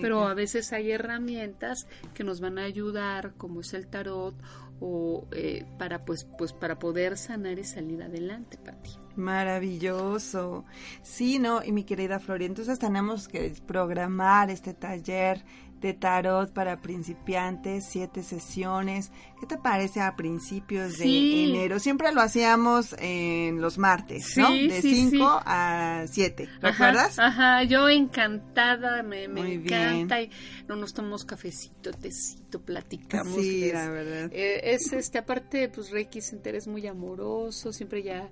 Pero 0.00 0.28
a 0.28 0.34
veces 0.34 0.72
hay 0.72 0.92
herramientas 0.92 1.88
que 2.14 2.22
nos 2.22 2.40
van 2.40 2.58
a 2.58 2.62
ayudar, 2.62 3.34
como 3.36 3.62
es 3.62 3.74
el 3.74 3.88
tarot, 3.88 4.36
o 4.80 5.26
eh, 5.32 5.64
para 5.78 6.04
pues, 6.04 6.26
pues 6.36 6.52
para 6.52 6.78
poder 6.78 7.16
sanar 7.16 7.58
y 7.58 7.64
salir 7.64 8.02
adelante, 8.02 8.58
Pati. 8.58 8.90
Maravilloso. 9.16 10.64
Sí, 11.02 11.38
no, 11.38 11.64
y 11.64 11.72
mi 11.72 11.84
querida 11.84 12.20
Flori, 12.20 12.44
entonces 12.44 12.78
tenemos 12.78 13.28
que 13.28 13.52
programar 13.66 14.50
este 14.50 14.74
taller 14.74 15.44
de 15.80 15.94
tarot 15.94 16.52
para 16.52 16.80
principiantes, 16.80 17.84
siete 17.84 18.22
sesiones. 18.22 19.12
¿Qué 19.40 19.46
te 19.46 19.56
parece 19.56 20.00
a 20.00 20.16
principios 20.16 20.98
de 20.98 21.44
enero? 21.44 21.78
Siempre 21.78 22.12
lo 22.12 22.20
hacíamos 22.20 22.96
en 22.98 23.60
los 23.60 23.78
martes, 23.78 24.36
¿no? 24.36 24.50
de 24.50 24.82
5 24.82 25.42
a 25.44 26.04
7, 26.08 26.48
¿recuerdas? 26.60 27.18
Ajá, 27.20 27.62
yo 27.62 27.88
encantada, 27.88 29.02
me, 29.04 29.24
encanta. 29.24 30.20
Y 30.22 30.30
no 30.66 30.74
nos 30.74 30.92
tomamos 30.92 31.24
cafecito, 31.24 31.92
tecito, 31.92 32.60
platicamos. 32.60 33.36
Sí, 33.36 33.70
la 33.72 33.88
verdad. 33.88 34.30
Eh, 34.32 34.72
es 34.74 34.92
este, 34.92 35.18
aparte, 35.18 35.68
pues 35.68 35.90
Reiki 35.90 36.20
Center 36.20 36.56
es 36.56 36.66
muy 36.66 36.86
amoroso, 36.88 37.72
siempre 37.72 38.02
ya 38.02 38.28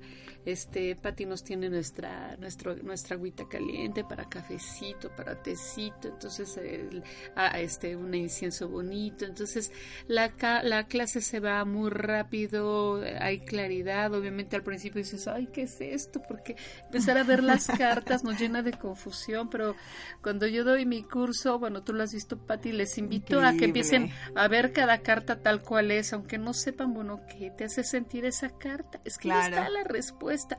este, 0.46 0.94
Pati 0.94 1.26
nos 1.26 1.42
tiene 1.42 1.68
nuestra, 1.68 2.36
nuestro, 2.36 2.76
nuestra 2.76 3.16
agüita 3.16 3.48
caliente 3.48 4.04
para 4.04 4.28
cafecito, 4.28 5.10
para 5.14 5.42
tecito, 5.42 6.08
entonces 6.08 6.58
ah, 7.34 7.60
este, 7.60 7.96
un 7.96 8.14
incienso 8.14 8.68
bonito. 8.68 9.24
Entonces 9.24 9.72
la, 10.06 10.32
la 10.62 10.86
clase 10.96 11.20
se 11.20 11.40
va 11.40 11.62
muy 11.66 11.90
rápido, 11.90 13.02
hay 13.20 13.40
claridad. 13.40 14.14
Obviamente 14.14 14.56
al 14.56 14.62
principio 14.62 15.02
dices, 15.02 15.28
ay, 15.28 15.46
¿qué 15.52 15.62
es 15.62 15.78
esto? 15.82 16.22
Porque 16.26 16.56
empezar 16.86 17.18
a 17.18 17.22
ver 17.22 17.42
las 17.42 17.66
cartas 17.78 18.24
nos 18.24 18.40
llena 18.40 18.62
de 18.62 18.72
confusión, 18.72 19.50
pero 19.50 19.76
cuando 20.22 20.46
yo 20.46 20.64
doy 20.64 20.86
mi 20.86 21.02
curso, 21.02 21.58
bueno, 21.58 21.82
tú 21.82 21.92
lo 21.92 22.02
has 22.02 22.14
visto, 22.14 22.38
Pati, 22.38 22.72
les 22.72 22.96
invito 22.96 23.42
a 23.42 23.52
que 23.52 23.66
empiecen 23.66 24.10
a 24.34 24.48
ver 24.48 24.72
cada 24.72 25.02
carta 25.02 25.42
tal 25.42 25.60
cual 25.60 25.90
es, 25.90 26.14
aunque 26.14 26.38
no 26.38 26.54
sepan, 26.54 26.94
bueno, 26.94 27.20
qué 27.28 27.50
te 27.50 27.64
hace 27.64 27.84
sentir 27.84 28.24
esa 28.24 28.48
carta. 28.48 28.98
Es 29.04 29.18
que 29.18 29.28
está 29.28 29.68
la 29.68 29.84
respuesta 29.84 30.56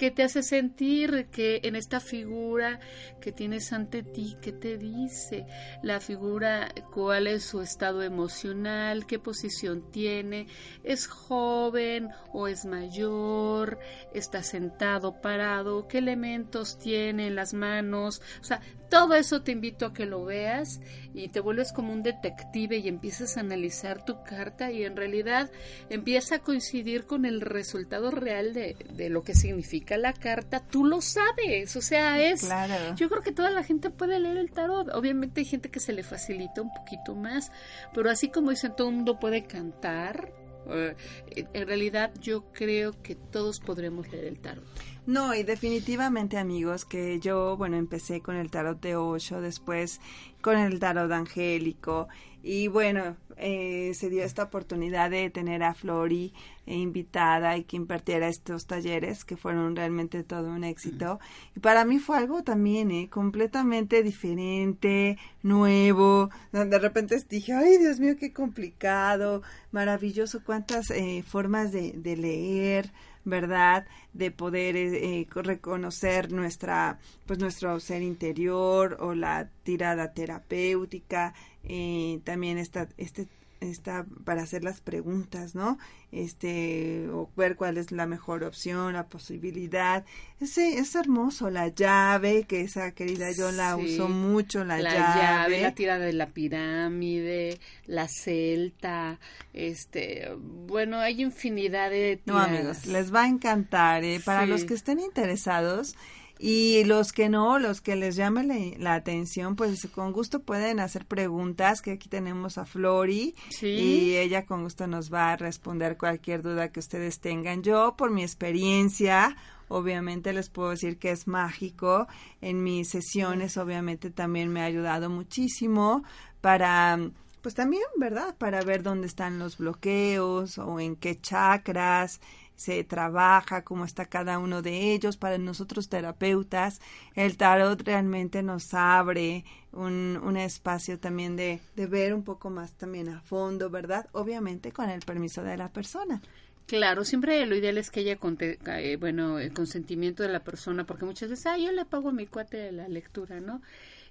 que 0.00 0.10
te 0.10 0.22
hace 0.22 0.42
sentir 0.42 1.26
que 1.32 1.60
en 1.64 1.76
esta 1.76 1.98
figura 1.98 2.80
que 3.20 3.32
tienes 3.32 3.72
ante 3.72 4.02
ti, 4.02 4.36
¿qué 4.40 4.52
te 4.52 4.78
dice? 4.78 5.46
La 5.82 6.00
figura, 6.00 6.72
cuál 6.92 7.26
es 7.26 7.44
su 7.44 7.60
estado 7.60 8.02
emocional, 8.02 9.04
qué 9.06 9.18
posición 9.18 9.79
tiene, 9.80 10.46
es 10.84 11.06
joven 11.06 12.10
o 12.32 12.48
es 12.48 12.64
mayor, 12.64 13.78
está 14.14 14.42
sentado, 14.42 15.20
parado, 15.20 15.88
qué 15.88 15.98
elementos 15.98 16.78
tiene 16.78 17.28
en 17.28 17.34
las 17.34 17.54
manos, 17.54 18.22
o 18.40 18.44
sea, 18.44 18.60
todo 18.90 19.14
eso 19.14 19.42
te 19.42 19.52
invito 19.52 19.86
a 19.86 19.94
que 19.94 20.04
lo 20.04 20.24
veas 20.24 20.80
y 21.14 21.28
te 21.28 21.40
vuelves 21.40 21.72
como 21.72 21.92
un 21.92 22.02
detective 22.02 22.78
y 22.78 22.88
empiezas 22.88 23.36
a 23.36 23.40
analizar 23.40 24.04
tu 24.04 24.22
carta 24.22 24.70
y 24.70 24.84
en 24.84 24.96
realidad 24.96 25.50
empieza 25.88 26.36
a 26.36 26.38
coincidir 26.40 27.06
con 27.06 27.24
el 27.24 27.40
resultado 27.40 28.10
real 28.10 28.52
de, 28.52 28.76
de 28.92 29.08
lo 29.08 29.22
que 29.22 29.34
significa 29.34 29.96
la 29.96 30.12
carta. 30.12 30.60
Tú 30.60 30.84
lo 30.84 31.00
sabes, 31.00 31.74
o 31.76 31.80
sea, 31.80 32.20
es... 32.20 32.44
Claro. 32.44 32.94
Yo 32.96 33.08
creo 33.08 33.22
que 33.22 33.32
toda 33.32 33.50
la 33.50 33.62
gente 33.62 33.90
puede 33.90 34.18
leer 34.18 34.36
el 34.36 34.50
tarot. 34.50 34.88
Obviamente 34.94 35.40
hay 35.40 35.46
gente 35.46 35.70
que 35.70 35.80
se 35.80 35.92
le 35.92 36.02
facilita 36.02 36.60
un 36.60 36.72
poquito 36.74 37.14
más, 37.14 37.50
pero 37.94 38.10
así 38.10 38.28
como 38.28 38.50
dicen, 38.50 38.74
todo 38.76 38.88
el 38.88 38.96
mundo 38.96 39.18
puede 39.18 39.44
cantar. 39.44 40.32
Eh, 40.68 40.94
en 41.34 41.66
realidad 41.66 42.12
yo 42.20 42.52
creo 42.52 43.00
que 43.02 43.14
todos 43.14 43.60
podremos 43.60 44.10
leer 44.10 44.24
el 44.24 44.40
tarot. 44.40 44.64
No, 45.10 45.34
y 45.34 45.42
definitivamente 45.42 46.38
amigos, 46.38 46.84
que 46.84 47.18
yo, 47.18 47.56
bueno, 47.56 47.76
empecé 47.76 48.20
con 48.20 48.36
el 48.36 48.48
tarot 48.48 48.80
de 48.80 48.94
Osho, 48.94 49.40
después 49.40 50.00
con 50.40 50.56
el 50.56 50.78
tarot 50.78 51.10
angélico, 51.10 52.06
y 52.44 52.68
bueno, 52.68 53.16
eh, 53.36 53.90
se 53.94 54.08
dio 54.08 54.22
esta 54.22 54.44
oportunidad 54.44 55.10
de 55.10 55.28
tener 55.28 55.64
a 55.64 55.74
Flori 55.74 56.32
eh, 56.64 56.76
invitada 56.76 57.56
y 57.56 57.64
que 57.64 57.76
impartiera 57.76 58.28
estos 58.28 58.68
talleres 58.68 59.24
que 59.24 59.36
fueron 59.36 59.74
realmente 59.74 60.22
todo 60.22 60.48
un 60.48 60.62
éxito. 60.62 61.18
Y 61.56 61.58
para 61.58 61.84
mí 61.84 61.98
fue 61.98 62.16
algo 62.16 62.44
también 62.44 62.92
eh, 62.92 63.08
completamente 63.10 64.04
diferente, 64.04 65.18
nuevo. 65.42 66.30
De 66.52 66.78
repente 66.78 67.20
dije, 67.28 67.52
ay 67.52 67.78
Dios 67.78 67.98
mío, 67.98 68.14
qué 68.16 68.32
complicado, 68.32 69.42
maravilloso, 69.72 70.40
cuántas 70.46 70.92
eh, 70.92 71.24
formas 71.26 71.72
de, 71.72 71.94
de 71.94 72.16
leer 72.16 72.92
¿verdad? 73.24 73.86
De 74.12 74.30
poder 74.30 74.76
eh, 74.76 75.26
reconocer 75.34 76.32
nuestra, 76.32 76.98
pues 77.26 77.38
nuestro 77.38 77.78
ser 77.80 78.02
interior 78.02 78.96
o 79.00 79.14
la 79.14 79.48
tirada 79.62 80.12
terapéutica, 80.12 81.34
eh, 81.64 82.20
también 82.24 82.58
esta, 82.58 82.88
este 82.96 83.26
está 83.60 84.06
para 84.24 84.42
hacer 84.42 84.64
las 84.64 84.80
preguntas, 84.80 85.54
¿no? 85.54 85.78
Este, 86.12 87.08
o 87.12 87.30
ver 87.36 87.56
cuál 87.56 87.76
es 87.76 87.92
la 87.92 88.06
mejor 88.06 88.42
opción, 88.42 88.94
la 88.94 89.06
posibilidad. 89.06 90.04
Ese, 90.40 90.78
es 90.78 90.94
hermoso, 90.94 91.50
la 91.50 91.68
llave, 91.68 92.44
que 92.44 92.62
esa 92.62 92.92
querida 92.92 93.30
yo 93.32 93.52
la 93.52 93.76
uso 93.76 94.08
mucho, 94.08 94.64
la, 94.64 94.80
llave. 94.80 95.60
La 95.60 95.74
tirada 95.74 96.04
de 96.04 96.12
la 96.12 96.28
pirámide, 96.30 97.60
la 97.86 98.08
celta, 98.08 99.20
este, 99.52 100.30
bueno, 100.38 100.98
hay 100.98 101.22
infinidad 101.22 101.90
de 101.90 102.20
No, 102.24 102.38
amigos, 102.38 102.86
les 102.86 103.14
va 103.14 103.24
a 103.24 103.28
encantar, 103.28 104.04
¿eh? 104.04 104.20
Para 104.24 104.46
los 104.46 104.64
que 104.64 104.74
estén 104.74 105.00
interesados, 105.00 105.96
y 106.42 106.84
los 106.84 107.12
que 107.12 107.28
no, 107.28 107.58
los 107.58 107.82
que 107.82 107.96
les 107.96 108.16
llame 108.16 108.74
la, 108.78 108.94
atención, 108.94 109.56
pues 109.56 109.86
con 109.94 110.10
gusto 110.12 110.40
pueden 110.40 110.80
hacer 110.80 111.04
preguntas, 111.04 111.82
que 111.82 111.90
aquí 111.90 112.08
tenemos 112.08 112.56
a 112.56 112.64
Flori 112.64 113.34
y 113.60 114.16
ella 114.16 114.46
con 114.46 114.62
gusto 114.62 114.86
nos 114.86 115.12
va 115.12 115.32
a 115.32 115.36
responder 115.36 115.98
cualquier 115.98 116.40
duda 116.40 116.72
que 116.72 116.80
ustedes 116.80 117.20
tengan. 117.20 117.62
Yo, 117.62 117.94
por 117.94 118.10
mi 118.10 118.22
experiencia, 118.22 119.36
obviamente 119.68 120.32
les 120.32 120.48
puedo 120.48 120.70
decir 120.70 120.96
que 120.98 121.10
es 121.10 121.26
mágico. 121.26 122.08
En 122.40 122.62
mis 122.62 122.88
sesiones, 122.88 123.58
obviamente, 123.58 124.08
también 124.08 124.48
me 124.48 124.62
ha 124.62 124.64
ayudado 124.64 125.10
muchísimo 125.10 126.04
para 126.40 126.98
pues 127.42 127.54
también, 127.54 127.84
¿verdad? 127.96 128.34
Para 128.36 128.62
ver 128.62 128.82
dónde 128.82 129.06
están 129.06 129.38
los 129.38 129.58
bloqueos 129.58 130.58
o 130.58 130.78
en 130.80 130.96
qué 130.96 131.20
chakras, 131.20 132.20
se 132.60 132.84
trabaja, 132.84 133.64
cómo 133.64 133.86
está 133.86 134.04
cada 134.04 134.38
uno 134.38 134.60
de 134.60 134.92
ellos. 134.92 135.16
Para 135.16 135.38
nosotros 135.38 135.88
terapeutas, 135.88 136.82
el 137.14 137.38
tarot 137.38 137.80
realmente 137.80 138.42
nos 138.42 138.74
abre 138.74 139.46
un, 139.72 140.20
un 140.22 140.36
espacio 140.36 140.98
también 140.98 141.36
de, 141.36 141.60
de 141.74 141.86
ver 141.86 142.12
un 142.12 142.22
poco 142.22 142.50
más 142.50 142.74
también 142.74 143.08
a 143.08 143.22
fondo, 143.22 143.70
¿verdad? 143.70 144.10
Obviamente 144.12 144.72
con 144.72 144.90
el 144.90 145.00
permiso 145.00 145.42
de 145.42 145.56
la 145.56 145.70
persona. 145.70 146.20
Claro, 146.66 147.06
siempre 147.06 147.46
lo 147.46 147.56
ideal 147.56 147.78
es 147.78 147.90
que 147.90 148.00
haya, 148.00 148.18
eh, 148.18 148.96
bueno, 149.00 149.38
el 149.38 149.54
consentimiento 149.54 150.22
de 150.22 150.28
la 150.28 150.44
persona, 150.44 150.84
porque 150.84 151.06
muchas 151.06 151.30
veces, 151.30 151.46
ah, 151.46 151.56
yo 151.56 151.72
le 151.72 151.86
pago 151.86 152.10
a 152.10 152.12
mi 152.12 152.26
cuate 152.26 152.72
la 152.72 152.88
lectura, 152.88 153.40
¿no? 153.40 153.62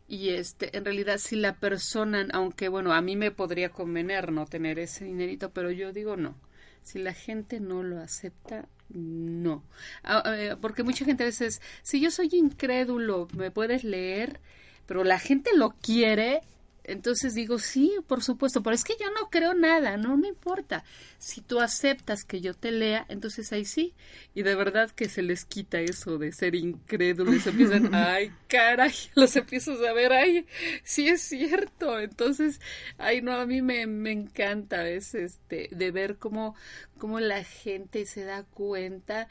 Y 0.07 0.29
este, 0.29 0.75
en 0.75 0.85
realidad, 0.85 1.19
si 1.19 1.35
la 1.35 1.53
persona, 1.53 2.27
aunque 2.33 2.67
bueno, 2.67 2.93
a 2.93 3.01
mí 3.01 3.15
me 3.15 3.29
podría 3.29 3.69
convenir 3.69 4.31
no 4.31 4.47
tener 4.47 4.79
ese 4.79 5.05
dinerito, 5.05 5.51
pero 5.51 5.69
yo 5.69 5.93
digo 5.93 6.17
no. 6.17 6.35
Si 6.83 6.99
la 6.99 7.13
gente 7.13 7.59
no 7.59 7.83
lo 7.83 7.99
acepta, 7.99 8.67
no. 8.89 9.63
Ah, 10.03 10.23
eh, 10.37 10.55
porque 10.59 10.83
mucha 10.83 11.05
gente 11.05 11.23
a 11.23 11.27
veces, 11.27 11.61
si 11.83 12.01
yo 12.01 12.11
soy 12.11 12.29
incrédulo, 12.33 13.27
me 13.35 13.51
puedes 13.51 13.83
leer, 13.83 14.39
pero 14.85 15.03
la 15.03 15.19
gente 15.19 15.51
lo 15.55 15.71
quiere, 15.71 16.41
entonces 16.83 17.35
digo, 17.35 17.59
sí, 17.59 17.93
por 18.07 18.23
supuesto, 18.23 18.63
pero 18.63 18.75
es 18.75 18.83
que 18.83 18.95
yo 18.99 19.07
no 19.11 19.29
creo 19.29 19.53
nada, 19.53 19.97
no, 19.97 20.17
no 20.17 20.27
importa. 20.27 20.83
Si 21.17 21.41
tú 21.41 21.59
aceptas 21.59 22.23
que 22.23 22.41
yo 22.41 22.53
te 22.53 22.71
lea, 22.71 23.05
entonces 23.09 23.51
ahí 23.51 23.65
sí. 23.65 23.93
Y 24.33 24.43
de 24.43 24.55
verdad 24.55 24.89
que 24.91 25.09
se 25.09 25.21
les 25.21 25.45
quita 25.45 25.79
eso 25.79 26.17
de 26.17 26.31
ser 26.31 26.55
incrédulos, 26.55 27.45
empiezan, 27.45 27.89
ay, 27.93 28.31
caray, 28.47 28.93
los 29.15 29.35
empiezo 29.35 29.73
a 29.87 29.93
ver, 29.93 30.13
ay, 30.13 30.45
sí 30.83 31.07
es 31.07 31.21
cierto. 31.21 31.99
Entonces, 31.99 32.59
ay, 32.97 33.21
no, 33.21 33.33
a 33.33 33.45
mí 33.45 33.61
me, 33.61 33.85
me 33.85 34.11
encanta, 34.11 34.87
es 34.89 35.15
este, 35.15 35.69
de 35.71 35.91
ver 35.91 36.17
cómo, 36.17 36.55
cómo 36.97 37.19
la 37.19 37.43
gente 37.43 38.05
se 38.05 38.23
da 38.23 38.43
cuenta 38.43 39.27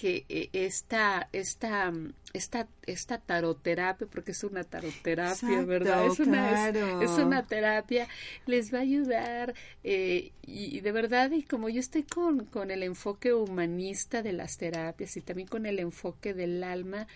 que 0.00 0.24
eh, 0.30 0.48
esta, 0.54 1.28
esta, 1.30 1.92
esta, 2.32 2.68
esta 2.86 3.18
taroterapia, 3.18 4.06
porque 4.06 4.30
es 4.30 4.42
una 4.44 4.64
taroterapia, 4.64 5.62
¿verdad? 5.62 6.06
Es 6.06 6.18
una, 6.20 6.70
es, 6.70 7.10
una 7.10 7.46
terapia, 7.46 8.08
les 8.46 8.72
va 8.72 8.78
a 8.78 8.80
ayudar 8.80 9.52
eh, 9.84 10.32
y, 10.46 10.80
de 10.80 10.92
verdad, 10.92 11.32
y 11.32 11.42
como 11.42 11.68
yo 11.68 11.80
estoy 11.80 12.04
con, 12.04 12.46
con 12.46 12.70
el 12.70 12.82
enfoque 12.82 13.34
humanista 13.34 14.22
de 14.22 14.32
las 14.32 14.56
terapias 14.56 15.18
y 15.18 15.20
también 15.20 15.48
con 15.48 15.66
el 15.66 15.78
enfoque 15.78 16.32
del 16.32 16.64
alma, 16.64 17.06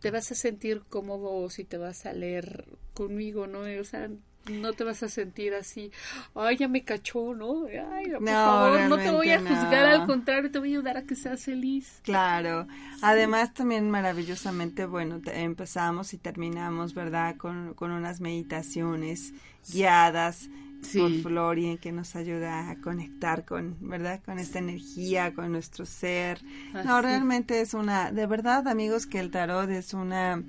te 0.00 0.10
vas 0.10 0.32
a 0.32 0.34
sentir 0.34 0.84
cómodo 0.88 1.50
si 1.50 1.64
te 1.64 1.76
vas 1.76 2.06
a 2.06 2.14
leer 2.14 2.64
conmigo, 2.94 3.46
¿no? 3.46 3.60
O 3.78 3.84
sea, 3.84 4.08
no 4.50 4.72
te 4.72 4.84
vas 4.84 5.02
a 5.02 5.08
sentir 5.08 5.54
así, 5.54 5.90
ay, 6.34 6.56
ya 6.56 6.68
me 6.68 6.84
cachó, 6.84 7.34
¿no? 7.34 7.66
Ay, 7.66 8.10
por 8.10 8.28
favor, 8.28 8.80
no 8.88 8.96
te 8.96 9.10
voy 9.10 9.30
a 9.30 9.40
juzgar, 9.40 9.86
al 9.86 10.06
contrario, 10.06 10.50
te 10.50 10.58
voy 10.58 10.74
a 10.74 10.78
ayudar 10.78 10.96
a 10.96 11.02
que 11.02 11.14
seas 11.14 11.44
feliz. 11.44 12.00
Claro. 12.02 12.66
Además, 13.02 13.54
también 13.54 13.90
maravillosamente, 13.90 14.86
bueno, 14.86 15.20
empezamos 15.26 16.14
y 16.14 16.18
terminamos, 16.18 16.94
¿verdad? 16.94 17.36
Con, 17.36 17.74
con 17.74 17.90
unas 17.90 18.20
meditaciones 18.20 19.32
guiadas 19.70 20.48
por 20.96 21.12
Flori 21.22 21.78
que 21.78 21.92
nos 21.92 22.14
ayuda 22.16 22.70
a 22.70 22.76
conectar 22.76 23.44
con, 23.44 23.76
¿verdad? 23.80 24.20
Con 24.24 24.38
esta 24.38 24.58
energía, 24.58 25.34
con 25.34 25.52
nuestro 25.52 25.84
ser. 25.84 26.40
No, 26.84 27.02
realmente 27.02 27.60
es 27.60 27.74
una, 27.74 28.12
de 28.12 28.26
verdad, 28.26 28.66
amigos, 28.68 29.06
que 29.06 29.18
el 29.18 29.30
tarot 29.30 29.68
es 29.70 29.92
una, 29.94 30.42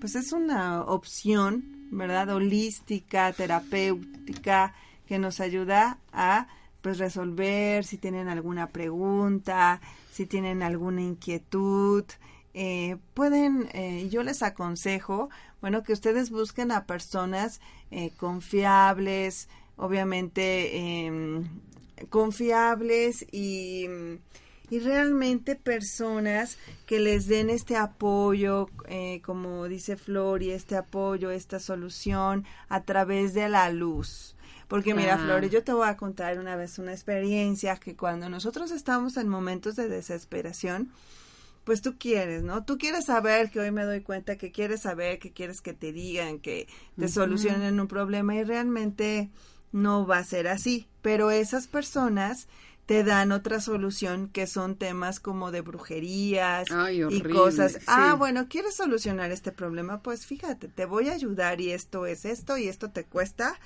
pues 0.00 0.14
es 0.14 0.32
una 0.32 0.82
opción 0.82 1.81
¿verdad? 1.92 2.30
Holística, 2.30 3.32
terapéutica, 3.32 4.74
que 5.06 5.18
nos 5.18 5.40
ayuda 5.40 5.98
a 6.12 6.48
pues 6.80 6.98
resolver 6.98 7.84
si 7.84 7.98
tienen 7.98 8.28
alguna 8.28 8.70
pregunta, 8.70 9.80
si 10.10 10.26
tienen 10.26 10.62
alguna 10.62 11.02
inquietud. 11.02 12.04
Eh, 12.54 12.96
pueden, 13.14 13.68
eh, 13.72 14.08
yo 14.10 14.22
les 14.22 14.42
aconsejo, 14.42 15.30
bueno, 15.60 15.82
que 15.82 15.92
ustedes 15.92 16.30
busquen 16.30 16.72
a 16.72 16.86
personas 16.86 17.60
eh, 17.90 18.10
confiables, 18.16 19.48
obviamente 19.76 21.06
em, 21.06 21.44
confiables 22.08 23.24
y 23.30 23.86
y 24.72 24.78
realmente 24.78 25.54
personas 25.54 26.56
que 26.86 26.98
les 26.98 27.26
den 27.26 27.50
este 27.50 27.76
apoyo, 27.76 28.70
eh, 28.88 29.20
como 29.22 29.68
dice 29.68 29.98
Flori, 29.98 30.50
este 30.50 30.76
apoyo, 30.76 31.30
esta 31.30 31.60
solución 31.60 32.46
a 32.70 32.82
través 32.82 33.34
de 33.34 33.50
la 33.50 33.68
luz. 33.68 34.34
Porque 34.68 34.94
mira, 34.94 35.18
Flori, 35.18 35.50
yo 35.50 35.62
te 35.62 35.74
voy 35.74 35.86
a 35.86 35.98
contar 35.98 36.38
una 36.38 36.56
vez 36.56 36.78
una 36.78 36.92
experiencia 36.92 37.76
que 37.76 37.94
cuando 37.96 38.30
nosotros 38.30 38.70
estamos 38.70 39.18
en 39.18 39.28
momentos 39.28 39.76
de 39.76 39.90
desesperación, 39.90 40.90
pues 41.64 41.82
tú 41.82 41.98
quieres, 41.98 42.42
¿no? 42.42 42.64
Tú 42.64 42.78
quieres 42.78 43.04
saber, 43.04 43.50
que 43.50 43.60
hoy 43.60 43.72
me 43.72 43.84
doy 43.84 44.00
cuenta 44.00 44.38
que 44.38 44.52
quieres 44.52 44.80
saber, 44.80 45.18
que 45.18 45.32
quieres 45.32 45.60
que 45.60 45.74
te 45.74 45.92
digan, 45.92 46.38
que 46.38 46.66
te 46.98 47.08
solucionen 47.08 47.78
un 47.78 47.88
problema 47.88 48.36
y 48.36 48.42
realmente 48.42 49.28
no 49.70 50.06
va 50.06 50.16
a 50.16 50.24
ser 50.24 50.48
así. 50.48 50.88
Pero 51.02 51.30
esas 51.30 51.66
personas 51.66 52.48
te 52.86 53.04
dan 53.04 53.32
otra 53.32 53.60
solución 53.60 54.28
que 54.28 54.46
son 54.46 54.76
temas 54.76 55.20
como 55.20 55.50
de 55.50 55.60
brujerías 55.60 56.68
y 57.10 57.22
cosas. 57.22 57.78
Ah, 57.86 58.14
bueno, 58.18 58.48
¿quieres 58.48 58.74
solucionar 58.76 59.30
este 59.30 59.52
problema? 59.52 60.02
Pues 60.02 60.26
fíjate, 60.26 60.68
te 60.68 60.84
voy 60.84 61.08
a 61.08 61.12
ayudar 61.12 61.60
y 61.60 61.70
esto 61.70 62.06
es 62.06 62.24
esto 62.24 62.58
y 62.58 62.68
esto 62.68 62.90
te 62.90 63.04
cuesta 63.04 63.58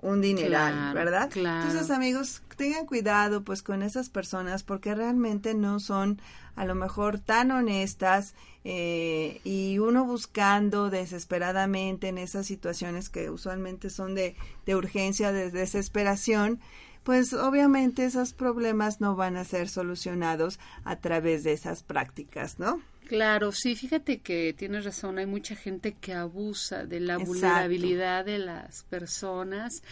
un 0.00 0.20
dineral, 0.20 0.94
¿verdad? 0.94 1.28
Entonces, 1.34 1.90
amigos, 1.90 2.42
tengan 2.56 2.86
cuidado 2.86 3.42
pues 3.42 3.62
con 3.62 3.82
esas 3.82 4.08
personas 4.10 4.62
porque 4.62 4.94
realmente 4.94 5.54
no 5.54 5.80
son 5.80 6.20
a 6.54 6.64
lo 6.64 6.74
mejor 6.76 7.18
tan 7.18 7.50
honestas 7.50 8.34
eh, 8.64 9.40
y 9.44 9.78
uno 9.78 10.04
buscando 10.04 10.90
desesperadamente 10.90 12.08
en 12.08 12.18
esas 12.18 12.46
situaciones 12.46 13.08
que 13.08 13.30
usualmente 13.30 13.90
son 13.90 14.14
de, 14.14 14.36
de 14.66 14.76
urgencia, 14.76 15.32
de 15.32 15.50
desesperación, 15.50 16.60
pues 17.08 17.32
obviamente 17.32 18.04
esos 18.04 18.34
problemas 18.34 19.00
no 19.00 19.16
van 19.16 19.38
a 19.38 19.44
ser 19.44 19.70
solucionados 19.70 20.60
a 20.84 20.96
través 20.96 21.42
de 21.42 21.54
esas 21.54 21.82
prácticas, 21.82 22.58
¿no? 22.58 22.82
Claro, 23.06 23.50
sí, 23.50 23.76
fíjate 23.76 24.18
que 24.18 24.52
tienes 24.52 24.84
razón, 24.84 25.16
hay 25.16 25.24
mucha 25.24 25.56
gente 25.56 25.94
que 25.94 26.12
abusa 26.12 26.84
de 26.84 27.00
la 27.00 27.16
vulnerabilidad 27.16 28.26
de 28.26 28.38
las 28.38 28.82
personas 28.90 29.82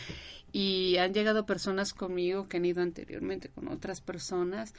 y 0.52 0.96
han 0.98 1.12
llegado 1.12 1.44
personas 1.44 1.92
conmigo 1.92 2.48
que 2.48 2.56
han 2.56 2.64
ido 2.64 2.82
anteriormente 2.82 3.48
con 3.48 3.68
otras 3.68 4.00
personas. 4.00 4.72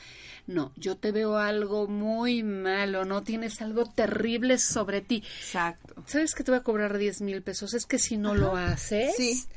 No, 0.47 0.71
yo 0.75 0.97
te 0.97 1.11
veo 1.11 1.37
algo 1.37 1.87
muy 1.87 2.41
malo, 2.41 3.05
no 3.05 3.23
tienes 3.23 3.61
algo 3.61 3.85
terrible 3.85 4.57
sobre 4.57 5.01
ti. 5.01 5.23
Exacto. 5.39 6.03
¿Sabes 6.07 6.33
que 6.33 6.43
te 6.43 6.51
voy 6.51 6.59
a 6.59 6.63
cobrar 6.63 6.97
10 6.97 7.21
mil 7.21 7.41
pesos? 7.41 7.73
Es 7.73 7.85
que 7.85 7.99
si 7.99 8.17
no 8.17 8.33
lo 8.33 8.55
haces, 8.55 9.47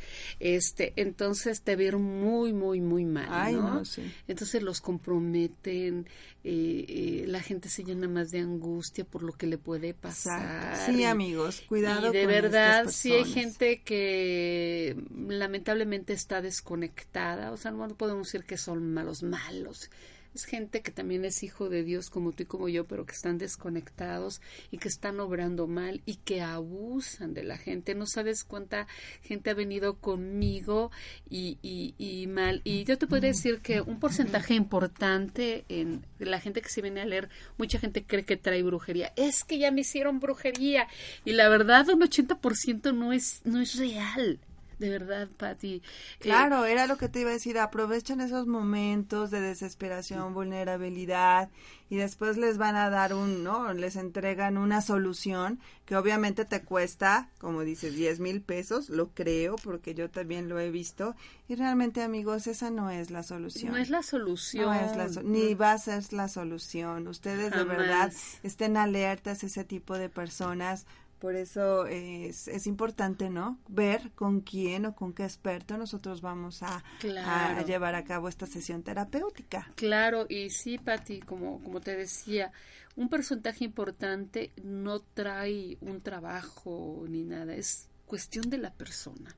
este, 0.40 0.92
entonces 0.96 1.62
te 1.62 1.76
veo 1.76 1.98
muy, 1.98 2.52
muy, 2.52 2.80
muy 2.80 3.04
mal. 3.04 3.54
¿no? 3.54 3.82
Entonces 4.28 4.62
los 4.62 4.80
comprometen, 4.80 6.06
eh, 6.42 6.84
eh, 6.88 7.24
la 7.26 7.40
gente 7.40 7.68
se 7.68 7.84
llena 7.84 8.08
más 8.08 8.30
de 8.30 8.40
angustia 8.40 9.04
por 9.04 9.22
lo 9.22 9.32
que 9.32 9.46
le 9.46 9.58
puede 9.58 9.94
pasar. 9.94 10.76
Sí, 10.86 11.04
amigos, 11.04 11.62
cuidado. 11.68 12.08
Y 12.08 12.12
de 12.12 12.26
verdad, 12.26 12.88
sí 12.90 13.12
hay 13.12 13.24
gente 13.24 13.82
que 13.82 14.96
lamentablemente 15.28 15.99
está 16.08 16.40
desconectada, 16.42 17.52
o 17.52 17.56
sea, 17.56 17.70
no 17.70 17.88
podemos 17.88 18.28
decir 18.28 18.44
que 18.44 18.56
son 18.56 18.92
malos, 18.92 19.22
malos 19.22 19.90
es 20.34 20.44
gente 20.44 20.82
que 20.82 20.92
también 20.92 21.24
es 21.24 21.42
hijo 21.42 21.68
de 21.68 21.82
Dios 21.82 22.08
como 22.08 22.32
tú 22.32 22.44
y 22.44 22.46
como 22.46 22.68
yo, 22.68 22.86
pero 22.86 23.04
que 23.04 23.14
están 23.14 23.38
desconectados 23.38 24.40
y 24.70 24.78
que 24.78 24.88
están 24.88 25.18
obrando 25.18 25.66
mal 25.66 26.02
y 26.06 26.16
que 26.16 26.40
abusan 26.40 27.34
de 27.34 27.42
la 27.42 27.58
gente. 27.58 27.94
No 27.94 28.06
sabes 28.06 28.44
cuánta 28.44 28.86
gente 29.22 29.50
ha 29.50 29.54
venido 29.54 29.96
conmigo 29.98 30.90
y, 31.28 31.58
y, 31.62 32.26
mal. 32.28 32.60
Y 32.64 32.84
yo 32.84 32.96
te 32.96 33.06
podría 33.06 33.30
decir 33.30 33.60
que 33.60 33.80
un 33.80 33.98
porcentaje 33.98 34.54
importante 34.54 35.64
en 35.68 36.04
la 36.18 36.40
gente 36.40 36.62
que 36.62 36.68
se 36.68 36.82
viene 36.82 37.00
a 37.00 37.06
leer, 37.06 37.28
mucha 37.58 37.80
gente 37.80 38.04
cree 38.04 38.24
que 38.24 38.36
trae 38.36 38.62
brujería. 38.62 39.12
Es 39.16 39.42
que 39.42 39.58
ya 39.58 39.72
me 39.72 39.80
hicieron 39.80 40.20
brujería. 40.20 40.86
Y 41.24 41.32
la 41.32 41.48
verdad, 41.48 41.88
un 41.88 42.00
80% 42.00 42.94
no 42.94 43.12
es, 43.12 43.40
no 43.44 43.60
es 43.60 43.76
real 43.76 44.38
de 44.80 44.88
verdad, 44.88 45.28
Patti. 45.36 45.74
Eh, 45.74 45.82
claro, 46.18 46.64
era 46.64 46.86
lo 46.86 46.96
que 46.96 47.10
te 47.10 47.20
iba 47.20 47.28
a 47.28 47.34
decir, 47.34 47.58
aprovechan 47.58 48.22
esos 48.22 48.46
momentos 48.46 49.30
de 49.30 49.40
desesperación, 49.40 50.32
vulnerabilidad 50.32 51.50
y 51.90 51.96
después 51.96 52.38
les 52.38 52.56
van 52.56 52.76
a 52.76 52.88
dar 52.88 53.12
un, 53.12 53.44
¿no? 53.44 53.74
Les 53.74 53.96
entregan 53.96 54.56
una 54.56 54.80
solución 54.80 55.60
que 55.84 55.96
obviamente 55.96 56.46
te 56.46 56.62
cuesta, 56.62 57.28
como 57.38 57.60
dices, 57.60 57.94
10 57.94 58.20
mil 58.20 58.40
pesos, 58.40 58.88
lo 58.88 59.10
creo, 59.10 59.56
porque 59.56 59.94
yo 59.94 60.08
también 60.08 60.48
lo 60.48 60.58
he 60.58 60.70
visto. 60.70 61.14
Y 61.46 61.56
realmente, 61.56 62.02
amigos, 62.02 62.46
esa 62.46 62.70
no 62.70 62.90
es 62.90 63.10
la 63.10 63.22
solución. 63.22 63.72
No 63.72 63.76
es 63.78 63.90
la 63.90 64.02
solución. 64.02 64.66
No 64.66 64.72
es 64.72 65.14
la 65.14 65.22
ni 65.22 65.54
va 65.54 65.72
a 65.72 65.78
ser 65.78 66.10
la 66.12 66.28
solución. 66.28 67.06
Ustedes 67.06 67.50
de 67.50 67.64
verdad 67.64 68.12
estén 68.42 68.78
alertas, 68.78 69.44
ese 69.44 69.64
tipo 69.64 69.98
de 69.98 70.08
personas, 70.08 70.86
por 71.20 71.36
eso 71.36 71.86
es, 71.86 72.48
es, 72.48 72.66
importante, 72.66 73.28
¿no? 73.28 73.58
Ver 73.68 74.10
con 74.14 74.40
quién 74.40 74.86
o 74.86 74.94
con 74.94 75.12
qué 75.12 75.24
experto 75.24 75.76
nosotros 75.76 76.22
vamos 76.22 76.62
a, 76.62 76.82
a 77.26 77.62
llevar 77.62 77.94
a 77.94 78.04
cabo 78.04 78.28
esta 78.28 78.46
sesión 78.46 78.82
terapéutica. 78.82 79.70
Claro, 79.76 80.26
y 80.28 80.48
sí, 80.50 80.78
Patti, 80.78 81.20
como, 81.20 81.62
como 81.62 81.80
te 81.80 81.94
decía, 81.94 82.52
un 82.96 83.10
porcentaje 83.10 83.64
importante 83.64 84.50
no 84.62 85.00
trae 85.00 85.76
un 85.82 86.00
trabajo 86.00 87.04
ni 87.06 87.22
nada, 87.22 87.54
es 87.54 87.88
cuestión 88.06 88.48
de 88.48 88.58
la 88.58 88.72
persona. 88.72 89.36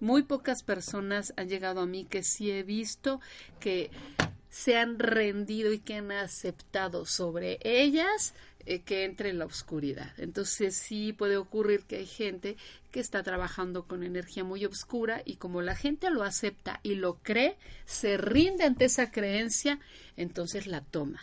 Muy 0.00 0.22
pocas 0.22 0.62
personas 0.62 1.34
han 1.36 1.48
llegado 1.48 1.80
a 1.80 1.86
mí 1.86 2.04
que 2.04 2.22
sí 2.22 2.50
he 2.50 2.62
visto 2.62 3.20
que 3.60 3.90
se 4.56 4.78
han 4.78 4.98
rendido 4.98 5.70
y 5.70 5.80
que 5.80 5.96
han 5.96 6.10
aceptado 6.10 7.04
sobre 7.04 7.58
ellas 7.60 8.32
eh, 8.64 8.80
que 8.80 9.04
entre 9.04 9.28
en 9.28 9.38
la 9.38 9.44
oscuridad. 9.44 10.10
Entonces 10.16 10.74
sí 10.74 11.12
puede 11.12 11.36
ocurrir 11.36 11.82
que 11.82 11.96
hay 11.96 12.06
gente 12.06 12.56
que 12.90 13.00
está 13.00 13.22
trabajando 13.22 13.86
con 13.86 14.02
energía 14.02 14.44
muy 14.44 14.64
oscura 14.64 15.20
y 15.26 15.36
como 15.36 15.60
la 15.60 15.76
gente 15.76 16.08
lo 16.08 16.22
acepta 16.22 16.80
y 16.82 16.94
lo 16.94 17.18
cree, 17.22 17.58
se 17.84 18.16
rinde 18.16 18.64
ante 18.64 18.86
esa 18.86 19.10
creencia, 19.10 19.78
entonces 20.16 20.66
la 20.66 20.80
toma. 20.80 21.20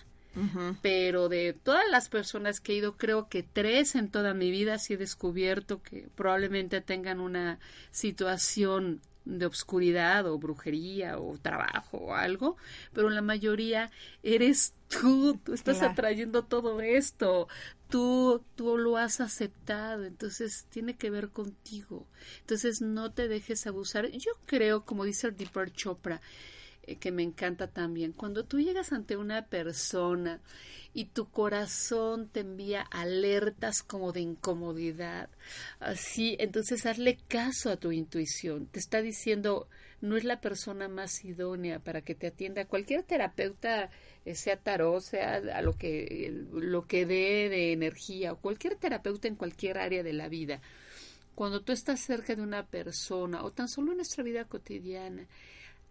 Pero 0.81 1.29
de 1.29 1.53
todas 1.53 1.87
las 1.91 2.09
personas 2.09 2.59
que 2.59 2.73
he 2.73 2.77
ido, 2.77 2.97
creo 2.97 3.29
que 3.29 3.43
tres 3.43 3.93
en 3.93 4.09
toda 4.09 4.33
mi 4.33 4.49
vida 4.49 4.79
sí 4.79 4.93
he 4.93 4.97
descubierto 4.97 5.81
que 5.83 6.07
probablemente 6.15 6.81
tengan 6.81 7.19
una 7.19 7.59
situación 7.91 9.01
de 9.25 9.45
obscuridad 9.45 10.25
o 10.27 10.37
brujería 10.37 11.17
o 11.17 11.37
trabajo 11.37 11.97
o 11.97 12.13
algo, 12.13 12.57
pero 12.93 13.09
la 13.09 13.21
mayoría 13.21 13.91
eres 14.21 14.73
tú, 14.87 15.39
tú 15.43 15.53
estás 15.53 15.81
atrayendo 15.81 16.43
todo 16.43 16.81
esto, 16.81 17.47
tú, 17.89 18.43
tú 18.55 18.77
lo 18.77 18.97
has 18.97 19.21
aceptado, 19.21 20.05
entonces 20.05 20.65
tiene 20.69 20.95
que 20.95 21.09
ver 21.09 21.29
contigo, 21.29 22.05
entonces 22.41 22.81
no 22.81 23.11
te 23.11 23.27
dejes 23.27 23.65
abusar. 23.67 24.09
Yo 24.11 24.31
creo, 24.45 24.83
como 24.85 25.05
dice 25.05 25.27
el 25.27 25.37
Deeper 25.37 25.71
Chopra, 25.71 26.21
eh, 26.83 26.97
que 26.97 27.11
me 27.11 27.23
encanta 27.23 27.67
también, 27.67 28.11
cuando 28.11 28.45
tú 28.45 28.59
llegas 28.59 28.91
ante 28.91 29.17
una 29.17 29.47
persona 29.47 30.41
y 30.93 31.05
tu 31.05 31.29
corazón 31.29 32.29
te 32.29 32.41
envía 32.41 32.81
alertas 32.81 33.83
como 33.83 34.11
de 34.11 34.21
incomodidad, 34.21 35.29
así, 35.79 36.35
entonces 36.39 36.85
hazle 36.85 37.17
caso 37.27 37.69
a 37.69 37.77
tu 37.77 37.91
intuición, 37.91 38.67
te 38.67 38.79
está 38.79 39.01
diciendo 39.01 39.67
no 40.03 40.17
es 40.17 40.25
la 40.25 40.41
persona 40.41 40.89
más 40.89 41.23
idónea 41.23 41.79
para 41.79 42.01
que 42.01 42.13
te 42.13 42.27
atienda 42.27 42.65
cualquier 42.65 43.03
terapeuta 43.03 43.89
eh, 44.25 44.35
sea 44.35 44.57
tarot, 44.57 45.01
sea 45.01 45.35
a 45.35 45.61
lo 45.61 45.77
que 45.77 46.45
lo 46.51 46.85
que 46.85 47.05
dé 47.05 47.47
de 47.47 47.71
energía 47.71 48.33
o 48.33 48.37
cualquier 48.37 48.75
terapeuta 48.75 49.29
en 49.29 49.35
cualquier 49.37 49.77
área 49.77 50.03
de 50.03 50.11
la 50.11 50.27
vida. 50.27 50.59
Cuando 51.35 51.61
tú 51.61 51.71
estás 51.71 52.01
cerca 52.01 52.35
de 52.35 52.41
una 52.41 52.65
persona 52.65 53.43
o 53.45 53.51
tan 53.51 53.69
solo 53.69 53.91
en 53.91 53.97
nuestra 53.97 54.25
vida 54.25 54.43
cotidiana 54.43 55.25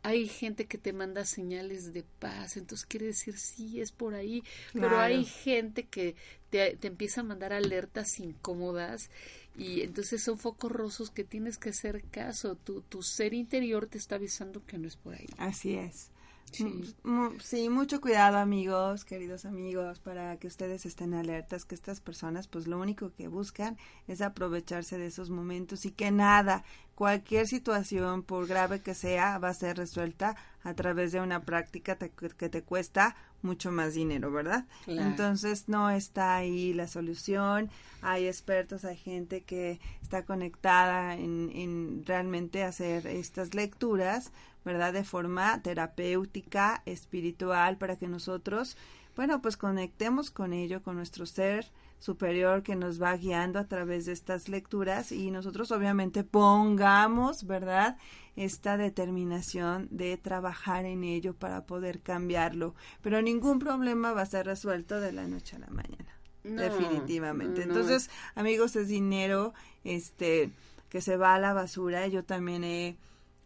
hay 0.02 0.28
gente 0.28 0.66
que 0.66 0.78
te 0.78 0.92
manda 0.92 1.24
señales 1.24 1.92
de 1.92 2.04
paz, 2.18 2.56
entonces 2.56 2.86
quiere 2.86 3.06
decir 3.06 3.38
sí, 3.38 3.80
es 3.80 3.92
por 3.92 4.14
ahí, 4.14 4.42
pero 4.72 4.98
hay 4.98 5.24
gente 5.24 5.84
que 5.84 6.16
te, 6.50 6.76
te, 6.76 6.88
empieza 6.88 7.20
a 7.20 7.24
mandar 7.24 7.52
alertas 7.52 8.18
incómodas 8.18 9.10
y 9.56 9.82
entonces 9.82 10.22
son 10.22 10.38
focos 10.38 10.72
rosos 10.72 11.10
que 11.10 11.24
tienes 11.24 11.56
que 11.58 11.70
hacer 11.70 12.02
caso, 12.10 12.56
tu, 12.56 12.82
tu 12.82 13.02
ser 13.02 13.32
interior 13.34 13.86
te 13.86 13.98
está 13.98 14.16
avisando 14.16 14.64
que 14.66 14.78
no 14.78 14.88
es 14.88 14.96
por 14.96 15.14
ahí. 15.14 15.28
Así 15.38 15.74
es. 15.74 16.10
Sí. 16.52 17.68
mucho 17.70 18.00
cuidado 18.00 18.36
amigos, 18.36 19.04
queridos 19.06 19.46
amigos, 19.46 20.00
para 20.00 20.36
que 20.36 20.46
ustedes 20.46 20.84
estén 20.84 21.14
alertas 21.14 21.64
que 21.64 21.74
estas 21.74 22.00
personas 22.00 22.46
pues 22.46 22.66
lo 22.66 22.78
único 22.78 23.12
que 23.14 23.28
buscan 23.28 23.78
es 24.06 24.20
aprovecharse 24.20 24.98
de 24.98 25.06
esos 25.06 25.30
momentos 25.30 25.86
y 25.86 25.92
que 25.92 26.10
nada, 26.10 26.64
cualquier 26.94 27.46
situación 27.46 28.22
por 28.22 28.46
grave 28.46 28.80
que 28.80 28.94
sea 28.94 29.38
va 29.38 29.48
a 29.48 29.54
ser 29.54 29.76
resuelta 29.76 30.36
a 30.62 30.74
través 30.74 31.12
de 31.12 31.20
una 31.20 31.40
práctica 31.40 31.96
que 31.96 32.48
te 32.48 32.62
cuesta 32.62 33.16
mucho 33.42 33.72
más 33.72 33.94
dinero, 33.94 34.30
¿verdad? 34.30 34.66
Entonces 34.86 35.68
no 35.68 35.90
está 35.90 36.36
ahí 36.36 36.72
la 36.72 36.86
solución, 36.86 37.70
hay 38.00 38.28
expertos, 38.28 38.84
hay 38.84 38.96
gente 38.96 39.42
que 39.42 39.80
está 40.00 40.24
conectada 40.24 41.14
en, 41.16 41.50
en 41.54 42.04
realmente 42.06 42.62
hacer 42.62 43.06
estas 43.06 43.54
lecturas 43.54 44.30
¿verdad? 44.64 44.92
De 44.92 45.04
forma 45.04 45.60
terapéutica, 45.62 46.82
espiritual, 46.86 47.78
para 47.78 47.96
que 47.96 48.08
nosotros, 48.08 48.76
bueno, 49.16 49.42
pues 49.42 49.56
conectemos 49.56 50.30
con 50.30 50.52
ello, 50.52 50.82
con 50.82 50.96
nuestro 50.96 51.26
ser 51.26 51.66
superior 52.02 52.64
que 52.64 52.74
nos 52.74 53.00
va 53.00 53.16
guiando 53.16 53.60
a 53.60 53.68
través 53.68 54.06
de 54.06 54.12
estas 54.12 54.48
lecturas 54.48 55.12
y 55.12 55.30
nosotros 55.30 55.70
obviamente 55.70 56.24
pongamos, 56.24 57.46
¿verdad? 57.46 57.96
Esta 58.34 58.76
determinación 58.76 59.86
de 59.92 60.16
trabajar 60.16 60.84
en 60.84 61.04
ello 61.04 61.32
para 61.32 61.64
poder 61.64 62.00
cambiarlo. 62.00 62.74
Pero 63.02 63.22
ningún 63.22 63.60
problema 63.60 64.12
va 64.12 64.22
a 64.22 64.26
ser 64.26 64.46
resuelto 64.46 65.00
de 65.00 65.12
la 65.12 65.28
noche 65.28 65.54
a 65.54 65.60
la 65.60 65.68
mañana. 65.68 66.18
definitivamente. 66.42 67.62
Entonces, 67.62 68.10
amigos, 68.34 68.74
es 68.74 68.88
dinero 68.88 69.54
este 69.84 70.50
que 70.88 71.00
se 71.00 71.16
va 71.16 71.36
a 71.36 71.38
la 71.38 71.52
basura. 71.52 72.08
Yo 72.08 72.24
también 72.24 72.64
he 72.64 72.96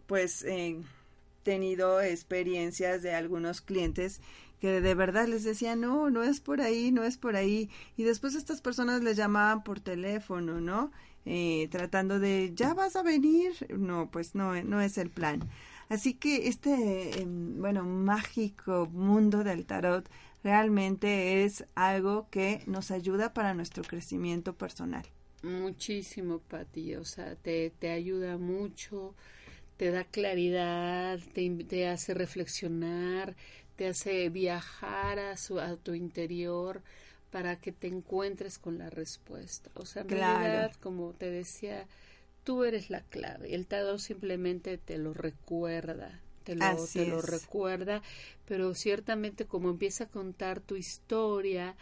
pues 0.07 0.43
eh, 0.45 0.81
tenido 1.43 2.01
experiencias 2.01 3.03
de 3.03 3.15
algunos 3.15 3.61
clientes 3.61 4.23
que 4.67 4.81
de 4.81 4.95
verdad 4.97 5.29
les 5.29 5.45
decían, 5.45 5.81
no, 5.81 6.11
no 6.11 6.25
es 6.25 6.41
por 6.41 6.61
ahí, 6.61 6.91
no 6.91 7.05
es 7.05 7.17
por 7.17 7.37
ahí. 7.37 7.71
Y 7.97 8.03
después 8.03 8.35
estas 8.35 8.61
personas 8.61 9.01
les 9.03 9.17
llamaban 9.17 9.63
por 9.63 9.79
teléfono, 9.79 10.61
¿no? 10.61 10.91
Eh, 11.25 11.69
tratando 11.71 12.19
de, 12.19 12.53
ya 12.53 12.75
vas 12.75 12.97
a 12.97 13.05
venir. 13.05 13.53
No, 13.71 14.11
pues 14.11 14.35
no, 14.35 14.61
no 14.65 14.81
es 14.81 14.99
el 14.99 15.11
plan. 15.11 15.49
Así 15.89 16.15
que 16.15 16.49
este, 16.49 17.21
em, 17.21 17.61
bueno, 17.61 17.85
mágico 17.85 18.89
mundo 18.93 19.45
del 19.45 19.67
tarot 19.67 20.09
realmente 20.43 21.45
es 21.45 21.65
algo 21.77 22.27
que 22.31 22.65
nos 22.67 22.91
ayuda 22.91 23.33
para 23.35 23.55
nuestro 23.55 23.85
crecimiento 23.85 24.53
personal. 24.55 25.05
Muchísimo, 25.45 26.41
Pati. 26.41 26.97
O 26.97 27.05
sea, 27.05 27.37
te, 27.37 27.71
te 27.79 27.91
ayuda 27.91 28.37
mucho 28.37 29.15
te 29.77 29.91
da 29.91 30.05
claridad, 30.05 31.21
te, 31.35 31.49
te 31.65 31.89
hace 31.89 32.15
reflexionar, 32.15 33.37
te 33.77 33.89
hace 33.89 34.29
viajar 34.31 35.19
a, 35.19 35.37
su, 35.37 35.61
a 35.61 35.77
tu 35.77 35.95
interior 35.95 36.83
para 37.31 37.57
que 37.57 37.73
te 37.73 37.87
encuentres 37.87 38.59
con 38.59 38.79
la 38.79 38.91
respuesta. 38.91 39.71
O 39.75 39.85
sea, 39.85 40.03
en 40.03 40.09
realidad, 40.09 40.73
como 40.81 41.13
te 41.13 41.31
decía, 41.31 41.87
tú 42.45 42.65
eres 42.65 42.91
la 42.91 43.03
clave. 43.03 43.55
El 43.55 43.67
tarot 43.67 43.99
simplemente 43.99 44.79
te 44.79 44.99
lo 44.99 45.13
recuerda, 45.13 46.21
te 46.45 46.55
lo, 46.55 46.87
te 46.87 47.07
lo 47.07 47.21
recuerda, 47.21 48.03
pero 48.47 48.75
ciertamente 48.75 49.47
como 49.47 49.69
empieza 49.69 50.05
a 50.05 50.09
contar 50.09 50.61
tu 50.61 50.77
historia, 50.77 51.77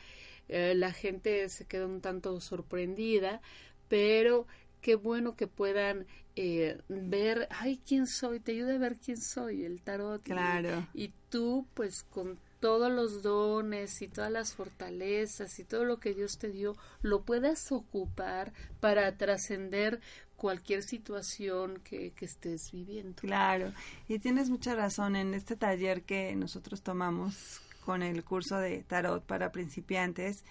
eh, 0.48 0.74
la 0.74 0.92
gente 0.92 1.48
se 1.48 1.66
queda 1.66 1.86
un 1.86 2.00
tanto 2.00 2.40
sorprendida, 2.40 3.40
pero 3.88 4.46
qué 4.84 4.96
bueno 4.96 5.34
que 5.34 5.46
puedan 5.46 6.06
eh, 6.36 6.78
ver, 6.88 7.48
ay, 7.50 7.80
quién 7.88 8.06
soy, 8.06 8.38
te 8.38 8.52
ayuda 8.52 8.74
a 8.74 8.78
ver 8.78 8.98
quién 8.98 9.16
soy, 9.16 9.64
el 9.64 9.80
tarot. 9.80 10.22
Claro. 10.22 10.86
Y, 10.92 11.10
tú, 11.30 11.66
pues, 11.72 12.02
con 12.02 12.38
todos 12.60 12.92
los 12.92 13.22
dones 13.22 14.02
y 14.02 14.08
todas 14.08 14.30
las 14.30 14.52
fortalezas 14.52 15.58
y 15.58 15.64
todo 15.64 15.86
lo 15.86 16.00
que 16.00 16.12
Dios 16.12 16.36
te 16.36 16.50
dio, 16.50 16.76
lo 17.00 17.22
puedas 17.22 17.72
ocupar 17.72 18.52
para 18.80 19.16
trascender 19.16 20.02
cualquier 20.36 20.82
situación 20.82 21.80
que, 21.82 22.10
que, 22.10 22.26
estés 22.26 22.70
viviendo. 22.70 23.14
Claro, 23.22 23.72
y 24.06 24.18
tienes 24.18 24.50
mucha 24.50 24.74
razón 24.74 25.16
en 25.16 25.32
este 25.32 25.56
taller 25.56 26.02
que 26.02 26.36
nosotros 26.36 26.82
tomamos 26.82 27.62
con 27.86 28.02
el 28.02 28.22
curso 28.22 28.58
de 28.58 28.82
tarot 28.82 29.24
para 29.24 29.50
principiantes 29.50 30.44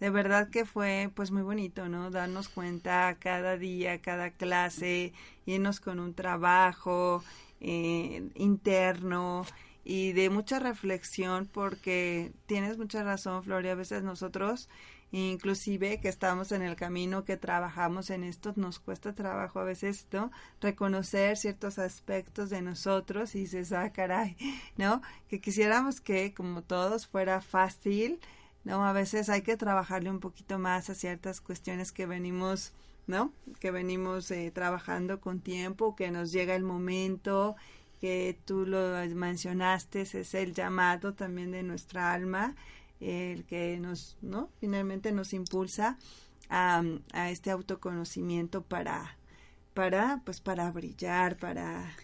de 0.00 0.10
verdad 0.10 0.48
que 0.48 0.64
fue 0.64 1.10
pues 1.14 1.30
muy 1.30 1.42
bonito, 1.42 1.88
¿no? 1.88 2.10
Darnos 2.10 2.48
cuenta 2.48 3.16
cada 3.20 3.56
día, 3.56 4.00
cada 4.00 4.30
clase, 4.30 5.12
irnos 5.46 5.78
con 5.80 6.00
un 6.00 6.14
trabajo 6.14 7.22
eh, 7.60 8.30
interno 8.34 9.44
y 9.84 10.12
de 10.12 10.30
mucha 10.30 10.58
reflexión 10.58 11.46
porque 11.52 12.32
tienes 12.46 12.78
mucha 12.78 13.04
razón, 13.04 13.44
Floria, 13.44 13.72
a 13.72 13.76
veces 13.76 14.02
nosotros 14.02 14.68
inclusive 15.12 16.00
que 16.00 16.08
estamos 16.08 16.52
en 16.52 16.62
el 16.62 16.76
camino, 16.76 17.24
que 17.24 17.36
trabajamos 17.36 18.10
en 18.10 18.24
esto, 18.24 18.52
nos 18.56 18.78
cuesta 18.78 19.12
trabajo 19.12 19.58
a 19.58 19.64
veces, 19.64 20.06
¿no? 20.12 20.30
Reconocer 20.60 21.36
ciertos 21.36 21.78
aspectos 21.78 22.50
de 22.50 22.62
nosotros 22.62 23.34
y 23.34 23.46
se 23.46 23.64
ah, 23.74 23.90
¿no? 24.76 25.02
Que 25.28 25.40
quisiéramos 25.40 26.00
que, 26.00 26.32
como 26.32 26.62
todos, 26.62 27.06
fuera 27.06 27.40
fácil, 27.40 28.20
¿no? 28.64 28.84
A 28.84 28.92
veces 28.92 29.28
hay 29.28 29.42
que 29.42 29.56
trabajarle 29.56 30.10
un 30.10 30.20
poquito 30.20 30.58
más 30.58 30.90
a 30.90 30.94
ciertas 30.94 31.40
cuestiones 31.40 31.92
que 31.92 32.06
venimos, 32.06 32.72
¿no? 33.06 33.32
Que 33.58 33.70
venimos 33.70 34.30
eh, 34.30 34.50
trabajando 34.50 35.20
con 35.20 35.40
tiempo, 35.40 35.96
que 35.96 36.10
nos 36.10 36.32
llega 36.32 36.54
el 36.54 36.64
momento, 36.64 37.56
que 38.00 38.38
tú 38.44 38.66
lo 38.66 38.92
mencionaste, 39.14 40.02
es 40.02 40.34
el 40.34 40.54
llamado 40.54 41.14
también 41.14 41.50
de 41.50 41.62
nuestra 41.62 42.12
alma, 42.12 42.54
el 43.00 43.44
que 43.44 43.78
nos, 43.78 44.16
¿no? 44.22 44.50
Finalmente 44.60 45.12
nos 45.12 45.32
impulsa 45.32 45.98
a, 46.48 46.82
a 47.12 47.30
este 47.30 47.50
autoconocimiento 47.50 48.62
para, 48.62 49.16
para, 49.74 50.20
pues 50.24 50.40
para 50.40 50.70
brillar, 50.70 51.36
para, 51.36 51.94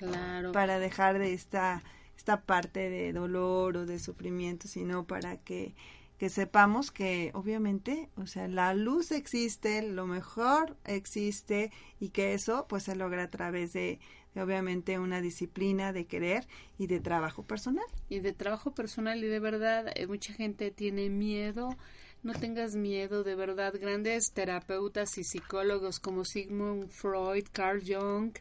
para 0.53 0.79
dejar 0.79 1.19
de 1.19 1.35
esta, 1.35 1.83
esta 2.17 2.43
parte 2.43 2.91
de 2.91 3.13
dolor 3.13 3.77
o 3.77 3.87
de 3.87 3.99
sufrimiento, 3.99 4.69
sino 4.69 5.07
para 5.07 5.37
que 5.39 5.75
que 6.19 6.29
sepamos 6.31 6.91
que 6.91 7.31
obviamente, 7.35 8.11
o 8.17 8.27
sea, 8.27 8.49
la 8.49 8.75
luz 8.75 9.13
existe, 9.13 9.83
lo 9.83 10.07
mejor 10.07 10.77
existe 10.85 11.71
y 12.01 12.11
que 12.11 12.35
eso 12.35 12.67
pues 12.69 12.85
se 12.85 12.97
logra 12.97 13.25
a 13.25 13.31
través 13.31 13.73
de, 13.73 14.01
obviamente 14.35 14.99
una 14.99 15.21
disciplina 15.21 15.93
de 15.93 16.07
querer 16.07 16.47
y 16.79 16.87
de 16.87 17.01
trabajo 17.01 17.43
personal. 17.43 17.87
Y 18.09 18.21
de 18.21 18.33
trabajo 18.33 18.75
personal 18.75 19.23
y 19.23 19.27
de 19.27 19.41
verdad 19.41 19.87
eh, 19.95 20.07
mucha 20.07 20.33
gente 20.33 20.71
tiene 20.71 21.09
miedo 21.11 21.77
no 22.23 22.33
tengas 22.33 22.75
miedo, 22.75 23.23
de 23.23 23.37
verdad, 23.37 23.73
grandes 23.81 24.33
terapeutas 24.33 25.17
y 25.17 25.23
psicólogos 25.23 26.01
como 26.01 26.25
Sigmund 26.25 26.91
Freud, 26.91 27.45
Carl 27.53 27.81
Jung 27.87 28.33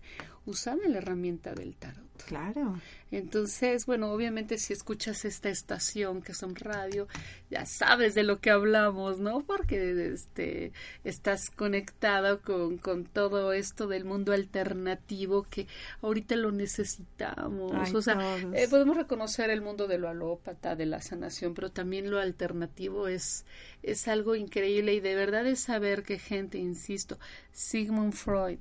usaban 0.46 0.92
la 0.92 0.98
herramienta 1.00 1.54
del 1.54 1.76
tarot. 1.76 2.06
Claro. 2.28 2.80
Entonces, 3.12 3.86
bueno, 3.86 4.12
obviamente 4.12 4.58
si 4.58 4.74
escuchas 4.74 5.26
esta 5.26 5.50
estación 5.50 6.22
que 6.22 6.34
son 6.34 6.56
radio, 6.56 7.08
ya 7.50 7.66
sabes 7.66 8.16
de 8.16 8.24
lo 8.24 8.40
que 8.40 8.50
hablamos, 8.50 9.20
¿no? 9.20 9.42
Porque 9.42 10.12
este 10.14 10.74
estás 11.04 11.50
conectado 11.50 12.42
con, 12.42 12.78
con 12.78 13.06
todo 13.06 13.54
esto 13.54 13.88
del 13.88 14.06
mundo 14.06 14.34
alternativo 14.34 15.46
que 15.50 15.68
ahorita 16.02 16.36
lo 16.36 16.52
necesitamos. 16.52 17.94
o 17.94 18.02
sea, 18.02 18.38
eh, 18.54 18.68
podemos 18.70 18.98
reconocer 18.98 19.50
el 19.50 19.62
mundo 19.62 19.88
de 19.88 19.98
lo 19.98 20.10
alópata, 20.10 20.76
de 20.76 20.86
la 20.86 21.02
sanación, 21.02 21.54
pero 21.54 21.72
también 21.72 22.10
lo 22.10 22.20
alternativo 22.20 23.08
es, 23.08 23.46
es 23.84 24.08
algo 24.08 24.36
increíble 24.36 24.94
y 24.94 25.00
de 25.00 25.16
verdad 25.16 25.46
es 25.46 25.60
saber 25.60 26.04
que 26.04 26.18
gente, 26.18 26.58
insisto, 26.58 27.20
Sigmund 27.52 28.14
Freud, 28.14 28.60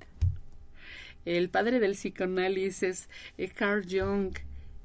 el 1.25 1.49
padre 1.49 1.81
del 1.81 1.93
psicoanálisis, 1.93 3.09
eh, 3.39 3.49
Carl 3.49 3.85
Jung, 3.89 4.35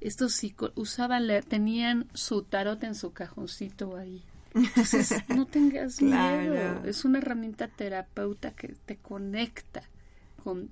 estos 0.02 0.42
usaban, 0.76 1.28
tenían 1.48 2.08
su 2.14 2.44
tarot 2.44 2.84
en 2.84 2.96
su 2.96 3.12
cajoncito 3.12 3.98
ahí. 3.98 4.24
Entonces, 4.54 5.14
no 5.30 5.46
tengas 5.46 6.02
miedo. 6.02 6.84
Es 6.86 7.06
una 7.06 7.20
herramienta 7.20 7.68
terapeuta 7.68 8.52
que 8.52 8.70
te 8.86 8.98
conecta 8.98 9.84
con, 10.44 10.70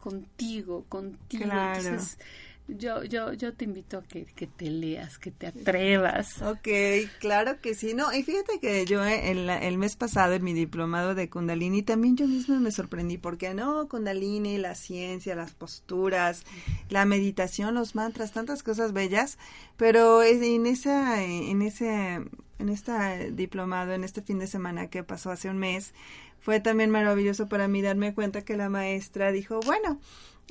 contigo, 0.00 0.84
contigo. 0.88 1.44
Entonces, 1.44 2.18
yo, 2.66 3.04
yo, 3.04 3.32
yo 3.34 3.52
te 3.52 3.66
invito 3.66 3.98
a 3.98 4.02
que, 4.02 4.24
que, 4.24 4.46
te 4.46 4.70
leas, 4.70 5.18
que 5.18 5.30
te 5.30 5.48
atrevas. 5.48 6.40
Ok, 6.40 6.68
claro 7.20 7.60
que 7.60 7.74
sí. 7.74 7.92
No, 7.92 8.12
y 8.12 8.22
fíjate 8.22 8.58
que 8.58 8.86
yo 8.86 9.04
eh, 9.04 9.30
el, 9.30 9.50
el 9.50 9.76
mes 9.76 9.96
pasado 9.96 10.32
en 10.32 10.42
mi 10.42 10.54
diplomado 10.54 11.14
de 11.14 11.28
Kundalini 11.28 11.82
también 11.82 12.16
yo 12.16 12.26
misma 12.26 12.60
me 12.60 12.72
sorprendí 12.72 13.18
porque 13.18 13.52
no, 13.52 13.86
Kundalini, 13.88 14.56
la 14.56 14.74
ciencia, 14.74 15.34
las 15.34 15.52
posturas, 15.52 16.44
la 16.88 17.04
meditación, 17.04 17.74
los 17.74 17.94
mantras, 17.94 18.32
tantas 18.32 18.62
cosas 18.62 18.94
bellas, 18.94 19.38
pero 19.76 20.22
en 20.22 20.66
esa, 20.66 21.22
en 21.22 21.60
ese, 21.60 22.14
en 22.58 22.68
este 22.68 23.30
diplomado, 23.32 23.92
en 23.92 24.04
este 24.04 24.22
fin 24.22 24.38
de 24.38 24.46
semana 24.46 24.88
que 24.88 25.04
pasó 25.04 25.30
hace 25.30 25.50
un 25.50 25.58
mes, 25.58 25.92
fue 26.40 26.60
también 26.60 26.90
maravilloso 26.90 27.48
para 27.48 27.68
mí 27.68 27.80
darme 27.80 28.14
cuenta 28.14 28.42
que 28.42 28.56
la 28.56 28.68
maestra 28.68 29.32
dijo, 29.32 29.60
bueno, 29.64 29.98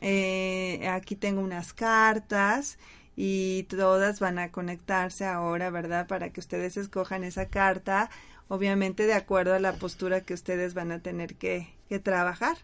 eh, 0.02 0.88
aquí 0.90 1.16
tengo 1.16 1.42
unas 1.42 1.74
cartas 1.74 2.78
y 3.16 3.64
todas 3.64 4.20
van 4.20 4.40
a 4.40 4.52
conectarse 4.52 5.26
ahora, 5.26 5.70
¿verdad? 5.70 6.08
Para 6.08 6.32
que 6.32 6.40
ustedes 6.40 6.78
escojan 6.78 7.24
esa 7.24 7.48
carta, 7.48 8.10
obviamente 8.48 9.06
de 9.06 9.14
acuerdo 9.14 9.54
a 9.54 9.60
la 9.60 9.74
postura 9.74 10.22
que 10.22 10.34
ustedes 10.34 10.74
van 10.74 10.92
a 10.92 11.00
tener 11.00 11.36
que, 11.36 11.74
que 11.90 12.00
trabajar. 12.00 12.58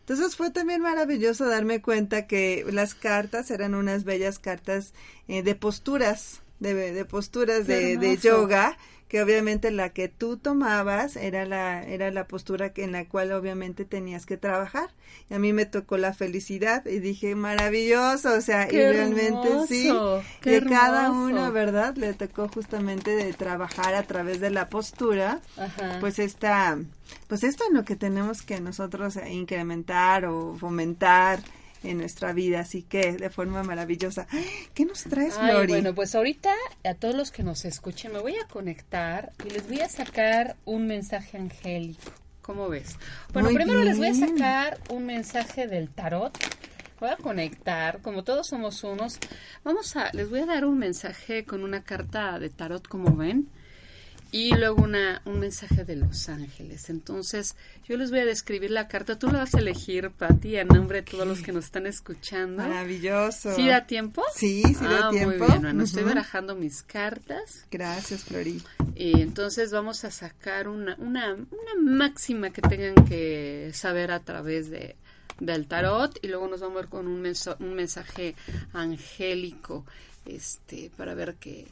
Entonces 0.00 0.36
fue 0.36 0.50
también 0.50 0.82
maravilloso 0.82 1.48
darme 1.48 1.82
cuenta 1.82 2.28
que 2.28 2.64
las 2.70 2.94
cartas 2.94 3.50
eran 3.50 3.74
unas 3.74 4.04
bellas 4.04 4.38
cartas 4.38 4.94
eh, 5.26 5.42
de 5.42 5.56
posturas, 5.56 6.42
de, 6.60 6.92
de 6.92 7.04
posturas 7.04 7.66
de, 7.66 7.96
de, 7.96 8.16
yoga 8.16 8.78
que 9.08 9.22
obviamente 9.22 9.70
la 9.70 9.90
que 9.90 10.08
tú 10.08 10.36
tomabas 10.36 11.16
era 11.16 11.46
la 11.46 11.82
era 11.82 12.10
la 12.10 12.26
postura 12.26 12.72
que 12.72 12.82
en 12.82 12.92
la 12.92 13.04
cual 13.04 13.32
obviamente 13.32 13.84
tenías 13.84 14.26
que 14.26 14.36
trabajar. 14.36 14.90
Y 15.30 15.34
a 15.34 15.38
mí 15.38 15.52
me 15.52 15.64
tocó 15.64 15.96
la 15.96 16.12
felicidad 16.12 16.84
y 16.86 16.98
dije 16.98 17.34
maravilloso 17.34 18.34
o 18.34 18.40
sea 18.40 18.68
y 18.70 18.76
realmente 18.76 19.66
sí 19.68 19.92
que 20.40 20.62
cada 20.62 21.10
uno 21.10 21.52
verdad 21.52 21.96
le 21.96 22.14
tocó 22.14 22.48
justamente 22.48 23.10
de 23.12 23.32
trabajar 23.32 23.94
a 23.94 24.02
través 24.02 24.40
de 24.40 24.50
la 24.50 24.68
postura 24.68 25.40
pues 26.00 26.18
esta 26.18 26.78
pues 27.28 27.44
esto 27.44 27.64
es 27.64 27.72
lo 27.72 27.84
que 27.84 27.96
tenemos 27.96 28.42
que 28.42 28.60
nosotros 28.60 29.16
incrementar 29.30 30.26
o 30.26 30.56
fomentar 30.56 31.40
en 31.82 31.98
nuestra 31.98 32.32
vida, 32.32 32.60
así 32.60 32.82
que 32.82 33.12
de 33.12 33.30
forma 33.30 33.62
maravillosa. 33.62 34.26
¿Qué 34.74 34.84
nos 34.84 35.04
traes, 35.04 35.36
Ay, 35.38 35.66
Bueno, 35.66 35.94
pues 35.94 36.14
ahorita 36.14 36.52
a 36.84 36.94
todos 36.94 37.14
los 37.14 37.30
que 37.30 37.42
nos 37.42 37.64
escuchen 37.64 38.12
me 38.12 38.20
voy 38.20 38.36
a 38.36 38.46
conectar 38.48 39.32
y 39.44 39.50
les 39.50 39.66
voy 39.68 39.80
a 39.80 39.88
sacar 39.88 40.56
un 40.64 40.86
mensaje 40.86 41.36
angélico. 41.36 42.12
¿Cómo 42.42 42.68
ves? 42.68 42.96
Bueno, 43.32 43.48
primero 43.48 43.82
les 43.82 43.98
voy 43.98 44.08
a 44.08 44.14
sacar 44.14 44.78
un 44.90 45.06
mensaje 45.06 45.66
del 45.66 45.90
tarot. 45.90 46.36
Voy 47.00 47.10
a 47.10 47.16
conectar, 47.16 48.00
como 48.00 48.24
todos 48.24 48.46
somos 48.46 48.82
unos. 48.84 49.18
Vamos 49.64 49.96
a, 49.96 50.10
les 50.12 50.30
voy 50.30 50.40
a 50.40 50.46
dar 50.46 50.64
un 50.64 50.78
mensaje 50.78 51.44
con 51.44 51.64
una 51.64 51.82
carta 51.82 52.38
de 52.38 52.48
tarot, 52.48 52.86
como 52.86 53.16
ven 53.16 53.48
y 54.32 54.54
luego 54.54 54.82
una, 54.82 55.22
un 55.24 55.38
mensaje 55.38 55.84
de 55.84 55.96
Los 55.96 56.28
Ángeles. 56.28 56.90
Entonces, 56.90 57.56
yo 57.88 57.96
les 57.96 58.10
voy 58.10 58.20
a 58.20 58.24
describir 58.24 58.70
la 58.70 58.88
carta. 58.88 59.18
Tú 59.18 59.28
la 59.28 59.38
vas 59.38 59.54
a 59.54 59.58
elegir, 59.58 60.10
Patti, 60.10 60.58
a 60.58 60.64
nombre 60.64 61.02
de 61.02 61.10
todos 61.10 61.26
los 61.26 61.42
que 61.42 61.52
nos 61.52 61.66
están 61.66 61.86
escuchando. 61.86 62.62
Maravilloso. 62.62 63.54
¿Sí 63.54 63.66
da 63.66 63.86
tiempo? 63.86 64.22
Sí, 64.34 64.62
sí 64.62 64.84
da 64.84 65.10
tiempo. 65.10 65.34
Ah, 65.34 65.38
muy 65.38 65.48
bien. 65.48 65.62
Bueno, 65.62 65.84
estoy 65.84 66.04
barajando 66.04 66.54
mis 66.54 66.82
cartas. 66.82 67.66
Gracias, 67.70 68.24
Flori. 68.24 68.62
Y 68.94 69.20
entonces 69.20 69.70
vamos 69.72 70.04
a 70.04 70.10
sacar 70.10 70.68
una, 70.68 70.96
una, 70.98 71.34
una 71.34 71.74
máxima 71.80 72.50
que 72.50 72.62
tengan 72.62 72.94
que 73.06 73.70
saber 73.74 74.10
a 74.10 74.20
través 74.20 74.70
de, 74.70 74.96
del 75.40 75.66
tarot 75.66 76.18
y 76.22 76.28
luego 76.28 76.48
nos 76.48 76.60
vamos 76.60 76.76
a 76.76 76.80
ver 76.80 76.88
con 76.88 77.06
un, 77.06 77.24
un 77.60 77.74
mensaje 77.74 78.34
angélico 78.72 79.84
este 80.24 80.90
para 80.96 81.14
ver 81.14 81.36
qué 81.36 81.68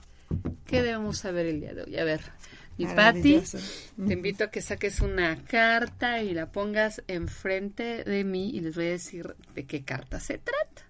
¿Qué 0.66 0.83
debemos 0.83 1.18
saber 1.18 1.47
el 1.47 1.61
día 1.61 1.75
de 1.75 1.83
hoy? 1.83 1.97
A 1.99 2.05
ver, 2.05 2.20
Y 2.77 2.87
Patti, 2.87 3.41
te 4.07 4.12
invito 4.12 4.45
a 4.45 4.51
que 4.51 4.61
saques 4.61 5.01
una 5.01 5.45
carta 5.45 6.22
y 6.22 6.35
la 6.35 6.51
pongas 6.51 7.03
enfrente 7.07 8.03
de 8.05 8.25
mí 8.25 8.51
y 8.51 8.61
les 8.61 8.75
voy 8.75 8.87
a 8.87 8.91
decir 8.91 9.37
de 9.55 9.64
qué 9.66 9.85
carta 9.85 10.18
se 10.18 10.39
trata. 10.39 10.83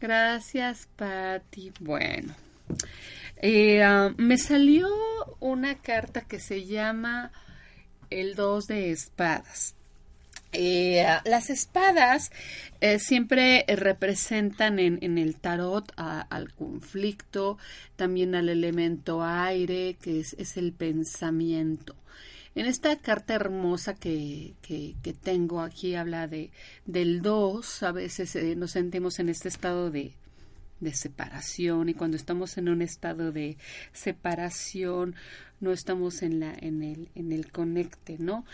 Gracias, 0.00 0.88
Patti. 0.96 1.72
Bueno, 1.80 2.34
eh, 3.36 3.82
ah, 3.82 4.14
me 4.16 4.38
salió 4.38 4.88
una 5.40 5.80
carta 5.80 6.22
que 6.22 6.40
se 6.40 6.64
llama 6.64 7.30
el 8.10 8.34
dos 8.34 8.66
de 8.66 8.90
espadas. 8.90 9.74
Eh, 10.52 11.06
las 11.24 11.48
espadas 11.48 12.30
eh, 12.80 12.98
siempre 12.98 13.64
representan 13.68 14.78
en, 14.78 15.18
el 15.18 15.36
tarot 15.36 15.90
al 15.96 16.52
conflicto, 16.52 17.58
también 17.96 18.34
al 18.34 18.50
elemento 18.50 19.22
aire, 19.22 19.96
que 20.00 20.20
es, 20.20 20.56
el 20.56 20.72
pensamiento. 20.72 21.96
En 22.54 22.66
esta 22.66 22.96
carta 22.96 23.34
hermosa 23.34 23.94
que, 23.94 24.52
que, 24.60 24.94
tengo 25.22 25.60
aquí 25.62 25.94
habla 25.94 26.28
de 26.28 26.50
del 26.84 27.22
dos, 27.22 27.82
a 27.82 27.92
veces 27.92 28.36
eh, 28.36 28.54
nos 28.56 28.72
sentimos 28.72 29.18
en 29.20 29.30
este 29.30 29.48
estado 29.48 29.90
de, 29.90 30.12
de 30.82 30.94
separación 30.94 31.88
y 31.88 31.94
cuando 31.94 32.16
estamos 32.16 32.58
en 32.58 32.68
un 32.68 32.82
estado 32.82 33.32
de 33.32 33.56
separación 33.92 35.14
no 35.60 35.72
estamos 35.72 36.22
en 36.22 36.40
la 36.40 36.52
en 36.60 36.82
el 36.82 37.08
en 37.14 37.32
el 37.32 37.50
conecte 37.50 38.16
no 38.18 38.44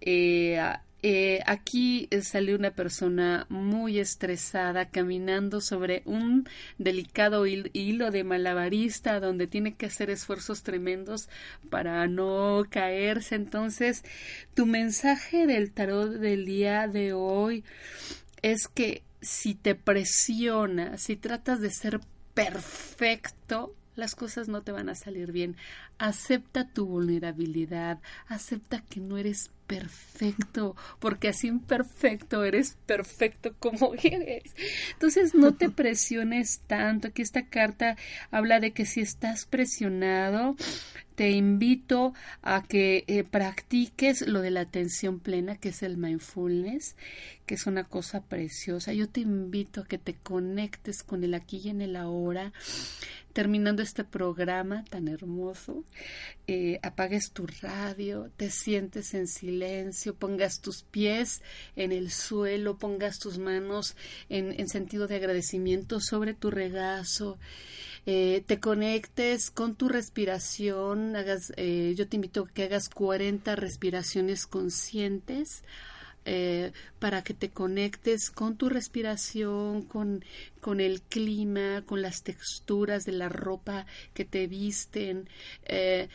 eh, 0.00 0.58
eh, 1.04 1.40
aquí 1.46 2.08
salió 2.22 2.54
una 2.54 2.70
persona 2.70 3.46
muy 3.48 3.98
estresada 3.98 4.88
caminando 4.88 5.60
sobre 5.60 6.02
un 6.04 6.48
delicado 6.78 7.44
hilo 7.44 8.12
de 8.12 8.22
malabarista 8.22 9.18
donde 9.18 9.48
tiene 9.48 9.74
que 9.74 9.86
hacer 9.86 10.10
esfuerzos 10.10 10.62
tremendos 10.62 11.28
para 11.70 12.06
no 12.06 12.62
caerse. 12.70 13.34
Entonces, 13.34 14.04
tu 14.54 14.64
mensaje 14.64 15.48
del 15.48 15.72
tarot 15.72 16.12
del 16.12 16.44
día 16.46 16.86
de 16.86 17.12
hoy 17.14 17.64
es 18.42 18.68
que 18.68 19.02
si 19.22 19.54
te 19.54 19.74
presiona, 19.74 20.98
si 20.98 21.16
tratas 21.16 21.60
de 21.60 21.70
ser 21.70 22.00
perfecto, 22.34 23.74
las 23.94 24.14
cosas 24.14 24.48
no 24.48 24.62
te 24.62 24.72
van 24.72 24.88
a 24.88 24.94
salir 24.94 25.32
bien. 25.32 25.56
Acepta 25.98 26.68
tu 26.68 26.86
vulnerabilidad, 26.86 27.98
acepta 28.28 28.82
que 28.88 29.00
no 29.00 29.18
eres 29.18 29.50
perfecto, 29.66 30.76
porque 30.98 31.28
así 31.28 31.46
imperfecto 31.46 32.44
eres 32.44 32.76
perfecto 32.86 33.54
como 33.58 33.94
eres. 34.02 34.54
Entonces 34.92 35.34
no 35.34 35.54
te 35.54 35.70
presiones 35.70 36.60
tanto. 36.66 37.08
Aquí 37.08 37.22
esta 37.22 37.46
carta 37.46 37.96
habla 38.30 38.60
de 38.60 38.72
que 38.72 38.84
si 38.84 39.00
estás 39.00 39.46
presionado, 39.46 40.56
te 41.14 41.30
invito 41.30 42.14
a 42.42 42.62
que 42.62 43.04
eh, 43.06 43.24
practiques 43.24 44.26
lo 44.26 44.40
de 44.40 44.50
la 44.50 44.60
atención 44.60 45.20
plena, 45.20 45.56
que 45.56 45.68
es 45.70 45.82
el 45.82 45.96
mindfulness, 45.96 46.96
que 47.46 47.54
es 47.54 47.66
una 47.66 47.84
cosa 47.84 48.22
preciosa. 48.22 48.92
Yo 48.92 49.08
te 49.08 49.20
invito 49.20 49.82
a 49.82 49.86
que 49.86 49.98
te 49.98 50.14
conectes 50.14 51.02
con 51.02 51.24
el 51.24 51.34
aquí 51.34 51.60
y 51.64 51.68
en 51.68 51.82
el 51.82 51.96
ahora 51.96 52.52
terminando 53.32 53.82
este 53.82 54.04
programa 54.04 54.84
tan 54.84 55.08
hermoso, 55.08 55.84
eh, 56.46 56.78
apagues 56.82 57.32
tu 57.32 57.46
radio, 57.60 58.30
te 58.36 58.50
sientes 58.50 59.14
en 59.14 59.26
silencio, 59.26 60.14
pongas 60.14 60.60
tus 60.60 60.82
pies 60.82 61.42
en 61.76 61.92
el 61.92 62.10
suelo, 62.10 62.78
pongas 62.78 63.18
tus 63.18 63.38
manos 63.38 63.96
en, 64.28 64.68
sentido 64.68 65.06
de 65.06 65.16
agradecimiento 65.16 66.00
sobre 66.00 66.34
tu 66.34 66.50
regazo. 66.50 67.38
Eh, 68.04 68.42
te 68.46 68.58
conectes 68.58 69.50
con 69.50 69.76
tu 69.76 69.88
respiración, 69.88 71.14
hagas, 71.14 71.52
eh, 71.56 71.94
yo 71.96 72.08
te 72.08 72.16
invito 72.16 72.42
a 72.42 72.48
que 72.48 72.64
hagas 72.64 72.88
40 72.88 73.54
respiraciones 73.56 74.46
conscientes 74.46 75.62
eh, 76.24 76.72
para 76.98 77.22
que 77.22 77.34
te 77.34 77.50
conectes 77.50 78.30
con 78.30 78.56
tu 78.56 78.68
respiración, 78.68 79.82
con, 79.82 80.24
con 80.60 80.80
el 80.80 81.02
clima, 81.02 81.82
con 81.86 82.02
las 82.02 82.22
texturas 82.22 83.04
de 83.04 83.12
la 83.12 83.28
ropa 83.28 83.86
que 84.14 84.24
te 84.24 84.46
visten. 84.46 85.28
Eh, 85.64 86.08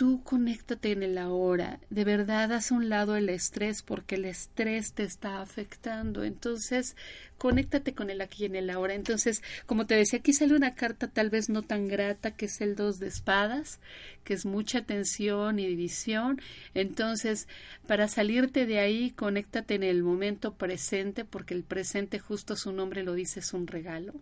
tú 0.00 0.22
conéctate 0.22 0.92
en 0.92 1.02
el 1.02 1.18
ahora. 1.18 1.78
De 1.90 2.04
verdad, 2.04 2.50
haz 2.54 2.72
a 2.72 2.74
un 2.74 2.88
lado 2.88 3.16
el 3.16 3.28
estrés 3.28 3.82
porque 3.82 4.14
el 4.14 4.24
estrés 4.24 4.94
te 4.94 5.02
está 5.02 5.42
afectando. 5.42 6.24
Entonces, 6.24 6.96
conéctate 7.36 7.92
con 7.92 8.08
el 8.08 8.22
aquí 8.22 8.44
y 8.44 8.46
en 8.46 8.56
el 8.56 8.70
ahora. 8.70 8.94
Entonces, 8.94 9.42
como 9.66 9.84
te 9.84 9.96
decía, 9.96 10.20
aquí 10.20 10.32
sale 10.32 10.56
una 10.56 10.74
carta 10.74 11.08
tal 11.08 11.28
vez 11.28 11.50
no 11.50 11.60
tan 11.60 11.86
grata, 11.86 12.30
que 12.30 12.46
es 12.46 12.62
el 12.62 12.76
dos 12.76 12.98
de 12.98 13.08
espadas, 13.08 13.78
que 14.24 14.32
es 14.32 14.46
mucha 14.46 14.80
tensión 14.80 15.58
y 15.58 15.66
división. 15.66 16.40
Entonces, 16.72 17.46
para 17.86 18.08
salirte 18.08 18.64
de 18.64 18.78
ahí, 18.78 19.10
conéctate 19.10 19.74
en 19.74 19.82
el 19.82 20.02
momento 20.02 20.54
presente, 20.54 21.26
porque 21.26 21.52
el 21.52 21.62
presente, 21.62 22.18
justo 22.18 22.56
su 22.56 22.72
nombre 22.72 23.02
lo 23.02 23.12
dice, 23.12 23.40
es 23.40 23.52
un 23.52 23.66
regalo 23.66 24.14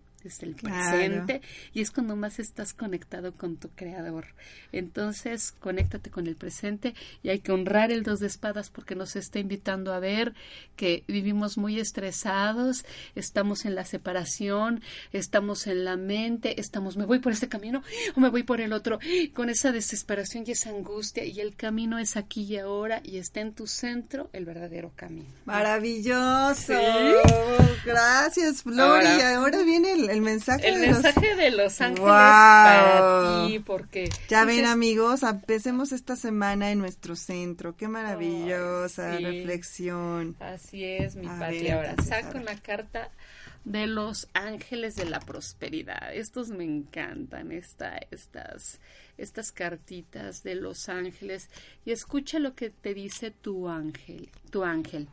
el 0.42 0.54
presente 0.54 1.40
y 1.72 1.80
es 1.80 1.90
cuando 1.90 2.16
más 2.16 2.38
estás 2.38 2.74
conectado 2.74 3.32
con 3.32 3.56
tu 3.56 3.68
creador. 3.70 4.26
Entonces, 4.72 5.52
conéctate 5.52 6.10
con 6.10 6.26
el 6.26 6.36
presente 6.36 6.94
y 7.22 7.30
hay 7.30 7.40
que 7.40 7.52
honrar 7.52 7.90
el 7.90 8.02
dos 8.02 8.20
de 8.20 8.26
espadas 8.26 8.70
porque 8.70 8.94
nos 8.94 9.16
está 9.16 9.38
invitando 9.38 9.92
a 9.92 10.00
ver 10.00 10.34
que 10.76 11.04
vivimos 11.08 11.56
muy 11.56 11.80
estresados, 11.80 12.84
estamos 13.14 13.64
en 13.64 13.74
la 13.74 13.84
separación, 13.84 14.82
estamos 15.12 15.66
en 15.66 15.84
la 15.84 15.96
mente, 15.96 16.60
estamos, 16.60 16.96
me 16.96 17.06
voy 17.06 17.18
por 17.18 17.32
este 17.32 17.48
camino 17.48 17.82
o 18.14 18.20
me 18.20 18.28
voy 18.28 18.42
por 18.42 18.60
el 18.60 18.72
otro, 18.72 18.98
con 19.34 19.48
esa 19.48 19.72
desesperación 19.72 20.44
y 20.46 20.52
esa 20.52 20.70
angustia 20.70 21.24
y 21.24 21.40
el 21.40 21.56
camino 21.56 21.98
es 21.98 22.16
aquí 22.16 22.42
y 22.42 22.58
ahora 22.58 23.00
y 23.02 23.18
está 23.18 23.40
en 23.40 23.52
tu 23.52 23.66
centro 23.66 24.30
el 24.32 24.44
verdadero 24.44 24.92
camino. 24.94 25.28
Maravilloso. 25.44 26.74
Gracias, 27.84 28.64
Gloria. 28.64 29.36
Ahora, 29.36 29.62
viene 29.62 29.92
el 29.92 30.17
el 30.17 30.17
mensaje 30.20 30.68
el 30.68 30.80
de 30.80 30.86
mensaje 30.88 31.28
los... 31.28 31.36
de 31.36 31.50
los 31.50 31.80
ángeles 31.80 32.04
para 32.04 33.46
ti 33.46 33.58
porque 33.60 34.10
ya 34.28 34.44
ven 34.44 34.66
amigos 34.66 35.22
empecemos 35.22 35.92
esta 35.92 36.16
semana 36.16 36.70
en 36.70 36.78
nuestro 36.78 37.16
centro. 37.16 37.76
Qué 37.76 37.88
maravillosa 37.88 39.18
reflexión. 39.18 40.36
Así 40.40 40.84
es 40.84 41.16
mi 41.16 41.26
patria 41.26 41.76
ahora 41.76 41.94
saco 42.02 42.38
una 42.38 42.56
carta 42.56 43.10
de 43.68 43.86
los 43.86 44.28
ángeles 44.32 44.96
de 44.96 45.04
la 45.04 45.20
prosperidad 45.20 46.14
estos 46.14 46.48
me 46.48 46.64
encantan 46.64 47.52
esta, 47.52 47.98
estas 48.10 48.80
estas 49.18 49.50
cartitas 49.50 50.42
de 50.42 50.54
los 50.54 50.88
ángeles 50.88 51.50
y 51.84 51.90
escucha 51.90 52.38
lo 52.38 52.54
que 52.54 52.70
te 52.70 52.94
dice 52.94 53.30
tu 53.32 53.68
ángel, 53.68 54.30
tu 54.50 54.64
ángel. 54.64 55.08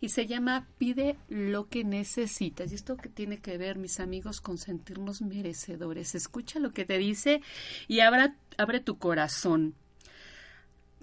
Y 0.00 0.08
se 0.08 0.26
llama 0.26 0.66
pide 0.78 1.16
lo 1.28 1.68
que 1.68 1.84
necesitas. 1.84 2.72
Y 2.72 2.74
esto 2.74 2.96
que 2.96 3.10
tiene 3.10 3.38
que 3.38 3.58
ver, 3.58 3.76
mis 3.76 4.00
amigos, 4.00 4.40
con 4.40 4.58
sentirnos 4.58 5.20
merecedores. 5.20 6.14
Escucha 6.14 6.58
lo 6.58 6.72
que 6.72 6.86
te 6.86 6.98
dice 6.98 7.42
y 7.86 8.00
abre 8.00 8.80
tu 8.80 8.98
corazón. 8.98 9.74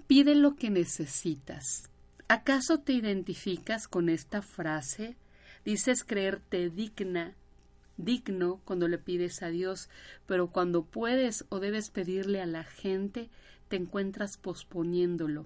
Pide 0.08 0.34
lo 0.34 0.56
que 0.56 0.70
necesitas. 0.70 1.90
¿Acaso 2.26 2.78
te 2.80 2.92
identificas 2.92 3.86
con 3.86 4.08
esta 4.08 4.42
frase? 4.42 5.16
Dices 5.68 6.02
creerte 6.02 6.70
digna 6.70 7.34
digno 7.98 8.62
cuando 8.64 8.88
le 8.88 8.96
pides 8.96 9.42
a 9.42 9.48
Dios, 9.48 9.90
pero 10.24 10.46
cuando 10.46 10.82
puedes 10.82 11.44
o 11.50 11.60
debes 11.60 11.90
pedirle 11.90 12.40
a 12.40 12.46
la 12.46 12.64
gente, 12.64 13.28
te 13.68 13.76
encuentras 13.76 14.38
posponiéndolo. 14.38 15.44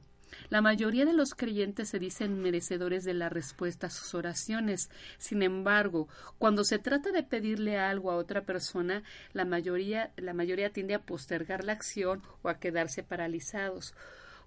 La 0.48 0.62
mayoría 0.62 1.04
de 1.06 1.12
los 1.12 1.34
creyentes 1.34 1.88
se 1.88 1.98
dicen 1.98 2.38
merecedores 2.38 3.02
de 3.02 3.14
la 3.14 3.30
respuesta 3.30 3.88
a 3.88 3.90
sus 3.90 4.14
oraciones. 4.14 4.90
Sin 5.18 5.42
embargo, 5.42 6.06
cuando 6.38 6.62
se 6.62 6.78
trata 6.78 7.10
de 7.10 7.24
pedirle 7.24 7.80
algo 7.80 8.12
a 8.12 8.16
otra 8.16 8.42
persona, 8.42 9.02
la 9.32 9.44
mayoría, 9.44 10.12
la 10.14 10.34
mayoría 10.34 10.70
tiende 10.70 10.94
a 10.94 11.02
postergar 11.02 11.64
la 11.64 11.72
acción 11.72 12.22
o 12.42 12.48
a 12.48 12.60
quedarse 12.60 13.02
paralizados. 13.02 13.92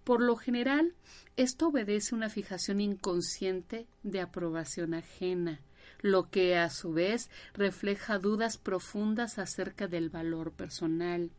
Por 0.05 0.21
lo 0.21 0.37
general, 0.37 0.93
esto 1.35 1.67
obedece 1.67 2.15
una 2.15 2.29
fijación 2.29 2.79
inconsciente 2.79 3.87
de 4.03 4.21
aprobación 4.21 4.93
ajena 4.93 5.59
lo 6.01 6.29
que 6.29 6.55
a 6.55 6.69
su 6.69 6.93
vez 6.93 7.29
refleja 7.53 8.19
dudas 8.19 8.57
profundas 8.57 9.39
acerca 9.39 9.87
del 9.87 10.09
valor 10.09 10.51
personal. 10.51 11.31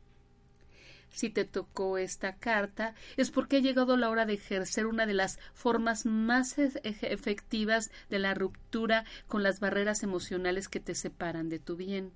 Si 1.10 1.30
te 1.30 1.44
tocó 1.44 1.98
esta 1.98 2.36
carta 2.36 2.94
es 3.16 3.30
porque 3.30 3.58
ha 3.58 3.60
llegado 3.60 3.96
la 3.96 4.10
hora 4.10 4.26
de 4.26 4.34
ejercer 4.34 4.86
una 4.86 5.06
de 5.06 5.14
las 5.14 5.38
formas 5.54 6.04
más 6.04 6.58
efectivas 6.58 7.90
de 8.10 8.18
la 8.18 8.34
ruptura 8.34 9.04
con 9.28 9.42
las 9.44 9.60
barreras 9.60 10.02
emocionales 10.02 10.68
que 10.68 10.80
te 10.80 10.94
separan 10.94 11.48
de 11.48 11.60
tu 11.60 11.76
bien, 11.76 12.12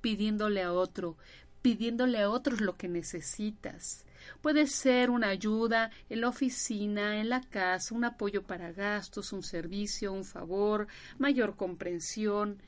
pidiéndole 0.00 0.62
a 0.62 0.72
otro, 0.72 1.16
pidiéndole 1.60 2.20
a 2.20 2.30
otros 2.30 2.60
lo 2.60 2.76
que 2.76 2.88
necesitas, 2.88 4.04
Puede 4.40 4.66
ser 4.66 5.10
una 5.10 5.28
ayuda 5.28 5.90
en 6.08 6.20
la 6.20 6.28
oficina, 6.28 7.20
en 7.20 7.28
la 7.28 7.40
casa, 7.40 7.94
un 7.94 8.04
apoyo 8.04 8.42
para 8.42 8.72
gastos, 8.72 9.32
un 9.32 9.42
servicio, 9.42 10.12
un 10.12 10.24
favor, 10.24 10.86
mayor 11.18 11.56
comprensión. 11.56 12.58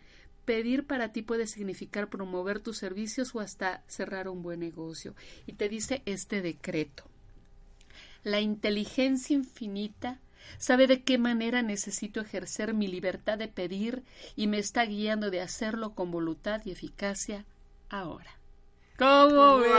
pedir 0.44 0.86
para 0.86 1.10
ti 1.10 1.22
puede 1.22 1.48
significar 1.48 2.08
promover 2.08 2.60
tus 2.60 2.78
servicios 2.78 3.34
o 3.34 3.40
hasta 3.40 3.82
cerrar 3.88 4.28
un 4.28 4.42
buen 4.42 4.60
negocio. 4.60 5.14
Y 5.46 5.54
te 5.54 5.68
dice 5.68 6.02
este 6.06 6.40
decreto. 6.40 7.04
La 8.22 8.40
inteligencia 8.40 9.34
infinita 9.34 10.20
sabe 10.58 10.86
de 10.86 11.02
qué 11.02 11.18
manera 11.18 11.62
necesito 11.62 12.20
ejercer 12.20 12.74
mi 12.74 12.86
libertad 12.86 13.38
de 13.38 13.48
pedir 13.48 14.04
y 14.36 14.46
me 14.46 14.58
está 14.58 14.84
guiando 14.84 15.30
de 15.30 15.40
hacerlo 15.40 15.94
con 15.94 16.10
voluntad 16.10 16.62
y 16.64 16.70
eficacia 16.70 17.44
ahora. 17.88 18.35
¿Cómo 18.98 19.58
ves, 19.58 19.70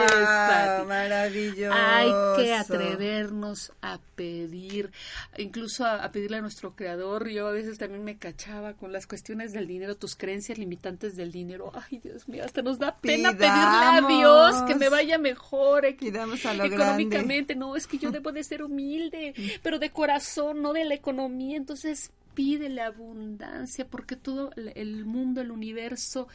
Maravilloso. 0.87 1.73
Hay 1.73 2.11
que 2.37 2.53
atrevernos 2.53 3.71
a 3.81 3.99
pedir, 4.15 4.91
incluso 5.37 5.85
a, 5.85 6.11
pedirle 6.11 6.37
a 6.37 6.41
nuestro 6.41 6.75
creador. 6.75 7.27
Yo 7.29 7.47
a 7.47 7.51
veces 7.51 7.77
también 7.79 8.03
me 8.03 8.17
cachaba 8.17 8.73
con 8.73 8.91
las 8.91 9.07
cuestiones 9.07 9.53
del 9.53 9.67
dinero, 9.67 9.95
tus 9.95 10.15
creencias 10.15 10.57
limitantes 10.57 11.15
del 11.15 11.31
dinero. 11.31 11.71
Ay, 11.73 11.99
Dios 11.99 12.27
mío, 12.27 12.43
hasta 12.45 12.61
nos 12.61 12.77
da 12.77 12.95
pena 12.95 13.31
pedirle 13.31 13.51
a 13.51 14.05
Dios 14.07 14.61
que 14.67 14.75
me 14.75 14.89
vaya 14.89 15.17
mejor 15.17 15.85
económicamente. 15.85 17.55
No, 17.55 17.75
es 17.75 17.87
que 17.87 17.97
yo 17.97 18.11
debo 18.11 18.31
de 18.31 18.43
ser 18.43 18.61
humilde, 18.63 19.33
pero 19.63 19.79
de 19.79 19.89
corazón, 19.89 20.61
no 20.61 20.73
de 20.73 20.85
la 20.85 20.93
economía. 20.93 21.57
Entonces 21.57 22.11
pídele 22.35 22.81
abundancia, 22.81 23.87
porque 23.87 24.15
todo 24.15 24.51
el 24.75 25.05
mundo, 25.05 25.41
el 25.41 25.49
universo 25.49 26.27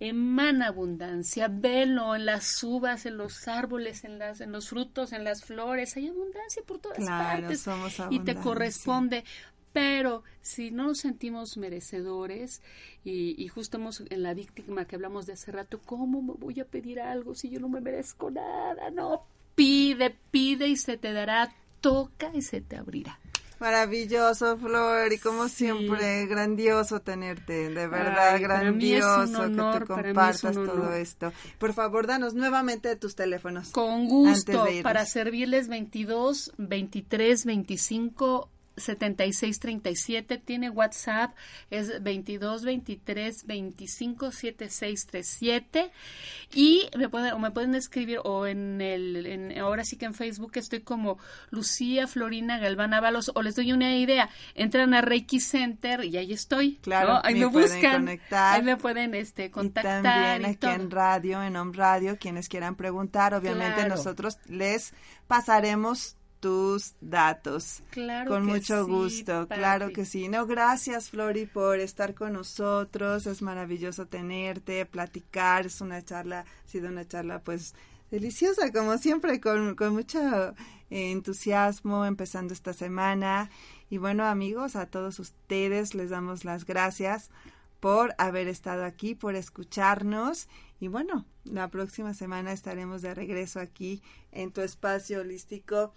emana 0.00 0.68
abundancia, 0.68 1.48
velo 1.48 2.14
en 2.14 2.26
las 2.26 2.62
uvas, 2.62 3.06
en 3.06 3.16
los 3.16 3.48
árboles, 3.48 4.04
en 4.04 4.18
las, 4.18 4.40
en 4.40 4.52
los 4.52 4.68
frutos, 4.68 5.12
en 5.12 5.24
las 5.24 5.44
flores, 5.44 5.96
hay 5.96 6.08
abundancia 6.08 6.62
por 6.66 6.78
todas 6.78 7.04
partes 7.04 7.66
y 8.10 8.20
te 8.20 8.34
corresponde. 8.36 9.24
Pero 9.72 10.24
si 10.40 10.70
no 10.70 10.88
nos 10.88 10.98
sentimos 10.98 11.56
merecedores 11.56 12.62
y, 13.04 13.40
y 13.42 13.48
justo 13.48 13.78
en 14.08 14.22
la 14.22 14.34
víctima 14.34 14.86
que 14.86 14.96
hablamos 14.96 15.26
de 15.26 15.34
hace 15.34 15.52
rato, 15.52 15.80
¿cómo 15.84 16.22
me 16.22 16.32
voy 16.32 16.58
a 16.60 16.64
pedir 16.64 17.00
algo 17.00 17.34
si 17.34 17.50
yo 17.50 17.60
no 17.60 17.68
me 17.68 17.80
merezco 17.80 18.30
nada? 18.30 18.90
No, 18.90 19.26
pide, 19.54 20.16
pide 20.30 20.68
y 20.68 20.76
se 20.76 20.96
te 20.96 21.12
dará, 21.12 21.54
toca 21.80 22.30
y 22.32 22.42
se 22.42 22.60
te 22.60 22.76
abrirá. 22.76 23.18
Maravilloso, 23.60 24.56
Flor, 24.56 25.12
y 25.12 25.18
como 25.18 25.48
siempre, 25.48 26.26
grandioso 26.26 27.00
tenerte, 27.00 27.70
de 27.70 27.86
verdad, 27.88 28.40
grandioso 28.40 29.48
que 29.50 29.78
te 29.78 29.84
compartas 29.86 30.54
todo 30.54 30.92
esto. 30.92 31.32
Por 31.58 31.72
favor, 31.72 32.06
danos 32.06 32.34
nuevamente 32.34 32.94
tus 32.96 33.16
teléfonos. 33.16 33.70
Con 33.70 34.06
gusto, 34.06 34.66
para 34.82 35.04
servirles 35.06 35.68
22, 35.68 36.52
23, 36.56 37.44
25 37.44 38.48
7637 38.78 40.38
tiene 40.38 40.70
WhatsApp 40.70 41.34
es 41.70 42.02
22 42.02 42.64
23 42.64 43.46
25 43.46 44.32
7637 44.32 45.90
y 46.54 46.88
me 46.96 47.08
pueden 47.08 47.32
o 47.32 47.38
me 47.38 47.50
pueden 47.50 47.74
escribir 47.74 48.20
o 48.24 48.46
en 48.46 48.80
el 48.80 49.26
en, 49.26 49.58
ahora 49.58 49.84
sí 49.84 49.96
que 49.96 50.06
en 50.06 50.14
Facebook 50.14 50.52
estoy 50.54 50.80
como 50.80 51.18
Lucía 51.50 52.06
Florina 52.06 52.58
Galván 52.58 52.94
Ábalos 52.94 53.30
o 53.34 53.42
les 53.42 53.56
doy 53.56 53.72
una 53.72 53.96
idea 53.96 54.28
entran 54.54 54.94
a 54.94 55.00
Reiki 55.00 55.40
Center 55.40 56.04
y 56.04 56.16
ahí 56.16 56.32
estoy 56.32 56.76
claro 56.76 57.20
ahí 57.24 57.34
me, 57.34 57.46
buscan 57.46 58.04
conectar, 58.04 58.56
ahí 58.56 58.62
me 58.62 58.76
pueden 58.76 59.14
este 59.14 59.50
contactar 59.50 60.00
y 60.00 60.02
también 60.02 60.50
aquí 60.50 60.66
en 60.66 60.90
radio 60.90 61.42
en 61.42 61.56
Home 61.56 61.76
Radio 61.76 62.18
quienes 62.18 62.48
quieran 62.48 62.76
preguntar 62.76 63.34
obviamente 63.34 63.88
nosotros 63.88 64.38
les 64.46 64.92
pasaremos 65.26 66.17
tus 66.40 66.94
datos. 67.00 67.82
Claro 67.90 68.30
con 68.30 68.46
mucho 68.46 68.86
gusto, 68.86 69.46
claro 69.48 69.90
que 69.92 70.04
sí. 70.04 70.28
No, 70.28 70.46
gracias 70.46 71.10
Flori 71.10 71.46
por 71.46 71.78
estar 71.80 72.14
con 72.14 72.34
nosotros. 72.34 73.26
Es 73.26 73.42
maravilloso 73.42 74.06
tenerte, 74.06 74.86
platicar. 74.86 75.66
Es 75.66 75.80
una 75.80 76.02
charla, 76.02 76.40
ha 76.40 76.68
sido 76.68 76.88
una 76.88 77.06
charla 77.06 77.40
pues 77.40 77.74
deliciosa, 78.10 78.72
como 78.72 78.98
siempre, 78.98 79.40
con, 79.40 79.74
con 79.74 79.92
mucho 79.92 80.18
eh, 80.90 81.10
entusiasmo 81.10 82.04
empezando 82.04 82.54
esta 82.54 82.72
semana. 82.72 83.50
Y 83.90 83.98
bueno, 83.98 84.24
amigos, 84.24 84.76
a 84.76 84.86
todos 84.86 85.18
ustedes 85.18 85.94
les 85.94 86.10
damos 86.10 86.44
las 86.44 86.64
gracias 86.64 87.30
por 87.80 88.14
haber 88.18 88.48
estado 88.48 88.84
aquí, 88.84 89.14
por 89.14 89.34
escucharnos. 89.34 90.48
Y 90.80 90.88
bueno, 90.88 91.26
la 91.44 91.68
próxima 91.68 92.14
semana 92.14 92.52
estaremos 92.52 93.02
de 93.02 93.14
regreso 93.14 93.60
aquí 93.60 94.02
en 94.32 94.52
tu 94.52 94.60
espacio 94.60 95.20
holístico 95.20 95.92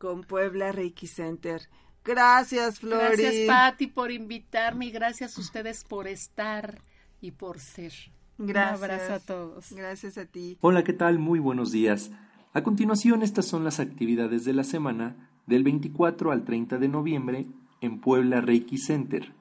con 0.00 0.22
Puebla 0.22 0.72
Reiki 0.72 1.06
Center. 1.06 1.68
Gracias, 2.02 2.80
Flori. 2.80 3.22
Gracias, 3.22 3.46
Patti, 3.46 3.86
por 3.86 4.10
invitarme 4.10 4.86
y 4.86 4.90
gracias 4.90 5.36
a 5.36 5.40
ustedes 5.42 5.84
por 5.84 6.08
estar 6.08 6.80
y 7.20 7.32
por 7.32 7.60
ser. 7.60 7.92
Gracias. 8.38 8.78
Un 8.78 8.84
abrazo 8.84 9.12
a 9.12 9.20
todos. 9.20 9.70
Gracias 9.72 10.16
a 10.16 10.24
ti. 10.24 10.56
Hola, 10.62 10.84
¿qué 10.84 10.94
tal? 10.94 11.18
Muy 11.18 11.38
buenos 11.38 11.70
días. 11.70 12.10
A 12.54 12.62
continuación, 12.62 13.22
estas 13.22 13.44
son 13.44 13.62
las 13.62 13.78
actividades 13.78 14.46
de 14.46 14.54
la 14.54 14.64
semana 14.64 15.28
del 15.46 15.64
24 15.64 16.32
al 16.32 16.44
30 16.44 16.78
de 16.78 16.88
noviembre 16.88 17.46
en 17.82 18.00
Puebla 18.00 18.40
Reiki 18.40 18.78
Center. 18.78 19.34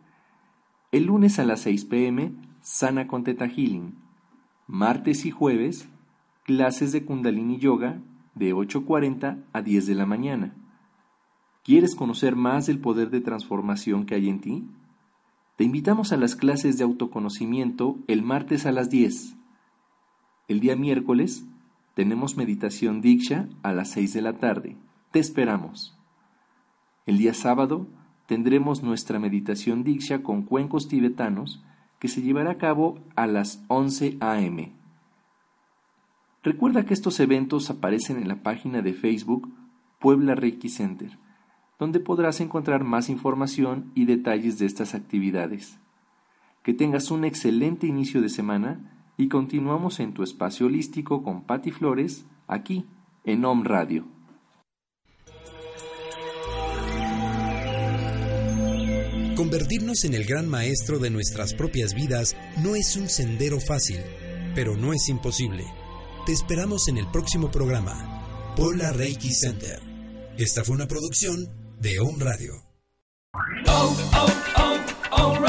El 0.92 1.06
lunes 1.06 1.40
a 1.40 1.46
las 1.46 1.62
6 1.62 1.86
pm, 1.86 2.34
Sana 2.62 3.08
con 3.08 3.24
Teta 3.24 3.48
Healing. 3.48 3.96
Martes 4.68 5.26
y 5.26 5.32
jueves, 5.32 5.88
clases 6.44 6.92
de 6.92 7.06
Kundalini 7.06 7.60
Yoga 7.60 8.02
de 8.36 8.54
8.40 8.54 9.44
a 9.52 9.62
10 9.62 9.88
de 9.88 9.96
la 9.96 10.06
mañana. 10.06 10.54
¿Quieres 11.64 11.96
conocer 11.96 12.36
más 12.36 12.66
del 12.66 12.80
poder 12.80 13.10
de 13.10 13.22
transformación 13.22 14.06
que 14.06 14.16
hay 14.16 14.30
en 14.30 14.42
ti? 14.42 14.68
Te 15.56 15.66
invitamos 15.66 16.12
a 16.14 16.18
las 16.18 16.36
clases 16.36 16.78
de 16.78 16.84
autoconocimiento 16.84 17.98
el 18.08 18.24
martes 18.24 18.66
a 18.66 18.72
las 18.72 18.90
10. 18.90 19.36
El 20.48 20.62
día 20.62 20.76
miércoles 20.76 21.46
tenemos 21.94 22.38
meditación 22.38 23.02
Diksha 23.02 23.50
a 23.62 23.74
las 23.74 23.92
6 23.92 24.14
de 24.14 24.22
la 24.22 24.38
tarde. 24.38 24.78
Te 25.12 25.20
esperamos. 25.20 25.98
El 27.06 27.18
día 27.18 27.34
sábado 27.34 27.88
tendremos 28.26 28.84
nuestra 28.84 29.20
meditación 29.20 29.84
Diksha 29.84 30.24
con 30.24 30.44
cuencos 30.44 30.88
tibetanos 30.88 31.62
que 32.00 32.08
se 32.08 32.22
llevará 32.22 32.52
a 32.52 32.58
cabo 32.58 33.00
a 33.16 33.28
las 33.28 33.64
11 33.68 34.18
a.m. 34.22 34.79
Recuerda 36.42 36.86
que 36.86 36.94
estos 36.94 37.20
eventos 37.20 37.70
aparecen 37.70 38.18
en 38.18 38.30
la 38.30 38.42
página 38.42 38.82
de 38.82 38.94
Facebook 38.94 39.54
Puebla 40.00 40.36
Reiki 40.36 40.70
Center, 40.70 41.18
donde 41.78 42.00
podrás 42.00 42.40
encontrar 42.40 42.86
más 42.86 43.10
información 43.10 43.92
y 43.94 44.06
detalles 44.06 44.58
de 44.58 44.66
estas 44.66 44.96
actividades. 44.96 45.80
Que 46.64 46.74
tengas 46.74 47.12
un 47.12 47.26
excelente 47.26 47.88
inicio 47.88 48.22
de 48.22 48.30
semana 48.30 49.04
y 49.18 49.28
continuamos 49.28 50.00
en 50.00 50.14
tu 50.14 50.24
espacio 50.24 50.68
holístico 50.68 51.24
con 51.24 51.44
Patti 51.44 51.72
Flores, 51.72 52.26
aquí 52.48 52.86
en 53.26 53.44
Om 53.44 53.64
Radio. 53.66 54.06
Convertirnos 59.36 60.06
en 60.06 60.14
el 60.14 60.26
gran 60.26 60.50
maestro 60.50 61.00
de 61.00 61.10
nuestras 61.10 61.54
propias 61.54 61.94
vidas 61.94 62.36
no 62.64 62.76
es 62.76 62.96
un 62.96 63.10
sendero 63.10 63.60
fácil, 63.60 64.00
pero 64.54 64.78
no 64.78 64.94
es 64.94 65.08
imposible. 65.10 65.66
Te 66.30 66.34
esperamos 66.34 66.88
en 66.88 67.00
el 67.00 67.08
próximo 67.08 67.50
programa. 67.50 68.54
Pola 68.56 68.92
Reiki 68.92 69.34
Center. 69.34 69.82
Esta 70.38 70.64
fue 70.64 70.76
una 70.76 70.88
producción 70.88 71.50
de 71.80 72.00
Home 72.00 72.24
Radio. 72.24 72.54
Oh, 73.66 73.98
oh, 74.14 74.28
oh, 75.10 75.49